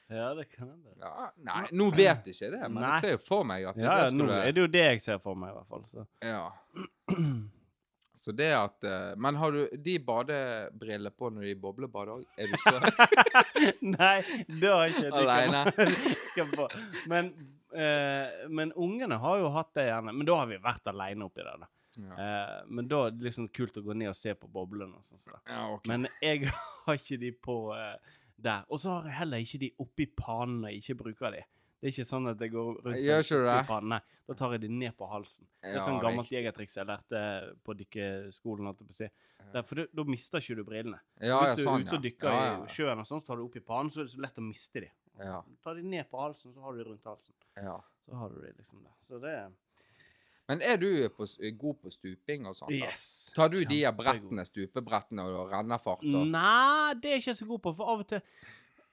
Ja, 0.10 0.32
det 0.34 0.46
kan 0.50 0.70
hende. 0.72 0.96
Ja, 0.98 1.28
nei, 1.46 1.68
nå 1.76 1.90
vet 1.94 2.26
jeg 2.26 2.34
ikke 2.34 2.48
det, 2.56 2.62
men 2.72 2.80
Nei. 2.80 2.88
jeg 2.96 3.04
ser 3.04 3.12
jo 3.12 3.20
for 3.28 3.46
meg 3.46 3.68
at 3.70 3.78
Ja, 3.78 4.08
nå 4.10 4.26
er 4.34 4.56
det 4.56 4.64
jo 4.64 4.70
det 4.72 4.82
jeg 4.82 5.04
ser 5.04 5.20
for 5.22 5.38
meg, 5.38 5.52
i 5.52 5.58
hvert 5.60 5.70
fall. 5.70 5.84
Så. 5.86 6.06
Ja. 6.26 6.48
Så 8.20 8.34
det 8.36 8.50
at 8.52 8.84
eh, 8.84 9.16
Men 9.18 9.36
har 9.40 9.52
du 9.52 9.70
de 9.84 9.96
badebriller 10.04 11.14
på 11.16 11.30
når 11.32 11.48
de 11.48 11.56
boblebader 11.56 12.18
òg? 12.18 12.26
Er 12.36 12.52
du 12.52 12.58
så 12.60 12.74
Nei, 13.96 14.18
det 14.48 14.74
har 14.74 14.86
jeg 14.88 15.08
ikke. 15.08 15.64
Det 16.36 16.46
på. 16.52 16.68
Men, 17.12 17.32
uh, 17.76 18.48
men 18.52 18.72
ungene 18.76 19.20
har 19.20 19.40
jo 19.42 19.52
hatt 19.56 19.72
det 19.76 19.88
gjerne. 19.90 20.14
Men 20.16 20.28
da 20.28 20.38
har 20.42 20.50
vi 20.52 20.60
vært 20.64 20.92
alene 20.92 21.28
oppi 21.28 21.44
der, 21.44 21.64
da. 21.64 21.70
ja. 22.00 22.18
Uh, 22.20 22.72
men 22.76 22.92
da 22.92 23.06
er 23.08 23.16
det 23.16 23.30
liksom 23.30 23.50
kult 23.56 23.80
å 23.80 23.84
gå 23.88 23.96
ned 23.98 24.12
og 24.12 24.20
se 24.20 24.36
på 24.36 24.52
boblene 24.52 25.00
og 25.00 25.08
sånn. 25.08 25.24
så. 25.24 25.40
ja, 25.40 25.66
okay. 25.76 25.92
Men 25.92 26.10
jeg 26.24 26.52
har 26.86 27.00
ikke 27.00 27.20
de 27.24 27.32
på 27.48 27.58
uh, 27.72 28.18
der. 28.36 28.68
Og 28.68 28.84
så 28.84 28.98
har 28.98 29.10
jeg 29.10 29.20
heller 29.22 29.48
ikke 29.48 29.64
de 29.64 29.72
oppi 29.86 30.10
panen 30.20 30.60
når 30.64 30.76
jeg 30.76 30.84
ikke 30.84 31.00
bruker 31.06 31.36
de. 31.36 31.46
Det 31.80 31.88
er 31.88 31.92
ikke 31.94 32.10
sånn 32.10 32.28
at 32.30 32.40
jeg 32.44 32.52
går 32.52 32.82
rundt 32.84 32.98
Gjør 33.00 33.22
ikke 33.24 33.38
det? 33.46 33.68
pannen. 33.70 33.90
Nei, 33.90 34.00
da 34.28 34.34
tar 34.36 34.52
jeg 34.52 34.62
de 34.66 34.68
ned 34.68 34.98
på 35.00 35.08
halsen. 35.10 35.46
Det 35.64 35.76
er 35.78 35.80
sånn 35.86 36.02
gammelt 36.04 36.30
jegertriks 36.30 36.76
jeg 36.76 36.86
lærte 36.90 37.22
på 37.64 37.76
dykkeskolen. 37.80 38.74
For 39.64 39.76
da- 39.96 40.04
mister 40.04 40.40
ikke 40.44 40.56
du 40.58 40.64
brillene. 40.66 41.00
ja, 41.22 41.40
Hvis 41.40 41.56
du 41.56 41.62
er 41.62 41.66
sånn, 41.66 41.86
ute 41.88 41.96
og 41.96 42.04
dykker 42.04 42.30
i 42.30 42.68
sjøen, 42.68 43.00
og 43.00 43.08
sånn, 43.08 43.22
så 43.24 43.28
tar 43.28 43.38
du 43.38 43.44
opp 43.46 43.56
i 43.56 43.60
pannen, 43.62 43.90
så 43.90 44.02
er 44.02 44.04
det 44.04 44.12
så 44.12 44.22
lett 44.22 44.36
å 44.36 44.44
miste 44.44 44.82
de. 44.82 44.92
Ja. 45.20 45.42
Ta 45.64 45.74
de 45.74 45.82
ned 45.84 46.10
på 46.12 46.20
halsen, 46.20 46.54
så 46.54 46.62
har 46.62 46.74
du 46.76 46.84
de 46.84 46.90
rundt 46.90 47.04
halsen. 47.04 47.34
ja. 47.56 47.80
Så 48.10 48.16
har 48.18 48.30
du 48.30 48.42
de 48.42 48.52
liksom 48.58 48.84
der. 48.84 48.92
Så 49.06 49.22
det 49.22 49.52
Men 50.50 50.62
er 50.64 50.78
du 50.78 51.08
på, 51.10 51.28
god 51.60 51.76
på 51.82 51.92
stuping 51.92 52.48
og 52.48 52.56
sånt? 52.56 52.72
da? 52.72 52.76
Yes! 52.88 53.32
Tar 53.36 53.50
du 53.50 53.64
de 53.64 53.84
brettene, 53.94 54.44
stupebrettene 54.46 55.20
og 55.22 55.52
rennefart? 55.52 56.00
og- 56.02 56.28
Nei, 56.28 56.94
det 56.96 57.06
er 57.06 57.20
jeg 57.20 57.22
ikke 57.22 57.36
så 57.38 57.48
god 57.48 57.62
på, 57.62 57.76
for 57.76 57.86
av 57.88 58.00
og 58.00 58.08
til 58.08 58.22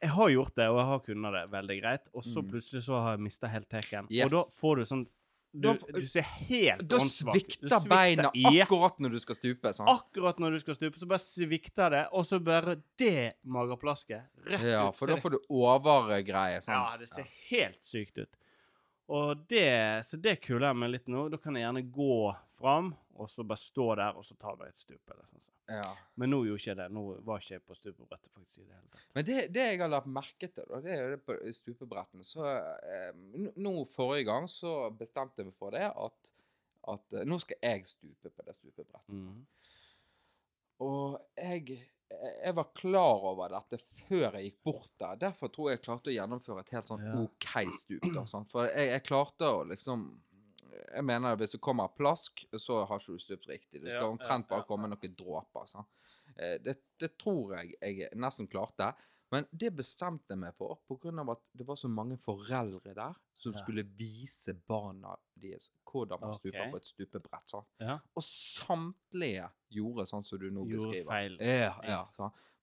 Jeg 0.03 0.11
har 0.11 0.29
gjort 0.29 0.55
det, 0.55 0.69
og 0.69 0.77
jeg 0.79 0.87
har 0.87 0.99
kunnet 1.07 1.33
det 1.33 1.45
veldig 1.51 1.77
greit, 1.83 2.09
og 2.15 2.23
så 2.23 2.43
Mm. 2.43 2.51
plutselig 2.51 2.83
så 2.85 3.01
har 3.01 3.17
jeg 3.17 3.21
mista 3.21 3.47
helt 3.49 3.69
teken. 3.69 4.07
Yes. 4.11 4.25
Og 4.27 4.31
da 4.31 4.43
får 4.61 4.77
du 4.77 4.83
sånn 4.85 5.07
Du, 5.59 5.73
du 5.73 6.05
ser 6.07 6.21
helt 6.21 6.83
åndssvak 6.93 7.37
ut. 7.37 7.57
Da 7.63 7.79
svikter 7.81 7.89
beina 7.89 8.31
Yes. 8.35 8.67
akkurat 8.69 8.99
når 9.01 9.11
du 9.13 9.19
skal 9.21 9.35
stupe. 9.37 9.73
sant? 9.73 9.89
Akkurat 9.89 10.37
når 10.39 10.51
du 10.53 10.59
skal 10.59 10.75
stupe, 10.75 10.99
så 10.99 11.07
bare 11.09 11.19
svikter 11.19 11.91
det, 11.91 12.09
og 12.13 12.27
så 12.27 12.39
bare 12.45 12.83
det 12.99 13.37
mageplasket 13.47 14.27
rett 14.45 14.61
Ja, 14.61 14.89
ut. 14.91 14.97
for 14.97 15.07
da 15.07 15.17
får 15.17 15.31
du 15.31 15.39
overgreie. 15.49 16.61
Sånn. 16.61 16.75
Ja, 16.75 16.97
det 16.99 17.09
ser 17.09 17.25
helt 17.49 17.81
sykt 17.83 18.19
ut. 18.19 18.29
Og 19.09 19.47
det, 19.49 20.03
så 20.05 20.21
det 20.21 20.43
kuler 20.43 20.69
jeg 20.73 20.77
meg 20.77 20.91
litt 20.91 21.07
nå. 21.07 21.31
Da 21.31 21.39
kan 21.39 21.55
jeg 21.55 21.63
gjerne 21.65 21.91
gå 21.91 22.37
fram, 22.61 22.95
og 23.17 23.31
så 23.31 23.45
bare 23.47 23.61
stå 23.61 23.87
der, 23.99 24.19
og 24.19 24.25
så 24.27 24.37
ta 24.39 24.53
meg 24.59 24.71
et 24.71 24.79
stup. 24.79 25.11
eller 25.13 25.27
sånn. 25.31 25.45
Ja. 25.73 25.89
Men 26.21 26.33
nå 26.33 26.43
gjorde 26.47 26.61
ikke 26.61 26.71
jeg 26.71 26.79
det. 26.81 26.87
Nå 26.95 27.05
var 27.27 27.43
ikke 27.43 27.55
jeg 27.57 27.65
på 27.67 27.77
stupebrettet 27.79 28.33
faktisk 28.35 28.61
i 28.61 28.67
det 28.67 28.77
hele 28.77 28.93
tatt. 28.93 29.09
Men 29.17 29.27
det, 29.29 29.39
det 29.55 29.67
jeg 29.71 29.83
har 29.83 29.93
lagt 29.93 30.13
merke 30.19 30.51
til, 30.53 30.69
da, 30.71 30.81
det 30.85 30.95
er 30.95 31.03
jo 31.03 31.11
det 31.15 31.21
på 31.27 31.37
stupebrettene 31.57 32.27
Så 32.27 32.47
eh, 32.47 33.51
nå 33.57 33.75
forrige 33.97 34.29
gang 34.29 34.49
så 34.53 34.77
bestemte 34.97 35.43
jeg 35.43 35.51
meg 35.51 35.59
for 35.61 35.77
det 35.77 35.87
at, 35.89 36.33
at 36.95 37.19
eh, 37.19 37.27
nå 37.29 37.41
skal 37.43 37.61
jeg 37.63 37.93
stupe 37.93 38.33
på 38.33 38.49
det 38.49 38.57
stupebrettet. 38.59 39.13
Mm 39.13 39.29
-hmm. 39.29 39.45
Og 40.85 41.19
jeg, 41.37 41.89
jeg 42.45 42.55
var 42.57 42.69
klar 42.77 43.25
over 43.31 43.49
dette 43.49 43.81
før 44.07 44.37
jeg 44.37 44.51
gikk 44.51 44.63
bort 44.69 44.93
der. 45.01 45.17
Derfor 45.17 45.49
tror 45.49 45.71
jeg 45.71 45.79
jeg 45.79 45.85
klarte 45.87 46.13
å 46.13 46.17
gjennomføre 46.17 46.61
et 46.61 46.75
helt 46.77 46.93
sånn. 46.93 47.07
OK 47.23 47.49
stup. 47.81 48.09
da? 48.13 48.25
For 48.53 48.69
jeg, 48.69 48.91
jeg 48.93 49.07
klarte 49.09 49.49
å 49.49 49.65
liksom 49.65 50.07
Jeg 50.95 51.05
mener 51.05 51.33
at 51.33 51.41
hvis 51.41 51.55
det 51.57 51.61
kommer 51.65 51.89
plask, 51.97 52.45
så 52.59 52.85
har 52.85 53.01
ikke 53.01 53.17
du 53.17 53.19
stupt 53.23 53.49
riktig. 53.49 53.83
Det 53.83 53.93
skal 53.93 54.13
omtrent 54.15 54.49
bare 54.49 54.67
komme 54.69 54.89
noen 54.91 55.15
dråper. 55.19 55.67
sant? 55.67 55.89
Eh, 56.37 56.59
Det, 56.63 56.77
det 57.01 57.17
tror 57.19 57.57
jeg 57.59 57.75
jeg 57.81 58.11
nesten 58.15 58.49
klarte. 58.49 58.93
Men 59.33 59.47
det 59.51 59.73
bestemte 59.75 60.35
jeg 60.35 60.39
meg 60.39 60.55
for 60.55 60.79
pga. 60.87 61.11
at 61.33 61.41
det 61.53 61.67
var 61.67 61.75
så 61.77 61.89
mange 61.89 62.17
foreldre 62.17 62.95
der 62.95 63.15
som 63.35 63.53
skulle 63.59 63.83
vise 63.83 64.55
barna 64.55 65.17
deres 65.41 65.71
hvordan 65.91 66.21
man 66.21 66.33
stuper 66.35 66.67
Ok. 66.67 66.71
på 66.73 66.77
et 66.77 66.85
stupebrett. 66.85 67.47
Sånn. 67.47 67.65
Ja. 67.81 67.99
Og 68.17 68.23
samtlige 68.23 69.49
gjorde 69.73 70.07
sånn 70.09 70.25
som 70.27 70.39
du 70.39 70.51
nå 70.51 70.67
Gjorde 70.67 70.91
beskriver. 70.91 71.11
feil. 71.11 71.37
Ja, 71.41 71.75
ja, 71.83 72.01
Yes. 72.03 72.17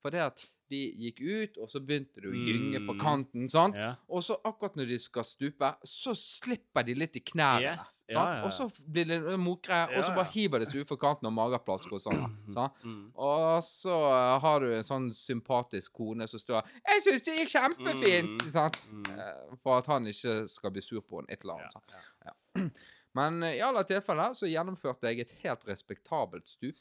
For 0.03 0.09
det 0.11 0.19
at 0.19 0.45
de 0.69 0.91
gikk 0.97 1.19
ut, 1.21 1.57
og 1.61 1.69
så 1.69 1.79
begynte 1.79 2.15
det 2.19 2.25
å 2.25 2.33
Mm. 2.33 2.45
gynge 2.47 2.79
på 2.87 2.97
kanten. 2.99 3.47
sant? 3.49 3.75
ja. 3.75 3.95
Og 4.09 4.23
så 4.23 4.37
akkurat 4.43 4.75
når 4.75 4.87
de 4.87 4.97
skal 4.97 5.23
stupe, 5.23 5.75
så 5.85 6.15
slipper 6.15 6.83
de 6.85 6.93
litt 6.95 7.15
i 7.15 7.19
knærne. 7.19 7.61
Yes, 7.61 8.03
ja, 8.09 8.37
ja. 8.39 8.43
Og 8.45 8.51
så 8.51 8.71
blir 8.91 9.05
det 9.05 9.39
mokre, 9.39 9.95
og 9.95 10.03
så 10.03 10.15
bare 10.15 10.31
hiver 10.31 10.59
det 10.59 10.69
seg 10.69 10.81
utfor 10.85 10.97
kanten 10.97 11.27
og 11.27 11.33
mageplask 11.33 11.91
og 11.91 12.01
sånn. 12.01 12.23
Mm. 12.83 13.11
Og 13.15 13.61
så 13.63 13.93
eh, 13.93 14.39
har 14.39 14.59
du 14.59 14.73
en 14.73 14.83
sånn 14.83 15.11
sympatisk 15.13 15.93
kone 15.93 16.27
som 16.27 16.39
står 16.39 16.63
'Jeg 16.65 17.01
syns 17.03 17.21
det 17.23 17.37
gikk 17.39 17.49
kjempefint!' 17.53 18.41
Mm. 18.41 18.51
sant? 18.51 18.83
Mm. 18.91 19.19
Eh, 19.19 19.55
For 19.63 19.77
at 19.77 19.85
han 19.85 20.05
ikke 20.05 20.49
skal 20.49 20.71
bli 20.71 20.81
sur 20.81 21.01
på 21.01 21.17
henne, 21.19 21.29
et 21.29 21.41
eller 21.41 21.53
annet. 21.53 21.71
sant? 21.73 21.85
Ja. 22.25 22.35
Men 23.17 23.43
eh, 23.45 23.59
i 23.59 23.61
alle 23.61 23.83
tilfeller 23.85 24.33
så 24.37 24.49
gjennomførte 24.49 25.09
jeg 25.11 25.19
et 25.27 25.33
helt 25.43 25.65
respektabelt 25.69 26.47
stup. 26.49 26.79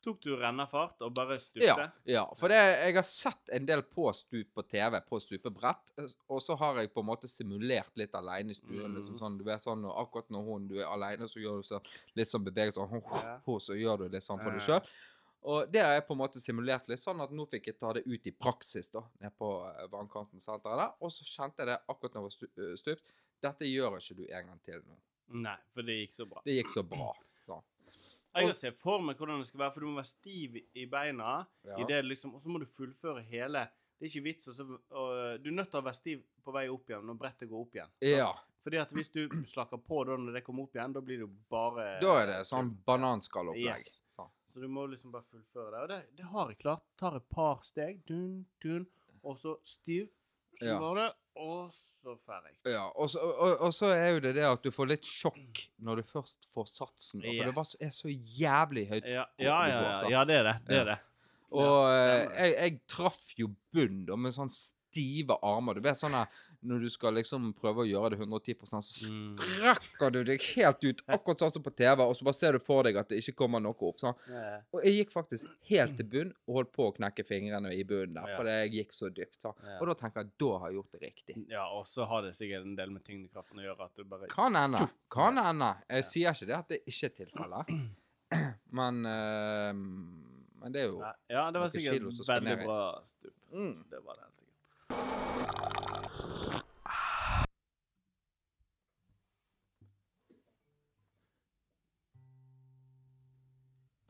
Tok 0.00 0.22
du 0.24 0.30
rennafart 0.40 1.02
og 1.04 1.10
bare 1.12 1.36
stupte? 1.40 1.66
Ja, 1.68 1.86
ja, 2.08 2.22
for 2.40 2.48
det, 2.48 2.56
jeg 2.86 2.94
har 2.96 3.04
sett 3.04 3.50
en 3.52 3.66
del 3.68 3.82
på 3.84 4.06
stup 4.16 4.48
på 4.56 4.62
TV, 4.64 4.96
på 5.04 5.18
stupebrett, 5.20 5.92
eh, 6.00 6.06
og 6.32 6.40
så 6.40 6.56
har 6.56 6.80
jeg 6.80 6.92
på 6.94 7.02
en 7.04 7.08
måte 7.10 7.28
simulert 7.28 7.92
litt 8.00 8.14
alene 8.16 8.54
i 8.54 8.56
stuen. 8.56 8.86
Mm. 8.88 8.96
Liksom 8.96 9.18
sånn, 9.20 9.36
du 9.40 9.44
vet 9.44 9.64
sånn, 9.68 9.84
og 9.84 9.98
Akkurat 10.06 10.32
når 10.32 10.46
hun, 10.48 10.68
du 10.72 10.78
er 10.80 10.88
alene, 10.88 11.28
så 11.28 11.40
gjør 11.42 11.60
du 11.60 11.68
så, 11.68 11.82
litt 12.16 12.32
sånn 12.32 12.44
bevegelse, 12.48 12.80
og 12.96 13.12
Ja. 13.20 13.36
så 13.60 13.76
gjør 13.76 14.04
du 14.06 14.08
litt 14.16 14.24
sånn 14.24 14.40
for 14.40 14.56
deg 14.56 14.64
sjøl. 14.64 14.88
Og 15.50 15.68
det 15.72 15.80
har 15.80 15.94
jeg 15.96 16.06
på 16.08 16.12
en 16.16 16.20
måte 16.20 16.40
simulert 16.40 16.88
litt, 16.92 17.00
sånn 17.00 17.20
at 17.24 17.30
nå 17.32 17.46
fikk 17.48 17.70
jeg 17.70 17.78
ta 17.80 17.92
det 17.96 18.02
ut 18.08 18.26
i 18.28 18.32
praksis 18.36 18.88
da, 18.92 19.00
nede 19.20 19.32
på 19.40 19.52
eh, 19.68 19.86
vannkanten-senteret 19.92 20.80
der. 20.80 20.96
Og 21.00 21.12
så 21.12 21.24
kjente 21.28 21.60
jeg 21.64 21.70
det 21.74 21.78
akkurat 21.88 22.16
når 22.16 22.20
jeg 22.20 22.26
var 22.26 22.34
stu- 22.36 22.76
stupt. 22.82 23.14
Dette 23.42 23.64
gjør 23.68 23.96
ikke 23.98 24.16
du 24.18 24.24
en 24.28 24.46
gang 24.50 24.60
til 24.64 24.82
nå. 24.86 24.96
Nei, 25.40 25.56
for 25.72 25.82
det 25.86 25.94
gikk 26.00 26.12
så 26.18 26.26
bra. 26.28 26.42
Det 26.44 26.56
gikk 26.58 26.70
så 26.74 26.82
bra. 26.86 27.12
Så. 27.46 27.56
Jeg 28.34 28.46
kan 28.46 28.54
se 28.54 28.70
for 28.78 29.00
meg 29.02 29.16
hvordan 29.18 29.40
det 29.42 29.46
skal 29.48 29.58
være, 29.64 29.72
for 29.74 29.80
du 29.80 29.86
må 29.90 29.96
være 29.98 30.06
stiv 30.10 30.56
i- 30.78 30.84
beina, 30.86 31.46
Ja. 31.66 31.76
i 31.80 31.84
det 31.88 32.04
liksom, 32.04 32.34
og 32.34 32.40
så 32.40 32.48
må 32.52 32.60
du 32.60 32.66
fullføre 32.66 33.22
hele 33.26 33.68
Det 34.00 34.06
er 34.06 34.10
ikke 34.20 34.22
vits 34.24 34.48
å- 34.48 35.38
Du 35.42 35.48
er 35.50 35.52
nødt 35.52 35.70
til 35.70 35.80
å 35.80 35.84
være 35.84 35.94
stiv 35.98 36.22
på 36.44 36.52
vei 36.52 36.68
opp 36.68 36.86
igjen 36.88 37.04
når 37.04 37.18
brettet 37.18 37.48
går 37.50 37.60
opp 37.60 37.74
igjen. 37.74 37.90
Ja. 38.00 38.30
Fordi 38.62 38.78
at 38.80 38.90
hvis 38.92 39.10
du 39.12 39.28
slakker 39.54 39.78
på 39.82 40.04
da 40.06 40.16
når 40.16 40.32
det 40.38 40.44
kommer 40.44 40.62
opp 40.62 40.72
igjen, 40.74 40.92
da 40.94 41.00
blir 41.00 41.18
det 41.18 41.26
jo 41.26 41.32
bare 41.50 41.98
Da 42.00 42.14
er 42.22 42.26
det 42.26 42.38
sånn 42.46 42.70
bananskallopplegg. 42.86 43.84
Yes. 43.84 44.00
Sånn. 44.16 44.30
Så 44.48 44.60
du 44.60 44.68
må 44.68 44.86
liksom 44.88 45.10
bare 45.12 45.24
fullføre 45.30 45.70
det. 45.72 45.80
Og 45.82 45.88
det, 45.88 46.16
det 46.16 46.24
har 46.26 46.48
jeg 46.48 46.58
klart. 46.58 46.82
Tar 46.98 47.16
et 47.16 47.28
par 47.30 47.60
steg, 47.62 48.00
dun, 48.06 48.46
dun, 48.60 48.86
og 49.24 49.36
så 49.36 49.56
stiv. 49.64 50.08
Var 50.60 50.98
det, 51.00 51.08
og 51.40 51.70
så 51.72 52.16
ferdig. 52.26 52.52
Ja, 52.68 52.86
og 52.92 53.10
så, 53.12 53.20
og, 53.20 53.54
og 53.66 53.74
så 53.74 53.92
er 53.94 54.16
jo 54.16 54.24
det 54.24 54.34
det 54.36 54.44
at 54.44 54.64
du 54.64 54.72
får 54.74 54.90
litt 54.92 55.06
sjokk 55.08 55.62
når 55.80 56.02
du 56.02 56.10
først 56.10 56.48
får 56.54 56.68
satsen. 56.68 57.22
Yes. 57.22 57.38
For 57.38 57.50
det 57.50 57.54
var, 57.56 57.70
er 57.86 57.94
så 57.94 58.12
jævlig 58.12 58.84
høyt. 58.90 59.06
Ja, 59.08 59.24
ja, 59.40 59.56
ja, 59.70 59.78
ja, 59.86 60.10
ja 60.16 60.26
det 60.28 60.36
er 60.40 60.50
det. 60.50 60.56
Det 60.68 60.82
er 60.82 60.90
det. 60.92 60.98
Og 61.50 61.78
eh, 61.90 62.26
jeg, 62.36 62.52
jeg 62.54 62.76
traff 62.90 63.34
jo 63.38 63.48
bunn 63.74 64.04
da, 64.06 64.18
med 64.20 64.36
sånn 64.36 64.52
stive 64.90 65.36
armer. 65.42 65.74
Du 65.74 65.80
vet 65.80 65.96
sånn 65.96 66.14
når 66.62 66.80
du 66.82 66.90
skal 66.92 67.14
liksom 67.16 67.54
prøve 67.56 67.86
å 67.86 67.88
gjøre 67.88 68.10
det 68.12 68.18
110 68.20 68.82
så 68.84 69.06
Mm. 69.08 69.36
strekker 69.38 70.12
du 70.12 70.18
deg 70.24 70.42
helt 70.56 70.82
ut, 70.84 71.00
akkurat 71.08 71.38
sånn 71.40 71.52
som 71.54 71.62
på 71.62 71.70
TV, 71.74 72.02
og 72.04 72.12
så 72.16 72.24
bare 72.26 72.34
ser 72.36 72.52
du 72.52 72.58
for 72.58 72.82
deg 72.84 72.96
at 73.00 73.08
det 73.08 73.18
ikke 73.22 73.34
kommer 73.38 73.60
noe 73.64 73.72
opp. 73.80 73.96
sånn. 74.02 74.14
Og 74.74 74.82
jeg 74.84 74.98
gikk 75.06 75.12
faktisk 75.14 75.46
helt 75.70 75.96
til 75.96 76.04
bunn 76.06 76.34
og 76.48 76.54
holdt 76.58 76.72
på 76.72 76.88
å 76.90 76.94
knekke 76.98 77.24
fingrene 77.24 77.72
i 77.72 77.82
bunnen 77.84 78.14
der, 78.14 78.36
for 78.36 78.44
jeg 78.44 78.72
gikk 78.72 78.92
så 78.92 79.08
dypt. 79.08 79.40
sånn. 79.40 79.54
Og 79.80 79.86
da 79.88 79.94
tenker 79.94 80.20
jeg 80.24 80.30
da 80.38 80.58
har 80.58 80.68
jeg 80.70 80.76
gjort 80.82 80.92
det 80.92 81.00
riktig. 81.06 81.48
ja, 81.48 81.64
og 81.70 81.86
så 81.86 82.06
har 82.06 82.22
det 82.22 82.34
sikkert 82.36 82.62
en 82.66 82.76
del 82.76 82.90
med 82.90 83.04
tyngdekraften 83.04 83.56
å 83.58 83.64
gjøre. 83.64 83.80
at 83.84 83.96
du 83.96 84.04
bare... 84.04 84.26
Kan 84.28 84.54
hende. 84.54 84.84
Kan 85.10 85.36
hende. 85.40 85.76
Jeg 85.88 86.04
sier 86.04 86.30
ikke 86.34 86.46
det 86.46 86.56
at 86.58 86.68
det 86.68 86.82
ikke 86.86 87.04
er 87.06 87.16
tilfellet. 87.24 87.72
Men 88.70 89.04
eh, 89.06 89.72
Men 90.60 90.72
det 90.74 90.82
er 90.84 90.90
jo 90.90 91.00
Nei, 91.00 91.12
Ja, 91.32 91.50
det 91.50 91.58
var 91.62 91.72
sikkert 91.72 92.04
veldig 92.28 92.44
ned 92.44 92.64
bra 92.66 92.80
stup. 93.08 93.32
mm. 93.52 93.84
Det 93.90 94.02
var 94.04 94.20
det 94.20 94.29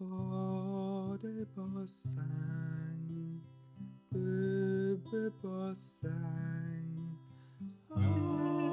Bade 0.01 1.47
bassäng, 1.55 3.43
bubbe 4.11 5.31
bassäng, 5.43 7.19
sand. 7.69 8.70